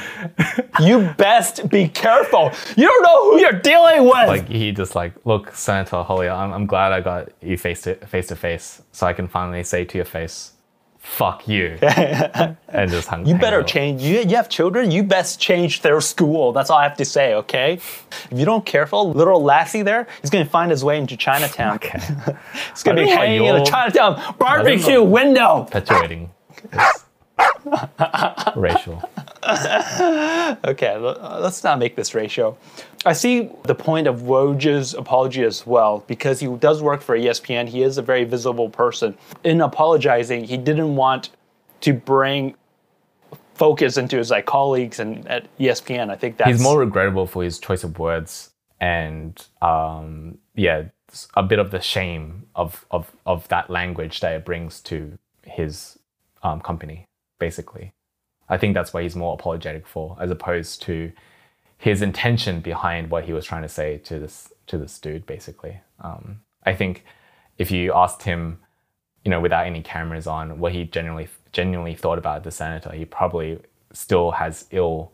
you 0.80 1.12
best 1.16 1.68
be 1.68 1.88
careful. 1.88 2.50
You 2.76 2.86
don't 2.88 3.02
know 3.02 3.30
who 3.32 3.38
you're 3.40 3.60
dealing 3.60 4.04
with. 4.04 4.28
Like 4.28 4.48
he 4.48 4.72
just 4.72 4.94
like, 4.94 5.12
look, 5.24 5.54
Senator 5.54 6.02
Hawley, 6.02 6.28
I'm, 6.28 6.52
I'm 6.52 6.66
glad 6.66 6.92
I 6.92 7.00
got 7.00 7.28
you 7.42 7.56
face 7.56 7.82
to 7.82 7.94
face 8.06 8.28
to 8.28 8.36
face 8.36 8.82
so 8.92 9.06
I 9.06 9.12
can 9.12 9.28
finally 9.28 9.62
say 9.62 9.84
to 9.84 9.98
your 9.98 10.04
face, 10.04 10.52
fuck 11.00 11.48
you. 11.48 11.78
and 11.82 12.90
just 12.90 13.10
You 13.10 13.24
hang 13.24 13.38
better 13.38 13.62
change. 13.62 14.02
You, 14.02 14.20
you 14.20 14.36
have 14.36 14.48
children. 14.48 14.90
You 14.90 15.02
best 15.02 15.40
change 15.40 15.82
their 15.82 16.00
school. 16.00 16.52
That's 16.52 16.70
all 16.70 16.78
I 16.78 16.84
have 16.84 16.96
to 16.98 17.04
say. 17.04 17.34
Okay. 17.34 17.74
If 17.74 18.28
you 18.30 18.44
don't 18.44 18.64
careful, 18.64 19.12
little 19.12 19.42
Lassie 19.42 19.82
there, 19.82 20.06
he's 20.20 20.30
gonna 20.30 20.44
find 20.44 20.70
his 20.70 20.84
way 20.84 20.98
into 20.98 21.16
Chinatown. 21.16 21.76
Okay. 21.76 21.98
He's 22.70 22.82
gonna 22.82 23.02
be 23.02 23.08
hanging 23.08 23.44
in 23.44 23.56
a 23.56 23.64
Chinatown 23.64 24.36
barbecue 24.38 25.02
window. 25.02 25.66
Perpetuating 25.70 26.30
racial. 28.56 29.02
Okay, 30.64 30.96
let's 30.96 31.64
not 31.64 31.78
make 31.78 31.96
this 31.96 32.14
ratio. 32.14 32.56
I 33.06 33.14
see 33.14 33.50
the 33.64 33.74
point 33.74 34.06
of 34.06 34.22
Woj's 34.22 34.94
apology 34.94 35.42
as 35.42 35.66
well 35.66 36.04
because 36.06 36.40
he 36.40 36.46
does 36.56 36.82
work 36.82 37.00
for 37.00 37.16
ESPN. 37.16 37.68
He 37.68 37.82
is 37.82 37.98
a 37.98 38.02
very 38.02 38.24
visible 38.24 38.68
person. 38.68 39.16
In 39.44 39.60
apologizing, 39.60 40.44
he 40.44 40.56
didn't 40.56 40.96
want 40.96 41.30
to 41.80 41.94
bring 41.94 42.54
focus 43.54 43.96
into 43.96 44.16
his 44.16 44.30
like 44.30 44.46
colleagues 44.46 45.00
and 45.00 45.26
at 45.28 45.46
ESPN. 45.58 46.10
I 46.10 46.16
think 46.16 46.36
that's 46.36 46.50
He's 46.50 46.60
more 46.60 46.78
regrettable 46.78 47.26
for 47.26 47.42
his 47.42 47.58
choice 47.58 47.84
of 47.84 47.98
words 47.98 48.50
and 48.80 49.46
um, 49.60 50.38
yeah, 50.54 50.84
a 51.36 51.42
bit 51.42 51.58
of 51.58 51.70
the 51.70 51.80
shame 51.80 52.46
of, 52.54 52.86
of, 52.90 53.12
of 53.26 53.46
that 53.48 53.68
language 53.68 54.20
that 54.20 54.32
it 54.32 54.44
brings 54.44 54.80
to 54.80 55.18
his 55.44 55.98
um, 56.42 56.60
company, 56.60 57.06
basically. 57.40 57.92
I 58.48 58.56
think 58.58 58.74
that's 58.74 58.92
what 58.92 59.02
he's 59.02 59.16
more 59.16 59.34
apologetic 59.34 59.86
for, 59.86 60.16
as 60.20 60.30
opposed 60.30 60.82
to 60.82 61.10
his 61.78 62.02
intention 62.02 62.60
behind 62.60 63.10
what 63.10 63.24
he 63.24 63.32
was 63.32 63.44
trying 63.44 63.62
to 63.62 63.68
say 63.68 63.98
to 63.98 64.20
this 64.20 64.52
to 64.68 64.78
this 64.78 64.98
dude. 65.00 65.26
Basically, 65.26 65.80
um, 66.00 66.42
I 66.64 66.74
think 66.74 67.04
if 67.58 67.70
you 67.70 67.92
asked 67.92 68.22
him, 68.22 68.60
you 69.24 69.30
know, 69.30 69.40
without 69.40 69.66
any 69.66 69.82
cameras 69.82 70.26
on, 70.26 70.58
what 70.60 70.72
he 70.72 70.84
genuinely 70.84 71.28
genuinely 71.52 71.94
thought 71.94 72.18
about 72.18 72.44
the 72.44 72.50
senator, 72.50 72.92
he 72.92 73.04
probably 73.04 73.58
still 73.92 74.32
has 74.32 74.66
ill 74.70 75.12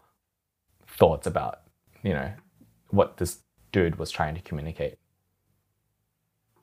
thoughts 0.87 1.27
about, 1.27 1.61
you 2.03 2.13
know, 2.13 2.33
what 2.91 3.17
this 3.19 3.39
dude 3.73 3.99
was 3.99 4.11
trying 4.11 4.35
to 4.35 4.41
communicate. 4.41 4.99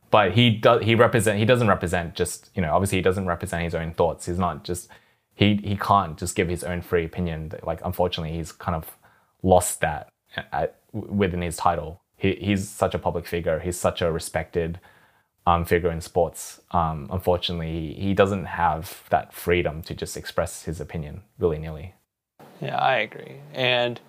But 0.09 0.33
he 0.33 0.49
does 0.51 0.83
he 0.83 0.95
represent 0.95 1.39
he 1.39 1.45
doesn't 1.45 1.67
represent 1.67 2.15
just, 2.15 2.49
you 2.55 2.61
know, 2.61 2.73
obviously 2.73 2.97
he 2.97 3.01
doesn't 3.01 3.25
represent 3.25 3.63
his 3.63 3.75
own 3.75 3.93
thoughts. 3.93 4.25
He's 4.25 4.37
not 4.37 4.63
just 4.63 4.89
he 5.35 5.55
he 5.63 5.75
can't 5.75 6.17
just 6.17 6.35
give 6.35 6.49
his 6.49 6.63
own 6.63 6.81
free 6.81 7.05
opinion. 7.05 7.51
Like 7.63 7.81
unfortunately, 7.83 8.35
he's 8.35 8.51
kind 8.51 8.75
of 8.75 8.97
lost 9.41 9.81
that 9.81 10.09
at, 10.51 10.79
within 10.91 11.41
his 11.41 11.57
title. 11.57 12.01
He, 12.15 12.33
he's 12.35 12.69
such 12.69 12.93
a 12.93 12.99
public 12.99 13.25
figure. 13.25 13.59
He's 13.59 13.77
such 13.77 14.01
a 14.01 14.11
respected 14.11 14.79
um, 15.45 15.65
figure 15.65 15.91
in 15.91 16.01
sports. 16.01 16.61
Um, 16.71 17.07
unfortunately, 17.11 17.93
he 17.93 18.13
doesn't 18.13 18.45
have 18.45 19.03
that 19.09 19.33
freedom 19.33 19.81
to 19.83 19.93
just 19.93 20.15
express 20.15 20.63
his 20.63 20.79
opinion 20.79 21.23
willy 21.39 21.59
nilly. 21.59 21.95
Yeah, 22.61 22.77
I 22.77 22.97
agree. 22.97 23.37
And 23.53 23.99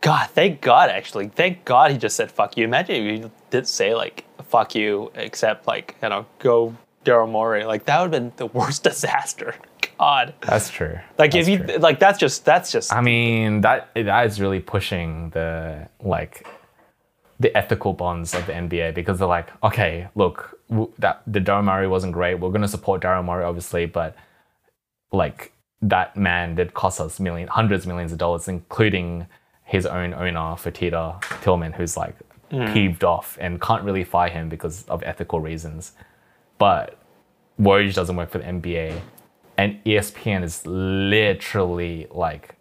God, 0.00 0.30
thank 0.30 0.60
God, 0.60 0.90
actually, 0.90 1.28
thank 1.28 1.64
God 1.64 1.90
he 1.90 1.98
just 1.98 2.16
said 2.16 2.30
"fuck 2.30 2.56
you." 2.56 2.64
Imagine 2.64 2.96
if 2.96 3.22
he 3.24 3.30
did 3.50 3.68
say 3.68 3.94
like 3.94 4.24
"fuck 4.44 4.74
you," 4.74 5.12
except 5.14 5.66
like 5.66 5.96
you 6.02 6.08
know, 6.08 6.26
go 6.38 6.74
Daryl 7.04 7.28
Morey. 7.30 7.64
Like 7.64 7.84
that 7.84 8.00
would 8.00 8.12
have 8.14 8.22
been 8.22 8.32
the 8.36 8.46
worst 8.58 8.82
disaster. 8.82 9.54
God. 10.00 10.34
That's 10.40 10.70
true. 10.70 10.98
Like 11.18 11.32
That's 11.32 11.46
if 11.46 11.48
you 11.48 11.64
true. 11.64 11.76
like, 11.76 11.98
that's 11.98 12.18
just 12.18 12.44
that's 12.44 12.72
just. 12.72 12.92
I 12.92 13.02
mean, 13.02 13.60
that 13.60 13.90
that 13.94 14.26
is 14.26 14.40
really 14.40 14.60
pushing 14.60 15.30
the 15.30 15.88
like 16.02 16.46
the 17.38 17.54
ethical 17.56 17.92
bonds 17.92 18.34
of 18.34 18.46
the 18.46 18.52
NBA 18.52 18.94
because 18.94 19.18
they're 19.18 19.28
like, 19.28 19.48
okay, 19.62 20.08
look, 20.14 20.58
w- 20.70 20.90
that 20.98 21.22
the 21.26 21.38
Daryl 21.38 21.64
Morey 21.64 21.86
wasn't 21.86 22.14
great. 22.14 22.36
We're 22.36 22.50
gonna 22.50 22.66
support 22.66 23.02
Daryl 23.02 23.22
Morey, 23.22 23.44
obviously, 23.44 23.84
but 23.84 24.16
like 25.12 25.52
that 25.82 26.16
man 26.16 26.54
did 26.54 26.72
cost 26.72 26.98
us 26.98 27.20
million, 27.20 27.48
hundreds 27.48 27.84
of 27.84 27.88
millions 27.88 28.12
of 28.12 28.18
dollars, 28.18 28.48
including 28.48 29.26
his 29.64 29.84
own 29.84 30.14
owner, 30.14 30.56
Fertitta 30.56 31.20
Tilman, 31.42 31.72
who's 31.72 31.96
like 31.98 32.16
hmm. 32.50 32.72
peeved 32.72 33.04
off 33.04 33.36
and 33.38 33.60
can't 33.60 33.84
really 33.84 34.04
fire 34.04 34.30
him 34.30 34.48
because 34.48 34.84
of 34.84 35.02
ethical 35.02 35.40
reasons. 35.40 35.92
But 36.56 36.98
Woj 37.60 37.94
doesn't 37.94 38.16
work 38.16 38.30
for 38.30 38.38
the 38.38 38.44
NBA, 38.44 39.00
and 39.60 39.84
ESPN 39.84 40.42
is 40.42 40.66
literally 40.66 42.08
like 42.10 42.56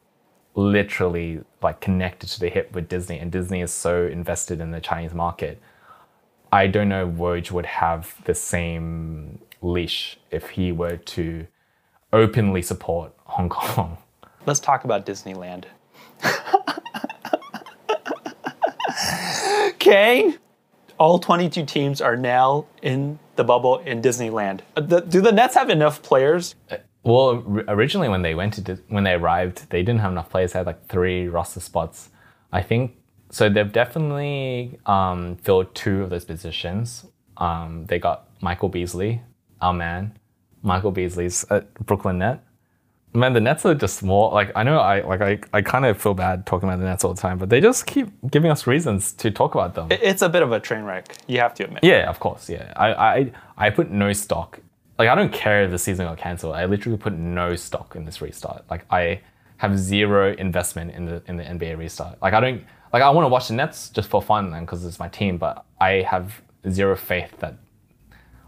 literally 0.54 1.40
like 1.62 1.80
connected 1.80 2.28
to 2.28 2.42
the 2.42 2.50
hip 2.50 2.74
with 2.74 2.90
Disney, 2.90 3.20
and 3.20 3.32
Disney 3.32 3.62
is 3.62 3.72
so 3.72 4.06
invested 4.06 4.60
in 4.60 4.72
the 4.72 4.82
Chinese 4.82 5.14
market. 5.14 5.62
I 6.52 6.68
don't 6.68 6.90
know 6.90 7.08
if 7.08 7.16
Woj 7.16 7.52
would 7.52 7.68
have 7.68 8.14
the 8.26 8.36
same 8.36 9.40
leash 9.62 10.20
if 10.30 10.50
he 10.50 10.74
were 10.74 10.98
to 10.98 11.48
openly 12.12 12.62
support 12.62 13.14
Hong 13.24 13.48
Kong. 13.48 13.98
Let's 14.46 14.60
talk 14.60 14.84
about 14.84 15.06
Disneyland. 15.06 15.64
okay, 19.76 20.36
all 20.98 21.18
22 21.18 21.66
teams 21.66 22.02
are 22.02 22.18
now 22.18 22.66
in 22.82 23.20
the 23.38 23.46
bubble 23.46 23.78
in 23.80 24.02
Disneyland. 24.02 24.60
Uh, 24.76 24.82
do 24.82 25.22
the 25.22 25.32
Nets 25.32 25.56
have 25.56 25.70
enough 25.70 26.04
players? 26.04 26.56
Well, 27.04 27.64
originally 27.68 28.10
when 28.10 28.22
they 28.22 28.36
went 28.36 28.54
to 28.66 28.76
when 28.90 29.04
they 29.04 29.14
arrived, 29.14 29.70
they 29.70 29.82
didn't 29.84 30.02
have 30.02 30.12
enough 30.12 30.30
players. 30.30 30.54
They 30.54 30.60
had 30.60 30.66
like 30.66 30.88
three 30.88 31.28
roster 31.28 31.60
spots. 31.60 32.10
I 32.52 32.62
think 32.62 32.98
so. 33.30 33.50
They've 33.50 33.72
definitely 33.72 34.80
um, 34.86 35.38
filled 35.38 35.74
two 35.76 36.04
of 36.04 36.10
those 36.10 36.26
positions. 36.26 37.06
Um, 37.38 37.86
they 37.86 38.00
got 38.00 38.28
Michael 38.42 38.70
Beasley, 38.70 39.22
our 39.62 39.74
man. 39.74 40.18
Michael 40.62 40.92
Beasley's 40.92 41.46
at 41.50 41.74
Brooklyn 41.86 42.20
Net. 42.20 42.44
Man, 43.14 43.34
the 43.34 43.40
Nets 43.40 43.66
are 43.66 43.74
just 43.74 44.04
more 44.04 44.32
like 44.32 44.52
I 44.56 44.62
know 44.64 44.78
I 44.78 45.02
like 45.02 45.22
I, 45.22 45.40
I 45.52 45.62
kind 45.64 45.86
of 45.86 46.00
feel 46.00 46.14
bad 46.14 46.46
talking 46.46 46.70
about 46.70 46.80
the 46.80 46.86
Nets 46.86 47.04
all 47.04 47.14
the 47.14 47.22
time, 47.22 47.40
but 47.40 47.50
they 47.50 47.60
just 47.60 47.88
keep 47.88 48.10
giving 48.30 48.52
us 48.52 48.68
reasons 48.68 49.14
to 49.14 49.32
talk 49.32 49.56
about 49.56 49.74
them. 49.74 49.88
It's 49.90 50.22
a 50.22 50.30
bit 50.30 50.44
of 50.44 50.52
a 50.52 50.60
train 50.60 50.84
wreck. 50.84 51.18
You 51.28 51.40
have 51.40 51.56
to 51.56 51.64
admit. 51.64 51.84
Yeah, 51.84 52.08
of 52.08 52.20
course. 52.20 52.50
Yeah, 52.50 52.72
I, 52.76 52.94
I, 52.94 53.32
I 53.58 53.70
put 53.72 53.90
no 53.90 54.14
stock. 54.14 54.60
Like, 55.00 55.08
I 55.08 55.16
don't 55.16 55.32
care 55.32 55.64
if 55.64 55.72
the 55.72 55.80
season 55.80 56.06
got 56.06 56.18
cancelled. 56.18 56.56
I 56.56 56.66
literally 56.66 56.98
put 56.98 57.14
no 57.14 57.56
stock 57.56 57.96
in 57.96 58.04
this 58.04 58.22
restart. 58.22 58.66
Like, 58.70 58.86
I 58.92 59.22
have 59.58 59.80
zero 59.80 60.34
investment 60.34 60.92
in 60.92 61.06
the 61.06 61.24
in 61.26 61.38
the 61.38 61.44
NBA 61.44 61.78
restart. 61.78 62.22
Like, 62.22 62.34
I 62.34 62.42
don't 62.42 62.64
like. 62.92 63.02
I 63.02 63.10
want 63.10 63.24
to 63.24 63.30
watch 63.30 63.48
the 63.48 63.54
Nets 63.54 63.90
just 63.90 64.10
for 64.10 64.22
fun 64.22 64.54
and 64.54 64.66
because 64.66 64.84
it's 64.84 65.00
my 65.00 65.08
team, 65.08 65.38
but 65.38 65.66
I 65.80 66.02
have 66.02 66.42
zero 66.70 66.98
faith 66.98 67.32
that. 67.40 67.56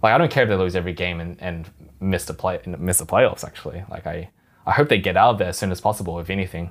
Like, 0.04 0.14
I 0.14 0.18
don't 0.18 0.32
care 0.32 0.44
if 0.44 0.50
they 0.50 0.56
lose 0.56 0.76
every 0.76 0.94
game 0.94 1.22
and, 1.22 1.42
and 1.42 1.70
miss 2.02 2.26
the 2.26 2.34
play 2.34 2.60
miss 2.66 2.98
the 2.98 3.06
playoffs. 3.06 3.44
Actually, 3.44 3.84
like 3.90 4.06
I. 4.06 4.30
I 4.64 4.74
hope 4.74 4.90
they 4.90 5.00
get 5.00 5.18
out 5.18 5.32
of 5.32 5.38
there 5.40 5.48
as 5.48 5.58
soon 5.58 5.72
as 5.72 5.82
possible, 5.82 6.20
if 6.20 6.30
anything. 6.30 6.70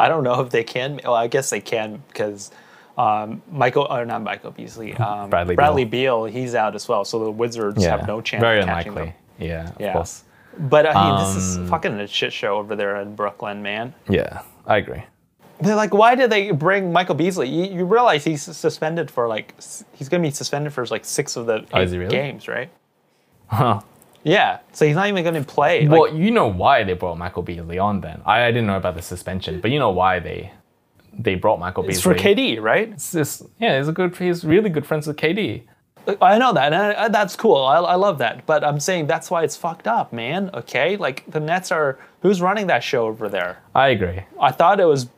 I 0.00 0.08
don't 0.08 0.24
know 0.24 0.40
if 0.40 0.50
they 0.50 0.64
can. 0.64 1.00
Well, 1.04 1.14
I 1.14 1.28
guess 1.28 1.50
they 1.50 1.60
can 1.60 2.02
because 2.08 2.50
um, 2.96 3.42
Michael, 3.50 3.86
or 3.90 4.04
not 4.04 4.22
Michael 4.22 4.50
Beasley, 4.52 4.94
um, 4.96 5.30
Bradley 5.30 5.54
Bradley 5.56 5.84
Beal, 5.84 6.24
he's 6.26 6.54
out 6.54 6.74
as 6.74 6.86
well. 6.88 7.04
So 7.04 7.18
the 7.24 7.30
Wizards 7.30 7.84
have 7.84 8.06
no 8.06 8.20
chance. 8.20 8.40
Very 8.40 8.60
of 8.60 8.66
catching 8.66 8.92
unlikely. 8.92 9.14
them. 9.38 9.48
Yeah, 9.48 9.68
of 9.70 9.80
Yeah. 9.80 9.92
course. 9.92 10.24
But 10.56 10.86
I 10.86 10.94
mean, 11.10 11.16
this 11.18 11.32
Um, 11.56 11.64
is 11.64 11.70
fucking 11.70 11.98
a 12.00 12.06
shit 12.06 12.32
show 12.32 12.56
over 12.58 12.76
there 12.76 13.00
in 13.00 13.16
Brooklyn, 13.16 13.62
man. 13.62 13.92
Yeah, 14.08 14.42
I 14.66 14.76
agree. 14.76 15.02
They're 15.60 15.74
like, 15.74 15.92
why 15.94 16.14
did 16.14 16.30
they 16.30 16.50
bring 16.52 16.92
Michael 16.92 17.14
Beasley? 17.16 17.48
You, 17.48 17.78
you 17.78 17.84
realize 17.84 18.24
he's 18.24 18.42
suspended 18.42 19.10
for 19.10 19.26
like 19.28 19.54
he's 19.94 20.08
gonna 20.08 20.22
be 20.22 20.30
suspended 20.30 20.72
for 20.72 20.84
like 20.86 21.04
six 21.04 21.36
of 21.36 21.46
the 21.46 21.64
Oh, 21.72 21.80
really? 21.84 22.06
games, 22.06 22.46
right? 22.48 22.70
Huh. 23.48 23.80
Yeah, 24.22 24.58
so 24.72 24.86
he's 24.86 24.96
not 24.96 25.08
even 25.08 25.22
gonna 25.22 25.42
play. 25.42 25.86
Like, 25.86 25.90
Well, 26.00 26.14
you 26.14 26.30
know 26.30 26.46
why 26.46 26.82
they 26.84 26.94
brought 26.94 27.18
Michael 27.18 27.42
Beasley 27.42 27.78
on 27.78 28.00
then. 28.00 28.22
I, 28.24 28.44
I 28.44 28.50
didn't 28.52 28.66
know 28.66 28.76
about 28.76 28.94
the 28.94 29.02
suspension, 29.02 29.60
but 29.60 29.70
you 29.70 29.78
know 29.78 29.90
why 29.90 30.18
they 30.18 30.52
they 31.18 31.34
brought 31.34 31.58
Michael 31.58 31.88
it's 31.88 32.00
for 32.00 32.14
KD, 32.14 32.60
right? 32.60 32.90
It's 32.90 33.12
just 33.12 33.42
yeah, 33.58 33.78
he's 33.78 33.88
a 33.88 33.92
good. 33.92 34.16
He's 34.16 34.44
really 34.44 34.70
good 34.70 34.86
friends 34.86 35.06
with 35.06 35.16
KD. 35.16 35.64
I 36.20 36.38
know 36.38 36.52
that, 36.52 36.72
and 36.72 36.74
I, 36.74 37.08
that's 37.08 37.34
cool. 37.34 37.56
I, 37.56 37.76
I 37.76 37.94
love 37.94 38.18
that. 38.18 38.44
But 38.46 38.62
I'm 38.62 38.78
saying 38.78 39.06
that's 39.06 39.30
why 39.30 39.42
it's 39.42 39.56
fucked 39.56 39.88
up, 39.88 40.12
man. 40.12 40.50
Okay, 40.52 40.96
like 40.96 41.24
the 41.30 41.40
Nets 41.40 41.72
are. 41.72 41.98
Who's 42.20 42.40
running 42.40 42.66
that 42.68 42.82
show 42.82 43.06
over 43.06 43.28
there? 43.28 43.58
I 43.74 43.88
agree. 43.88 44.22
I 44.40 44.50
thought 44.50 44.80
it 44.80 44.86
was, 44.86 45.08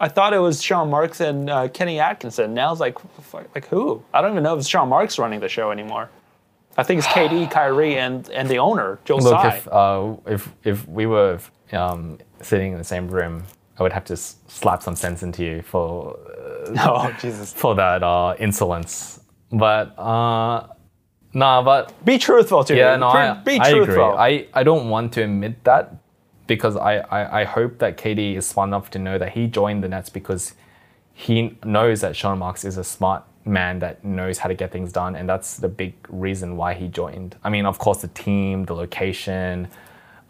I 0.00 0.08
thought 0.08 0.34
it 0.34 0.38
was 0.38 0.62
Sean 0.62 0.90
Marks 0.90 1.20
and 1.20 1.48
uh, 1.48 1.68
Kenny 1.68 2.00
Atkinson. 2.00 2.54
Now 2.54 2.72
it's 2.72 2.80
like, 2.80 2.98
fuck, 3.22 3.46
like 3.54 3.66
who? 3.66 4.02
I 4.12 4.20
don't 4.20 4.32
even 4.32 4.42
know 4.42 4.54
if 4.54 4.60
it's 4.60 4.68
Sean 4.68 4.88
Marks 4.88 5.18
running 5.18 5.40
the 5.40 5.48
show 5.48 5.70
anymore. 5.70 6.10
I 6.76 6.82
think 6.82 6.98
it's 6.98 7.06
KD, 7.08 7.50
Kyrie, 7.50 7.98
and 7.98 8.28
and 8.30 8.48
the 8.48 8.58
owner 8.58 8.98
Joe 9.04 9.16
Look, 9.16 9.32
Tsai. 9.32 9.56
if 9.56 9.68
uh, 9.68 10.14
if 10.26 10.52
if 10.64 10.88
we 10.88 11.06
were 11.06 11.40
um, 11.72 12.18
sitting 12.40 12.72
in 12.72 12.78
the 12.78 12.84
same 12.84 13.08
room, 13.08 13.44
I 13.78 13.82
would 13.82 13.92
have 13.92 14.04
to 14.06 14.16
slap 14.16 14.82
some 14.82 14.96
sense 14.96 15.22
into 15.22 15.44
you 15.44 15.62
for 15.62 16.18
oh 16.78 17.14
Jesus! 17.20 17.52
for 17.52 17.74
that 17.74 18.02
uh, 18.02 18.34
insolence. 18.38 19.20
But 19.52 19.96
uh, 19.98 20.68
nah, 21.34 21.62
but 21.62 21.92
Be 22.04 22.18
truthful 22.18 22.64
to 22.64 22.76
Yeah, 22.76 22.94
me. 22.94 23.00
no, 23.00 23.08
I, 23.08 23.34
be 23.34 23.58
I 23.60 23.68
agree. 23.68 23.94
I, 24.02 24.46
I 24.54 24.62
don't 24.62 24.88
want 24.88 25.12
to 25.14 25.22
admit 25.22 25.62
that 25.64 25.94
because 26.46 26.76
I, 26.76 26.98
I, 26.98 27.40
I 27.40 27.44
hope 27.44 27.78
that 27.78 27.96
KD 27.96 28.36
is 28.36 28.46
smart 28.46 28.68
enough 28.68 28.90
to 28.90 28.98
know 28.98 29.18
that 29.18 29.32
he 29.32 29.46
joined 29.46 29.82
the 29.84 29.88
Nets 29.88 30.08
because 30.10 30.54
he 31.12 31.56
knows 31.64 32.00
that 32.02 32.16
Sean 32.16 32.38
Marks 32.38 32.64
is 32.64 32.76
a 32.76 32.84
smart 32.84 33.24
man 33.44 33.78
that 33.80 34.04
knows 34.04 34.38
how 34.38 34.48
to 34.48 34.54
get 34.54 34.72
things 34.72 34.92
done, 34.92 35.14
and 35.16 35.28
that's 35.28 35.56
the 35.58 35.68
big 35.68 35.94
reason 36.08 36.56
why 36.56 36.74
he 36.74 36.88
joined. 36.88 37.36
I 37.44 37.50
mean, 37.50 37.66
of 37.66 37.78
course, 37.78 37.98
the 38.02 38.08
team, 38.08 38.64
the 38.64 38.74
location, 38.74 39.68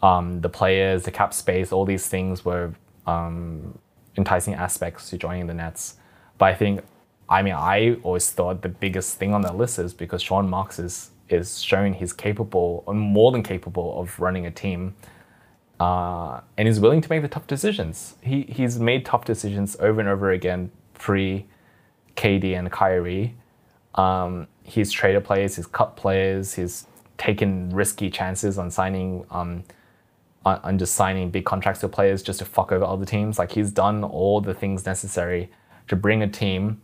um, 0.03 0.41
the 0.41 0.49
players, 0.49 1.03
the 1.03 1.11
cap 1.11 1.33
space, 1.33 1.71
all 1.71 1.85
these 1.85 2.07
things 2.07 2.45
were 2.45 2.73
um, 3.07 3.79
enticing 4.17 4.53
aspects 4.53 5.09
to 5.09 5.17
joining 5.17 5.47
the 5.47 5.53
Nets. 5.53 5.95
But 6.37 6.45
I 6.45 6.53
think, 6.53 6.81
I 7.29 7.41
mean, 7.41 7.55
I 7.55 7.95
always 8.03 8.29
thought 8.29 8.61
the 8.61 8.69
biggest 8.69 9.17
thing 9.17 9.33
on 9.33 9.41
that 9.41 9.55
list 9.55 9.79
is 9.79 9.93
because 9.93 10.21
Sean 10.21 10.49
Marks 10.49 10.77
is 10.79 11.11
is 11.29 11.61
showing 11.61 11.93
he's 11.93 12.13
capable, 12.13 12.83
or 12.85 12.93
more 12.93 13.33
than 13.33 13.43
capable, 13.43 13.99
of 13.99 14.17
running 14.17 14.45
a 14.45 14.51
team, 14.51 14.95
uh, 15.79 16.39
and 16.57 16.67
he's 16.67 16.79
willing 16.79 17.01
to 17.01 17.09
make 17.09 17.21
the 17.21 17.27
tough 17.27 17.47
decisions. 17.47 18.15
He 18.21 18.43
he's 18.43 18.79
made 18.79 19.05
tough 19.05 19.25
decisions 19.25 19.75
over 19.79 19.99
and 19.99 20.07
over 20.09 20.31
again 20.31 20.71
pre 20.93 21.45
KD 22.15 22.57
and 22.57 22.71
Kyrie. 22.71 23.35
Um, 23.95 24.47
he's 24.63 24.91
traded 24.91 25.23
players, 25.23 25.55
he's 25.55 25.65
cut 25.65 25.95
players, 25.95 26.53
he's 26.53 26.85
taken 27.17 27.69
risky 27.71 28.09
chances 28.09 28.57
on 28.57 28.69
signing 28.69 29.25
um, 29.31 29.63
on, 30.47 30.59
on 30.63 30.77
just 30.77 30.95
signing 30.95 31.29
big 31.29 31.45
contracts 31.45 31.81
to 31.81 31.87
players 31.89 32.23
just 32.23 32.39
to 32.39 32.45
fuck 32.45 32.71
over 32.71 32.85
other 32.85 33.05
teams. 33.05 33.37
Like 33.37 33.51
he's 33.51 33.71
done 33.71 34.03
all 34.03 34.41
the 34.41 34.53
things 34.53 34.85
necessary 34.85 35.51
to 35.87 35.95
bring 35.95 36.21
a 36.23 36.27
team 36.27 36.81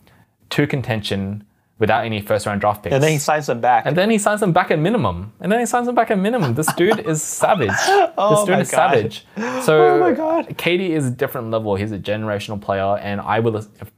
to 0.51 0.67
contention 0.67 1.43
without 1.79 2.05
any 2.05 2.21
first 2.21 2.45
round 2.45 2.61
draft 2.61 2.83
picks. 2.83 2.93
And 2.93 3.03
then 3.03 3.11
he 3.11 3.17
signs 3.17 3.47
them 3.47 3.59
back. 3.59 3.85
And 3.85 3.97
then 3.97 4.09
he 4.09 4.17
signs 4.17 4.39
them 4.39 4.53
back 4.53 4.71
at 4.71 4.79
minimum. 4.79 5.33
And 5.39 5.51
then 5.51 5.59
he 5.59 5.65
signs 5.65 5.87
them 5.87 5.95
back 5.95 6.11
at 6.11 6.19
minimum. 6.19 6.53
This 6.53 6.71
dude 6.75 6.99
is 6.99 7.21
savage. 7.41 7.69
Oh 8.17 8.35
this 8.35 8.45
dude 8.45 8.59
is 8.59 8.71
God. 8.71 8.77
savage. 8.91 9.25
Oh 9.37 9.61
so 9.61 9.87
Oh 9.95 9.99
my 9.99 10.11
God. 10.13 10.47
KD 10.49 10.89
is 10.89 11.07
a 11.07 11.11
different 11.11 11.49
level. 11.51 11.75
He's 11.75 11.91
a 11.91 11.99
generational 11.99 12.61
player, 12.61 12.97
and 12.97 13.19
I 13.21 13.39
will. 13.39 13.55
If 13.57 13.91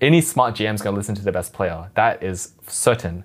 any 0.00 0.20
smart 0.20 0.54
GM's 0.54 0.82
gonna 0.82 0.96
listen 0.96 1.14
to 1.16 1.22
the 1.22 1.32
best 1.32 1.52
player. 1.52 1.90
That 1.94 2.22
is 2.22 2.52
certain. 2.66 3.24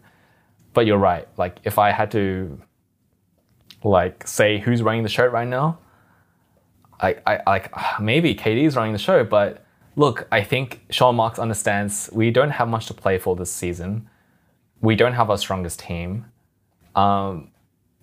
But 0.74 0.86
you're 0.86 0.97
right. 0.97 1.28
Like 1.38 1.57
if 1.63 1.78
I 1.78 1.91
had 1.91 2.09
to, 2.11 2.59
like, 3.84 4.27
say 4.27 4.59
who's 4.59 4.81
running 4.81 5.03
the 5.03 5.09
show 5.09 5.25
right 5.25 5.47
now, 5.47 5.79
I, 6.99 7.17
I 7.25 7.41
like 7.45 7.71
maybe 7.99 8.36
KD 8.36 8.63
is 8.65 8.75
running 8.75 8.93
the 8.93 8.99
show, 8.99 9.23
but 9.23 9.65
look, 9.95 10.27
I 10.31 10.41
think 10.43 10.81
Sean 10.89 11.15
Marks 11.15 11.39
understands 11.39 12.09
we 12.13 12.31
don't 12.31 12.51
have 12.51 12.67
much 12.67 12.88
to 12.88 12.93
play 12.93 13.17
for 13.17 13.36
this 13.36 13.51
season. 13.51 14.09
We 14.81 14.95
don't 14.95 15.13
have 15.13 15.29
our 15.29 15.38
strongest 15.38 15.79
team. 15.79 16.25
Um, 16.95 17.49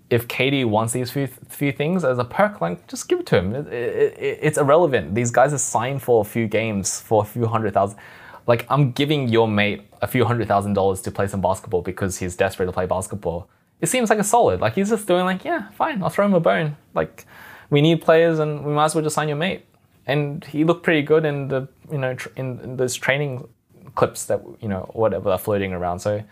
if 0.08 0.26
KD 0.26 0.64
wants 0.64 0.92
these 0.92 1.10
few, 1.10 1.28
few 1.48 1.70
things 1.72 2.04
as 2.04 2.18
a 2.18 2.24
perk, 2.24 2.60
like 2.60 2.86
just 2.88 3.08
give 3.08 3.20
it 3.20 3.26
to 3.26 3.38
him. 3.38 3.54
It, 3.54 3.66
it, 3.68 4.18
it- 4.18 4.38
it's 4.42 4.58
irrelevant. 4.58 5.14
These 5.14 5.30
guys 5.30 5.52
are 5.52 5.58
signed 5.58 6.02
for 6.02 6.20
a 6.20 6.24
few 6.24 6.48
games 6.48 7.00
for 7.00 7.22
a 7.22 7.26
few 7.26 7.46
hundred 7.46 7.74
thousand. 7.74 7.98
Like 8.46 8.66
I'm 8.68 8.90
giving 8.92 9.28
your 9.28 9.46
mate 9.46 9.82
a 10.02 10.06
few 10.08 10.24
hundred 10.24 10.48
thousand 10.48 10.72
dollars 10.72 11.00
to 11.02 11.10
play 11.12 11.28
some 11.28 11.40
basketball 11.40 11.82
because 11.82 12.18
he's 12.18 12.34
desperate 12.34 12.66
to 12.66 12.72
play 12.72 12.86
basketball. 12.86 13.48
It 13.80 13.88
seems 13.88 14.10
like 14.10 14.18
a 14.18 14.24
solid. 14.24 14.60
Like 14.60 14.74
he's 14.74 14.90
just 14.90 15.06
doing 15.06 15.24
like, 15.24 15.44
yeah, 15.44 15.70
fine, 15.70 16.02
I'll 16.02 16.10
throw 16.10 16.26
him 16.26 16.34
a 16.34 16.40
bone. 16.40 16.76
Like 16.94 17.26
we 17.70 17.80
need 17.80 18.02
players 18.02 18.38
and 18.38 18.64
we 18.64 18.72
might 18.72 18.86
as 18.86 18.94
well 18.94 19.02
just 19.04 19.14
sign 19.14 19.28
your 19.28 19.36
mate. 19.36 19.64
And 20.06 20.44
he 20.44 20.64
looked 20.64 20.82
pretty 20.82 21.02
good 21.02 21.24
in 21.24 21.48
the 21.48 21.68
you 21.90 21.98
know 21.98 22.14
tr- 22.14 22.28
in, 22.36 22.60
in 22.60 22.76
those 22.76 22.94
training 22.94 23.46
clips 23.94 24.26
that 24.26 24.42
you 24.60 24.68
know 24.68 24.90
whatever 24.94 25.30
are 25.30 25.38
floating 25.38 25.72
around. 25.72 26.00
So 26.00 26.22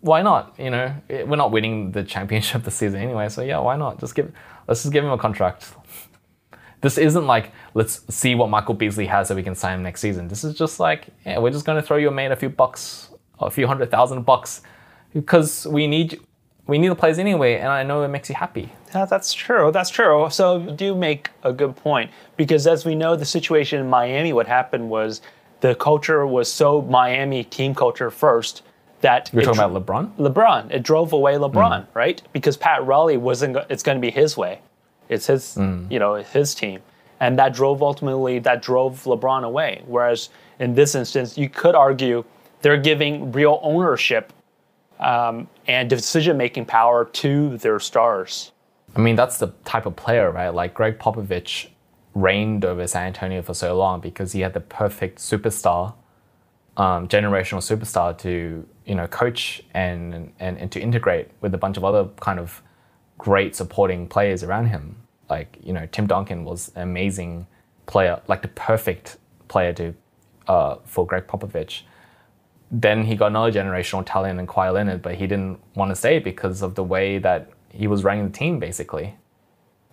why 0.00 0.22
not? 0.22 0.54
You 0.58 0.70
know, 0.70 0.94
it- 1.08 1.26
we're 1.28 1.36
not 1.36 1.50
winning 1.52 1.92
the 1.92 2.02
championship 2.04 2.62
this 2.64 2.74
season 2.76 3.00
anyway. 3.00 3.28
So 3.28 3.42
yeah, 3.42 3.58
why 3.58 3.76
not? 3.76 4.00
Just 4.00 4.14
give 4.14 4.32
let's 4.66 4.82
just 4.82 4.92
give 4.92 5.04
him 5.04 5.10
a 5.10 5.18
contract. 5.18 5.72
This 6.82 6.98
isn't 6.98 7.26
like 7.26 7.52
let's 7.74 8.02
see 8.14 8.34
what 8.34 8.50
Michael 8.50 8.74
Beasley 8.74 9.06
has 9.06 9.28
so 9.28 9.34
we 9.34 9.42
can 9.42 9.54
sign 9.54 9.74
him 9.78 9.82
next 9.82 10.00
season. 10.00 10.28
This 10.28 10.44
is 10.44 10.54
just 10.54 10.78
like 10.78 11.08
yeah, 11.24 11.38
we're 11.38 11.50
just 11.50 11.64
going 11.64 11.80
to 11.80 11.82
throw 11.86 11.96
your 11.96 12.10
mate 12.10 12.30
a 12.30 12.36
few 12.36 12.50
bucks, 12.50 13.08
a 13.40 13.50
few 13.50 13.66
hundred 13.66 13.90
thousand 13.90 14.22
bucks, 14.24 14.60
because 15.14 15.66
we 15.66 15.86
need 15.86 16.20
we 16.66 16.78
need 16.78 16.88
the 16.88 16.96
players 16.96 17.18
anyway, 17.18 17.54
and 17.56 17.68
I 17.68 17.82
know 17.82 18.02
it 18.02 18.08
makes 18.08 18.28
you 18.28 18.34
happy. 18.34 18.72
Yeah, 18.94 19.04
that's 19.04 19.32
true. 19.32 19.70
That's 19.70 19.90
true. 19.90 20.28
So 20.30 20.58
you 20.58 20.70
do 20.72 20.94
make 20.94 21.30
a 21.42 21.52
good 21.52 21.76
point 21.76 22.10
because 22.36 22.66
as 22.66 22.84
we 22.84 22.94
know, 22.94 23.14
the 23.16 23.24
situation 23.24 23.80
in 23.80 23.88
Miami, 23.88 24.32
what 24.32 24.46
happened 24.46 24.88
was 24.90 25.20
the 25.60 25.74
culture 25.74 26.26
was 26.26 26.52
so 26.52 26.82
Miami 26.82 27.44
team 27.44 27.74
culture 27.74 28.10
first 28.10 28.62
that 29.00 29.30
You're 29.32 29.42
talking 29.42 29.60
about 29.60 29.86
LeBron. 29.86 30.16
LeBron. 30.16 30.70
It 30.70 30.82
drove 30.82 31.12
away 31.12 31.34
LeBron, 31.34 31.86
right? 31.94 32.22
Because 32.32 32.56
Pat 32.56 32.84
Riley 32.84 33.16
wasn't. 33.16 33.56
It's 33.68 33.82
going 33.82 33.96
to 33.96 34.02
be 34.02 34.10
his 34.10 34.36
way. 34.36 34.60
It's 35.08 35.26
his, 35.26 35.56
you 35.56 35.98
know, 35.98 36.14
his 36.14 36.54
team, 36.54 36.80
and 37.20 37.38
that 37.38 37.54
drove 37.54 37.82
ultimately 37.82 38.38
that 38.40 38.62
drove 38.62 39.04
LeBron 39.04 39.44
away. 39.44 39.82
Whereas 39.86 40.30
in 40.58 40.74
this 40.74 40.94
instance, 40.94 41.38
you 41.38 41.48
could 41.48 41.74
argue 41.74 42.24
they're 42.62 42.78
giving 42.78 43.30
real 43.30 43.60
ownership 43.62 44.32
um, 44.98 45.48
and 45.66 45.90
decision-making 45.90 46.64
power 46.64 47.04
to 47.04 47.56
their 47.58 47.78
stars. 47.78 48.52
I 48.94 49.00
mean, 49.00 49.16
that's 49.16 49.38
the 49.38 49.48
type 49.64 49.86
of 49.86 49.96
player, 49.96 50.30
right? 50.30 50.48
Like 50.48 50.74
Gregg 50.74 50.98
Popovich 50.98 51.68
reigned 52.14 52.64
over 52.64 52.86
San 52.86 53.08
Antonio 53.08 53.42
for 53.42 53.52
so 53.52 53.76
long 53.76 54.00
because 54.00 54.32
he 54.32 54.40
had 54.40 54.54
the 54.54 54.60
perfect 54.60 55.18
superstar, 55.18 55.94
um, 56.76 57.08
generational 57.08 57.60
superstar 57.60 58.16
to 58.18 58.66
you 58.86 58.94
know 58.94 59.06
coach 59.06 59.62
and, 59.74 60.32
and 60.38 60.58
and 60.58 60.72
to 60.72 60.80
integrate 60.80 61.30
with 61.40 61.54
a 61.54 61.58
bunch 61.58 61.76
of 61.76 61.84
other 61.84 62.08
kind 62.20 62.38
of 62.38 62.62
great 63.18 63.54
supporting 63.54 64.08
players 64.08 64.42
around 64.42 64.66
him. 64.66 64.96
Like 65.28 65.58
you 65.62 65.72
know, 65.72 65.86
Tim 65.92 66.06
Duncan 66.06 66.44
was 66.44 66.72
an 66.74 66.82
amazing 66.82 67.46
player, 67.86 68.20
like 68.28 68.42
the 68.42 68.48
perfect 68.48 69.18
player 69.48 69.72
to 69.74 69.94
uh, 70.48 70.76
for 70.84 71.06
Gregg 71.06 71.26
Popovich. 71.26 71.82
Then 72.70 73.04
he 73.04 73.14
got 73.14 73.28
another 73.28 73.52
generational 73.52 74.04
talent 74.04 74.40
in 74.40 74.46
Kawhi 74.46 74.72
Leonard, 74.72 75.02
but 75.02 75.14
he 75.14 75.26
didn't 75.26 75.60
want 75.74 75.90
to 75.90 75.96
stay 75.96 76.18
because 76.18 76.62
of 76.62 76.74
the 76.74 76.82
way 76.82 77.18
that 77.18 77.50
he 77.68 77.86
was 77.86 78.02
running 78.02 78.24
the 78.24 78.36
team, 78.36 78.58
basically. 78.58 79.14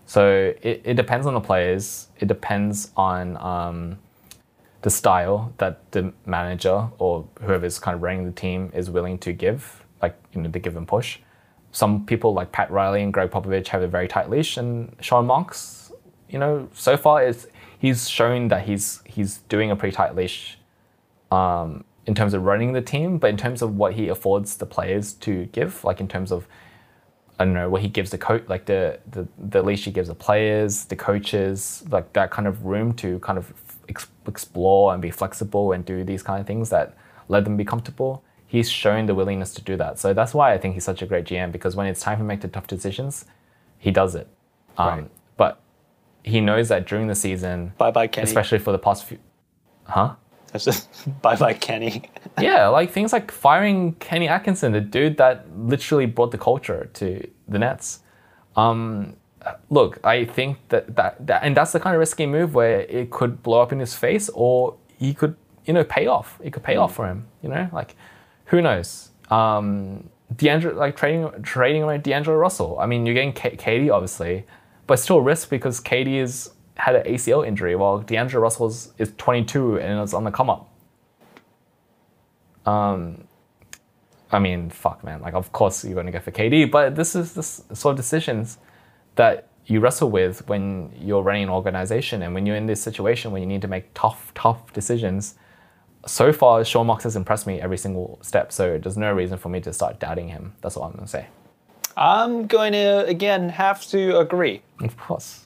So 0.05 0.53
it, 0.61 0.81
it 0.83 0.93
depends 0.95 1.27
on 1.27 1.33
the 1.33 1.41
players. 1.41 2.07
It 2.19 2.27
depends 2.27 2.91
on 2.97 3.37
um, 3.37 3.99
the 4.81 4.89
style 4.89 5.53
that 5.57 5.91
the 5.91 6.13
manager 6.25 6.89
or 6.97 7.27
whoever's 7.41 7.79
kind 7.79 7.95
of 7.95 8.01
running 8.01 8.25
the 8.25 8.31
team 8.31 8.71
is 8.73 8.89
willing 8.89 9.17
to 9.19 9.33
give, 9.33 9.83
like 10.01 10.15
you 10.33 10.41
know, 10.41 10.49
the 10.49 10.59
give 10.59 10.75
and 10.75 10.87
push. 10.87 11.19
Some 11.71 12.05
people 12.05 12.33
like 12.33 12.51
Pat 12.51 12.69
Riley 12.69 13.01
and 13.01 13.13
Gregg 13.13 13.31
Popovich 13.31 13.67
have 13.67 13.81
a 13.81 13.87
very 13.87 14.07
tight 14.07 14.29
leash, 14.29 14.57
and 14.57 14.95
Sean 14.99 15.25
Marks, 15.25 15.91
you 16.29 16.37
know, 16.37 16.69
so 16.73 16.97
far 16.97 17.23
is 17.23 17.47
he's 17.79 18.09
shown 18.09 18.49
that 18.49 18.65
he's 18.65 19.01
he's 19.05 19.37
doing 19.49 19.71
a 19.71 19.75
pretty 19.75 19.95
tight 19.95 20.15
leash 20.15 20.57
um, 21.31 21.83
in 22.05 22.13
terms 22.15 22.33
of 22.33 22.43
running 22.43 22.73
the 22.73 22.81
team, 22.81 23.17
but 23.17 23.29
in 23.29 23.37
terms 23.37 23.61
of 23.61 23.75
what 23.77 23.93
he 23.93 24.07
affords 24.09 24.57
the 24.57 24.65
players 24.65 25.13
to 25.13 25.45
give, 25.47 25.83
like 25.83 25.99
in 26.01 26.07
terms 26.07 26.31
of 26.31 26.47
I 27.39 27.45
don't 27.45 27.53
know 27.55 27.69
what 27.69 27.81
he 27.81 27.87
gives 27.89 28.11
the 28.11 28.17
coach, 28.17 28.43
like 28.47 28.65
the, 28.65 28.99
the 29.09 29.27
the 29.37 29.61
leash 29.63 29.85
he 29.85 29.91
gives 29.91 30.07
the 30.09 30.15
players, 30.15 30.85
the 30.85 30.95
coaches, 30.95 31.83
like 31.89 32.13
that 32.13 32.29
kind 32.29 32.47
of 32.47 32.65
room 32.65 32.93
to 32.95 33.17
kind 33.19 33.37
of 33.39 33.51
ex- 33.89 34.07
explore 34.27 34.93
and 34.93 35.01
be 35.01 35.09
flexible 35.11 35.71
and 35.71 35.83
do 35.83 36.03
these 36.03 36.21
kind 36.21 36.39
of 36.39 36.45
things 36.45 36.69
that 36.69 36.95
let 37.29 37.43
them 37.43 37.57
be 37.57 37.65
comfortable. 37.65 38.23
He's 38.45 38.69
shown 38.69 39.07
the 39.07 39.15
willingness 39.15 39.51
to 39.55 39.63
do 39.63 39.75
that, 39.77 39.97
so 39.97 40.13
that's 40.13 40.33
why 40.35 40.53
I 40.53 40.59
think 40.59 40.75
he's 40.75 40.83
such 40.83 41.01
a 41.01 41.07
great 41.07 41.25
GM 41.25 41.51
because 41.51 41.75
when 41.75 41.87
it's 41.87 42.01
time 42.01 42.19
to 42.19 42.23
make 42.23 42.41
the 42.41 42.47
tough 42.47 42.67
decisions, 42.67 43.25
he 43.79 43.89
does 43.89 44.13
it. 44.13 44.27
Um, 44.77 44.87
Right. 44.87 45.09
But 45.37 45.59
he 46.23 46.39
knows 46.39 46.69
that 46.69 46.85
during 46.85 47.07
the 47.07 47.15
season, 47.15 47.73
Bye 47.79 47.89
bye, 47.89 48.05
Kenny. 48.07 48.25
especially 48.25 48.59
for 48.59 48.71
the 48.71 48.77
past 48.77 49.05
few, 49.05 49.17
huh? 49.85 50.15
That's 50.53 50.65
just 50.65 51.21
bye 51.21 51.35
bye, 51.35 51.53
Kenny. 51.53 52.03
yeah, 52.39 52.67
like 52.67 52.91
things 52.91 53.11
like 53.11 53.31
firing 53.31 53.93
Kenny 53.93 54.27
Atkinson, 54.27 54.71
the 54.71 54.81
dude 54.81 55.17
that 55.17 55.45
literally 55.57 56.05
brought 56.05 56.31
the 56.31 56.37
culture 56.37 56.89
to 56.93 57.27
the 57.47 57.59
Nets. 57.59 57.99
Um, 58.55 59.15
look, 59.69 59.99
I 60.05 60.25
think 60.25 60.59
that, 60.69 60.95
that 60.95 61.25
that 61.27 61.43
and 61.43 61.57
that's 61.57 61.71
the 61.71 61.79
kind 61.79 61.95
of 61.95 61.99
risky 61.99 62.25
move 62.25 62.53
where 62.53 62.81
it 62.81 63.11
could 63.11 63.43
blow 63.43 63.61
up 63.61 63.71
in 63.73 63.79
his 63.79 63.95
face, 63.95 64.29
or 64.33 64.77
he 64.97 65.13
could, 65.13 65.35
you 65.65 65.73
know, 65.73 65.83
pay 65.83 66.07
off. 66.07 66.39
It 66.41 66.53
could 66.53 66.63
pay 66.63 66.77
off 66.77 66.95
for 66.95 67.07
him. 67.07 67.27
You 67.41 67.49
know, 67.49 67.69
like 67.73 67.95
who 68.45 68.61
knows? 68.61 69.09
Um, 69.31 70.09
D'Angelo, 70.35 70.75
like 70.75 70.95
trading 70.95 71.29
trading 71.41 71.83
away 71.83 71.97
D'Angelo 71.97 72.37
Russell. 72.37 72.77
I 72.79 72.85
mean, 72.85 73.05
you're 73.05 73.15
getting 73.15 73.33
K- 73.33 73.57
KD 73.57 73.91
obviously, 73.91 74.45
but 74.85 74.99
still 74.99 75.21
risk 75.21 75.49
because 75.49 75.81
KD 75.81 76.21
is 76.21 76.51
had 76.75 76.95
an 76.95 77.05
ACL 77.05 77.45
injury 77.45 77.75
while 77.75 77.99
D'Angelo 77.99 78.41
Russell 78.41 78.67
is, 78.67 78.93
is 78.97 79.11
22 79.17 79.79
and 79.79 80.01
is 80.01 80.13
on 80.13 80.23
the 80.23 80.31
come 80.31 80.49
up. 80.49 80.69
Um, 82.65 83.25
I 84.31 84.39
mean, 84.39 84.69
fuck, 84.69 85.03
man. 85.03 85.21
Like, 85.21 85.33
of 85.35 85.51
course 85.51 85.83
you're 85.83 85.93
going 85.93 86.07
to 86.07 86.11
go 86.11 86.19
for 86.19 86.31
KD, 86.31 86.71
but 86.71 86.95
this 86.95 87.15
is 87.15 87.33
this 87.33 87.63
sort 87.73 87.93
of 87.93 87.97
decisions 87.97 88.57
that 89.15 89.49
you 89.65 89.79
wrestle 89.79 90.09
with 90.09 90.47
when 90.47 90.91
you're 90.99 91.21
running 91.21 91.43
an 91.43 91.49
organization 91.49 92.21
and 92.21 92.33
when 92.33 92.45
you're 92.45 92.55
in 92.55 92.65
this 92.65 92.81
situation 92.81 93.31
when 93.31 93.41
you 93.41 93.47
need 93.47 93.61
to 93.61 93.67
make 93.67 93.93
tough, 93.93 94.31
tough 94.33 94.73
decisions. 94.73 95.35
So 96.05 96.33
far, 96.33 96.65
Sean 96.65 96.87
Marks 96.87 97.05
has 97.05 97.15
impressed 97.15 97.47
me 97.47 97.61
every 97.61 97.77
single 97.77 98.19
step, 98.21 98.51
so 98.51 98.77
there's 98.77 98.97
no 98.97 99.13
reason 99.13 99.37
for 99.37 99.49
me 99.49 99.61
to 99.61 99.71
start 99.71 99.99
doubting 99.99 100.27
him. 100.27 100.53
That's 100.61 100.75
all 100.75 100.83
I'm 100.83 100.91
going 100.91 101.05
to 101.05 101.09
say. 101.09 101.27
I'm 101.95 102.47
going 102.47 102.73
to 102.73 103.05
again 103.05 103.49
have 103.49 103.85
to 103.87 104.17
agree. 104.17 104.63
Of 104.81 104.97
course. 104.97 105.42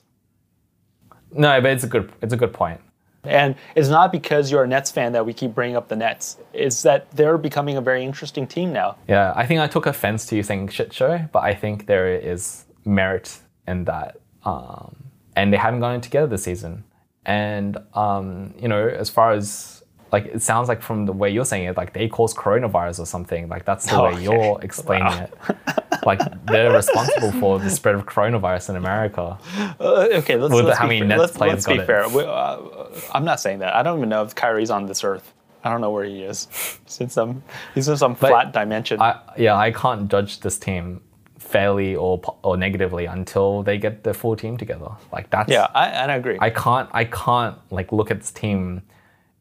No, 1.32 1.60
but 1.60 1.70
it's 1.70 1.84
a 1.84 1.88
good, 1.88 2.12
it's 2.22 2.32
a 2.32 2.36
good 2.36 2.52
point. 2.52 2.80
And 3.24 3.56
it's 3.74 3.88
not 3.88 4.12
because 4.12 4.50
you're 4.50 4.64
a 4.64 4.68
Nets 4.68 4.90
fan 4.90 5.12
that 5.12 5.26
we 5.26 5.32
keep 5.32 5.54
bringing 5.54 5.76
up 5.76 5.88
the 5.88 5.96
Nets. 5.96 6.38
It's 6.52 6.82
that 6.82 7.10
they're 7.10 7.36
becoming 7.36 7.76
a 7.76 7.80
very 7.80 8.04
interesting 8.04 8.46
team 8.46 8.72
now. 8.72 8.96
Yeah, 9.08 9.32
I 9.36 9.44
think 9.44 9.60
I 9.60 9.66
took 9.66 9.86
offense 9.86 10.24
to 10.26 10.36
you 10.36 10.42
saying 10.42 10.68
shit 10.68 10.92
show, 10.92 11.28
but 11.32 11.42
I 11.42 11.54
think 11.54 11.86
there 11.86 12.08
is 12.14 12.64
merit 12.84 13.38
in 13.66 13.84
that. 13.84 14.18
Um, 14.44 14.96
and 15.36 15.52
they 15.52 15.56
haven't 15.56 15.80
gone 15.80 16.00
together 16.00 16.26
this 16.26 16.44
season. 16.44 16.84
And 17.26 17.76
um, 17.94 18.54
you 18.58 18.68
know, 18.68 18.88
as 18.88 19.10
far 19.10 19.32
as 19.32 19.77
like 20.12 20.26
it 20.26 20.42
sounds 20.42 20.68
like 20.68 20.82
from 20.82 21.06
the 21.06 21.12
way 21.12 21.30
you're 21.30 21.44
saying 21.44 21.64
it, 21.64 21.76
like 21.76 21.92
they 21.92 22.08
caused 22.08 22.36
coronavirus 22.36 23.00
or 23.00 23.06
something. 23.06 23.48
Like 23.48 23.64
that's 23.64 23.86
the 23.86 23.96
Oh, 23.96 24.04
way 24.04 24.12
okay. 24.12 24.22
you're 24.22 24.58
explaining 24.62 25.12
it. 25.12 25.34
Like 26.04 26.20
they're 26.46 26.72
responsible 26.72 27.32
for 27.32 27.58
the 27.58 27.70
spread 27.70 27.94
of 27.94 28.06
coronavirus 28.06 28.70
in 28.70 28.76
America. 28.76 29.38
Uh, 29.80 30.08
okay, 30.12 30.36
let's, 30.36 30.54
With 30.54 30.64
let's 30.66 30.78
how 30.78 30.88
be 30.88 31.00
many. 31.00 31.08
Nets 31.08 31.20
let's, 31.20 31.38
let's 31.38 31.66
be 31.66 31.78
fair. 31.78 32.08
We, 32.08 32.22
uh, 32.22 32.58
I'm 33.12 33.24
not 33.24 33.40
saying 33.40 33.58
that. 33.60 33.74
I 33.74 33.82
don't 33.82 33.98
even 33.98 34.08
know 34.08 34.22
if 34.22 34.34
Kyrie's 34.34 34.70
on 34.70 34.86
this 34.86 35.04
earth. 35.04 35.34
I 35.64 35.70
don't 35.70 35.80
know 35.80 35.90
where 35.90 36.04
he 36.04 36.22
is. 36.22 36.46
He's 36.86 37.00
in 37.00 37.08
some, 37.10 37.42
he's 37.74 37.88
in 37.88 37.96
some 37.96 38.14
flat 38.14 38.52
dimension. 38.52 39.02
I, 39.02 39.20
yeah, 39.36 39.56
I 39.56 39.72
can't 39.72 40.08
judge 40.10 40.40
this 40.40 40.58
team 40.58 41.02
fairly 41.36 41.96
or 41.96 42.20
or 42.42 42.56
negatively 42.56 43.06
until 43.06 43.62
they 43.62 43.76
get 43.78 44.04
the 44.04 44.14
full 44.14 44.36
team 44.36 44.56
together. 44.56 44.90
Like 45.12 45.30
that's 45.30 45.50
yeah, 45.50 45.66
I, 45.74 45.88
and 45.88 46.12
I 46.12 46.16
agree. 46.16 46.38
I 46.40 46.50
can't 46.50 46.88
I 46.92 47.04
can't 47.04 47.56
like 47.70 47.90
look 47.92 48.10
at 48.10 48.20
this 48.20 48.30
team 48.30 48.82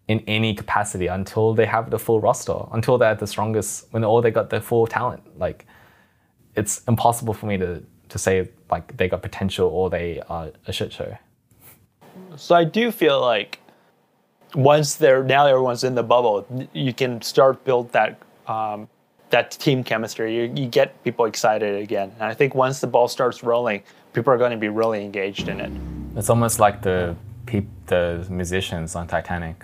in 0.07 0.23
any 0.27 0.53
capacity 0.53 1.07
until 1.07 1.53
they 1.53 1.65
have 1.65 1.89
the 1.89 1.99
full 1.99 2.21
roster, 2.21 2.57
until 2.71 2.97
they're 2.97 3.15
the 3.15 3.27
strongest, 3.27 3.87
when 3.91 4.03
all 4.03 4.21
they 4.21 4.31
got 4.31 4.49
the 4.49 4.61
full 4.61 4.87
talent. 4.87 5.21
Like, 5.37 5.65
it's 6.55 6.81
impossible 6.87 7.33
for 7.33 7.45
me 7.45 7.57
to 7.57 7.83
to 8.09 8.17
say 8.17 8.49
like 8.71 8.95
they 8.95 9.09
got 9.09 9.21
potential 9.21 9.67
or 9.67 9.89
they 9.89 10.21
are 10.29 10.51
a 10.65 10.71
shit 10.71 10.93
show. 10.93 11.17
So 12.35 12.55
I 12.55 12.63
do 12.63 12.91
feel 12.91 13.19
like 13.19 13.59
once 14.55 14.95
they're 14.95 15.23
now 15.23 15.45
everyone's 15.45 15.83
in 15.83 15.95
the 15.95 16.03
bubble, 16.03 16.45
you 16.73 16.93
can 16.93 17.21
start 17.21 17.63
build 17.63 17.91
that 17.91 18.19
um, 18.47 18.87
that 19.29 19.51
team 19.51 19.83
chemistry. 19.83 20.35
You, 20.35 20.53
you 20.55 20.67
get 20.67 21.03
people 21.03 21.25
excited 21.25 21.81
again, 21.81 22.13
and 22.15 22.23
I 22.23 22.33
think 22.33 22.55
once 22.55 22.79
the 22.79 22.87
ball 22.87 23.07
starts 23.07 23.43
rolling, 23.43 23.83
people 24.13 24.31
are 24.31 24.37
going 24.37 24.51
to 24.51 24.57
be 24.57 24.69
really 24.69 25.03
engaged 25.03 25.49
in 25.49 25.59
it. 25.59 25.71
It's 26.15 26.29
almost 26.29 26.59
like 26.59 26.81
the 26.81 27.15
peop, 27.45 27.67
the 27.87 28.25
musicians 28.29 28.95
on 28.95 29.07
Titanic 29.07 29.63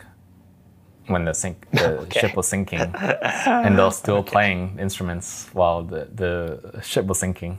when 1.08 1.26
the 1.26 1.34
sink 1.34 1.68
the 1.72 2.00
Okay. 2.02 2.20
ship 2.22 2.36
was 2.36 2.48
sinking, 2.48 2.80
and 3.00 3.78
they're 3.78 3.92
still 3.92 4.24
playing 4.24 4.78
instruments 4.80 5.50
while 5.54 5.84
the 5.84 6.08
the 6.14 6.82
ship 6.82 7.06
was 7.06 7.20
sinking. 7.20 7.58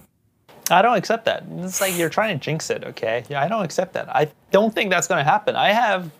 I 0.70 0.80
don't 0.80 0.96
accept 0.96 1.26
that. 1.26 1.44
It's 1.58 1.80
like 1.80 1.94
you're 1.96 2.08
trying 2.08 2.38
to 2.38 2.42
jinx 2.42 2.70
it, 2.70 2.84
okay? 2.84 3.24
Yeah, 3.28 3.42
I 3.44 3.48
don't 3.48 3.64
accept 3.64 3.92
that. 3.94 4.08
I 4.08 4.30
don't 4.50 4.74
think 4.74 4.88
that's 4.90 5.06
going 5.06 5.18
to 5.22 5.30
happen. 5.30 5.56
I 5.56 5.72
have, 5.72 6.10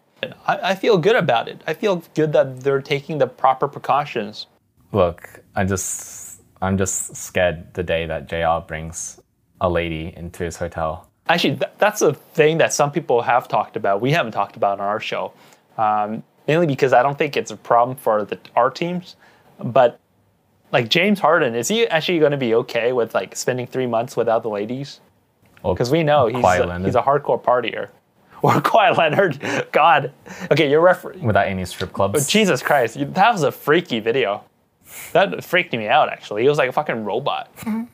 I, 0.47 0.59
I 0.71 0.75
feel 0.75 0.99
good 0.99 1.17
about 1.17 1.49
it. 1.49 1.63
I 1.67 1.73
feel 1.73 2.03
good 2.15 2.35
that 2.35 2.61
they're 2.61 2.83
taking 2.83 3.17
the 3.17 3.27
proper 3.27 3.69
precautions. 3.69 4.47
Look, 4.93 5.41
I 5.57 5.65
just 5.65 6.43
I'm 6.61 6.77
just 6.77 7.17
scared 7.17 7.73
the 7.75 7.83
day 7.83 8.07
that 8.07 8.29
J.R. 8.29 8.61
brings 8.61 9.19
a 9.63 9.69
lady 9.71 10.13
into 10.15 10.45
his 10.45 10.57
hotel. 10.59 11.09
Actually, 11.27 11.57
th- 11.57 11.73
that's 11.79 12.03
a 12.03 12.13
thing 12.13 12.59
that 12.59 12.75
some 12.75 12.93
people 12.93 13.23
have 13.23 13.49
talked 13.49 13.77
about. 13.77 14.03
We 14.03 14.11
haven't 14.13 14.33
talked 14.33 14.57
about 14.57 14.79
on 14.79 14.85
our 14.87 15.01
show, 15.01 15.33
um, 15.79 16.23
mainly 16.47 16.67
because 16.67 16.93
I 16.93 17.03
don't 17.03 17.17
think 17.17 17.37
it's 17.37 17.51
a 17.51 17.57
problem 17.57 17.97
for 17.97 18.25
the 18.25 18.39
our 18.57 18.71
teams. 18.71 19.17
But 19.59 19.99
like 20.73 20.89
James 20.89 21.21
Harden, 21.21 21.55
is 21.55 21.69
he 21.69 21.87
actually 21.87 22.19
going 22.19 22.33
to 22.33 22.37
be 22.37 22.55
okay 22.55 22.93
with 22.93 23.15
like 23.15 23.37
spending 23.37 23.67
three 23.67 23.87
months 23.87 24.17
without 24.17 24.43
the 24.43 24.51
ladies? 24.51 25.01
Because 25.63 25.91
we 25.91 26.03
know 26.03 26.27
he's 26.27 26.45
a, 26.45 26.81
he's 26.81 26.95
a 26.95 27.03
hardcore 27.03 27.43
partier. 27.43 27.91
Or 28.43 28.61
Kawhi 28.61 28.95
Leonard. 28.95 29.69
God. 29.73 30.13
Okay, 30.53 30.71
you're 30.71 30.83
referring. 30.83 31.23
without 31.23 31.47
any 31.47 31.65
strip 31.65 31.95
clubs. 31.95 32.23
Oh, 32.23 32.29
Jesus 32.29 32.63
Christ, 32.63 32.99
that 33.15 33.33
was 33.33 33.43
a 33.43 33.51
freaky 33.51 34.01
video. 34.01 34.45
That 35.13 35.43
freaked 35.43 35.73
me 35.73 35.89
out. 35.89 36.11
Actually, 36.11 36.43
he 36.43 36.49
was 36.51 36.59
like 36.59 36.69
a 36.69 36.73
fucking 36.73 37.07
robot. 37.07 37.51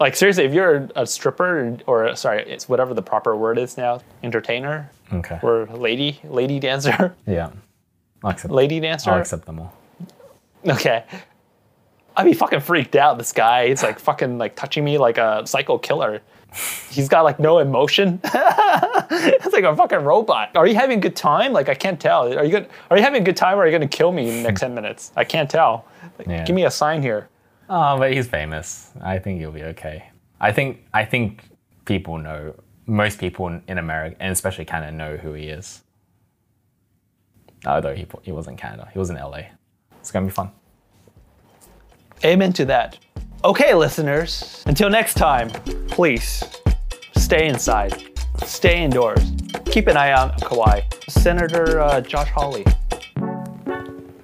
like 0.00 0.16
seriously, 0.16 0.44
if 0.44 0.52
you're 0.52 0.90
a 0.94 1.06
stripper 1.06 1.78
or 1.86 2.14
sorry, 2.14 2.42
it's 2.42 2.68
whatever 2.68 2.92
the 2.92 3.00
proper 3.00 3.34
word 3.34 3.56
is 3.56 3.78
now, 3.78 4.02
entertainer 4.22 4.90
Okay. 5.12 5.38
or 5.42 5.66
lady, 5.66 6.20
lady 6.24 6.58
dancer, 6.60 7.14
Yeah. 7.26 7.50
I'll 8.24 8.30
accept. 8.30 8.52
lady 8.52 8.80
dancer. 8.80 9.10
I'll 9.10 9.20
accept 9.20 9.46
them 9.46 9.60
all. 9.60 9.72
Okay. 10.66 11.04
I'd 12.16 12.24
be 12.24 12.32
fucking 12.32 12.60
freaked 12.60 12.96
out. 12.96 13.18
This 13.18 13.32
guy, 13.32 13.68
he's 13.68 13.82
like 13.82 13.98
fucking 13.98 14.38
like 14.38 14.56
touching 14.56 14.84
me 14.84 14.96
like 14.98 15.18
a 15.18 15.46
psycho 15.46 15.76
killer. 15.78 16.22
He's 16.88 17.08
got 17.10 17.22
like 17.22 17.38
no 17.38 17.58
emotion. 17.58 18.18
it's 18.24 19.52
like 19.52 19.64
a 19.64 19.76
fucking 19.76 19.98
robot. 19.98 20.56
Are 20.56 20.66
you 20.66 20.74
having 20.74 20.98
a 20.98 21.00
good 21.00 21.14
time? 21.14 21.52
Like 21.52 21.68
I 21.68 21.74
can't 21.74 22.00
tell. 22.00 22.32
Are 22.36 22.42
you 22.44 22.50
good? 22.50 22.68
Are 22.90 22.96
you 22.96 23.02
having 23.02 23.20
a 23.20 23.24
good 23.24 23.36
time 23.36 23.58
or 23.58 23.62
are 23.62 23.66
you 23.66 23.72
gonna 23.72 23.86
kill 23.86 24.12
me 24.12 24.28
in 24.30 24.36
the 24.38 24.42
next 24.48 24.60
ten 24.62 24.74
minutes? 24.74 25.12
I 25.14 25.24
can't 25.24 25.50
tell. 25.50 25.84
Like, 26.18 26.26
Yeah. 26.26 26.44
Give 26.44 26.56
me 26.56 26.64
a 26.64 26.70
sign 26.70 27.02
here. 27.02 27.28
Oh, 27.68 27.98
but 27.98 28.12
he's 28.12 28.26
famous. 28.26 28.90
I 29.02 29.18
think 29.18 29.38
you'll 29.40 29.52
be 29.52 29.64
okay. 29.64 30.08
I 30.40 30.52
think 30.52 30.82
I 30.94 31.04
think 31.04 31.42
people 31.84 32.16
know. 32.16 32.54
Most 32.86 33.18
people 33.18 33.48
in- 33.48 33.78
America, 33.78 34.16
and 34.20 34.32
especially 34.32 34.64
Canada, 34.64 34.92
know 34.92 35.16
who 35.16 35.32
he 35.32 35.48
is. 35.48 35.82
Although 37.66 37.94
he 37.94 38.06
he 38.22 38.32
was 38.32 38.46
in 38.46 38.56
Canada, 38.56 38.88
he 38.92 38.98
was 38.98 39.10
in 39.10 39.16
LA. 39.16 39.42
It's 40.00 40.10
gonna 40.12 40.26
be 40.26 40.32
fun. 40.32 40.50
Amen 42.24 42.52
to 42.54 42.64
that. 42.66 42.98
Okay, 43.44 43.74
listeners. 43.74 44.62
Until 44.66 44.88
next 44.88 45.14
time, 45.14 45.50
please 45.88 46.42
stay 47.16 47.48
inside, 47.48 48.02
stay 48.44 48.82
indoors. 48.82 49.32
Keep 49.66 49.88
an 49.88 49.96
eye 49.96 50.12
on 50.12 50.30
Kawhi. 50.40 50.84
Senator 51.10 51.80
uh, 51.80 52.00
Josh 52.00 52.28
Hawley. 52.28 52.64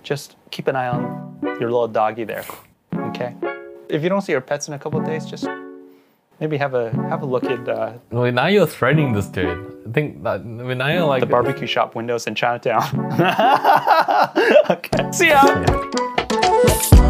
Just 0.02 0.36
keep 0.50 0.68
an 0.68 0.76
eye 0.76 0.88
on 0.88 1.38
your 1.42 1.70
little 1.70 1.88
doggy 1.88 2.24
there. 2.24 2.44
Okay. 2.94 3.34
If 3.88 4.02
you 4.02 4.08
don't 4.08 4.22
see 4.22 4.32
your 4.32 4.40
pets 4.40 4.68
in 4.68 4.74
a 4.74 4.78
couple 4.78 5.00
of 5.00 5.06
days, 5.06 5.26
just 5.26 5.46
maybe 6.42 6.56
have 6.56 6.74
a 6.74 6.90
have 7.08 7.22
a 7.22 7.26
look 7.26 7.44
at 7.44 7.68
uh, 7.68 7.92
Well, 8.10 8.30
now 8.32 8.48
you're 8.48 8.66
threatening 8.66 9.12
this 9.12 9.26
dude. 9.26 9.86
I 9.88 9.92
think 9.92 10.24
that 10.24 10.44
now 10.44 10.88
you're 10.88 11.06
like 11.06 11.20
the 11.20 11.26
barbecue 11.26 11.68
shop 11.68 11.94
windows 11.94 12.26
in 12.26 12.34
Chinatown. 12.34 12.82
okay. 14.70 15.12
See 15.12 15.28
ya. 15.28 15.40
Yeah. 15.44 17.01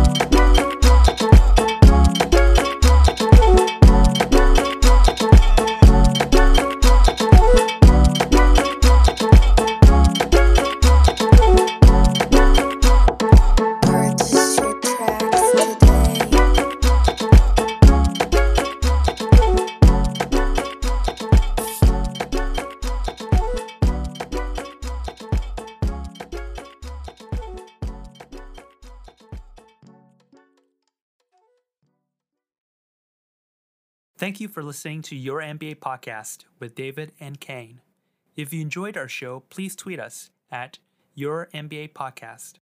Thank 34.22 34.38
you 34.38 34.46
for 34.46 34.62
listening 34.62 35.02
to 35.02 35.16
Your 35.16 35.40
NBA 35.40 35.80
Podcast 35.80 36.44
with 36.60 36.76
David 36.76 37.10
and 37.18 37.40
Kane. 37.40 37.80
If 38.36 38.52
you 38.52 38.60
enjoyed 38.60 38.96
our 38.96 39.08
show, 39.08 39.40
please 39.50 39.74
tweet 39.74 39.98
us 39.98 40.30
at 40.48 40.78
Your 41.16 41.48
NBA 41.52 41.92
Podcast. 41.92 42.62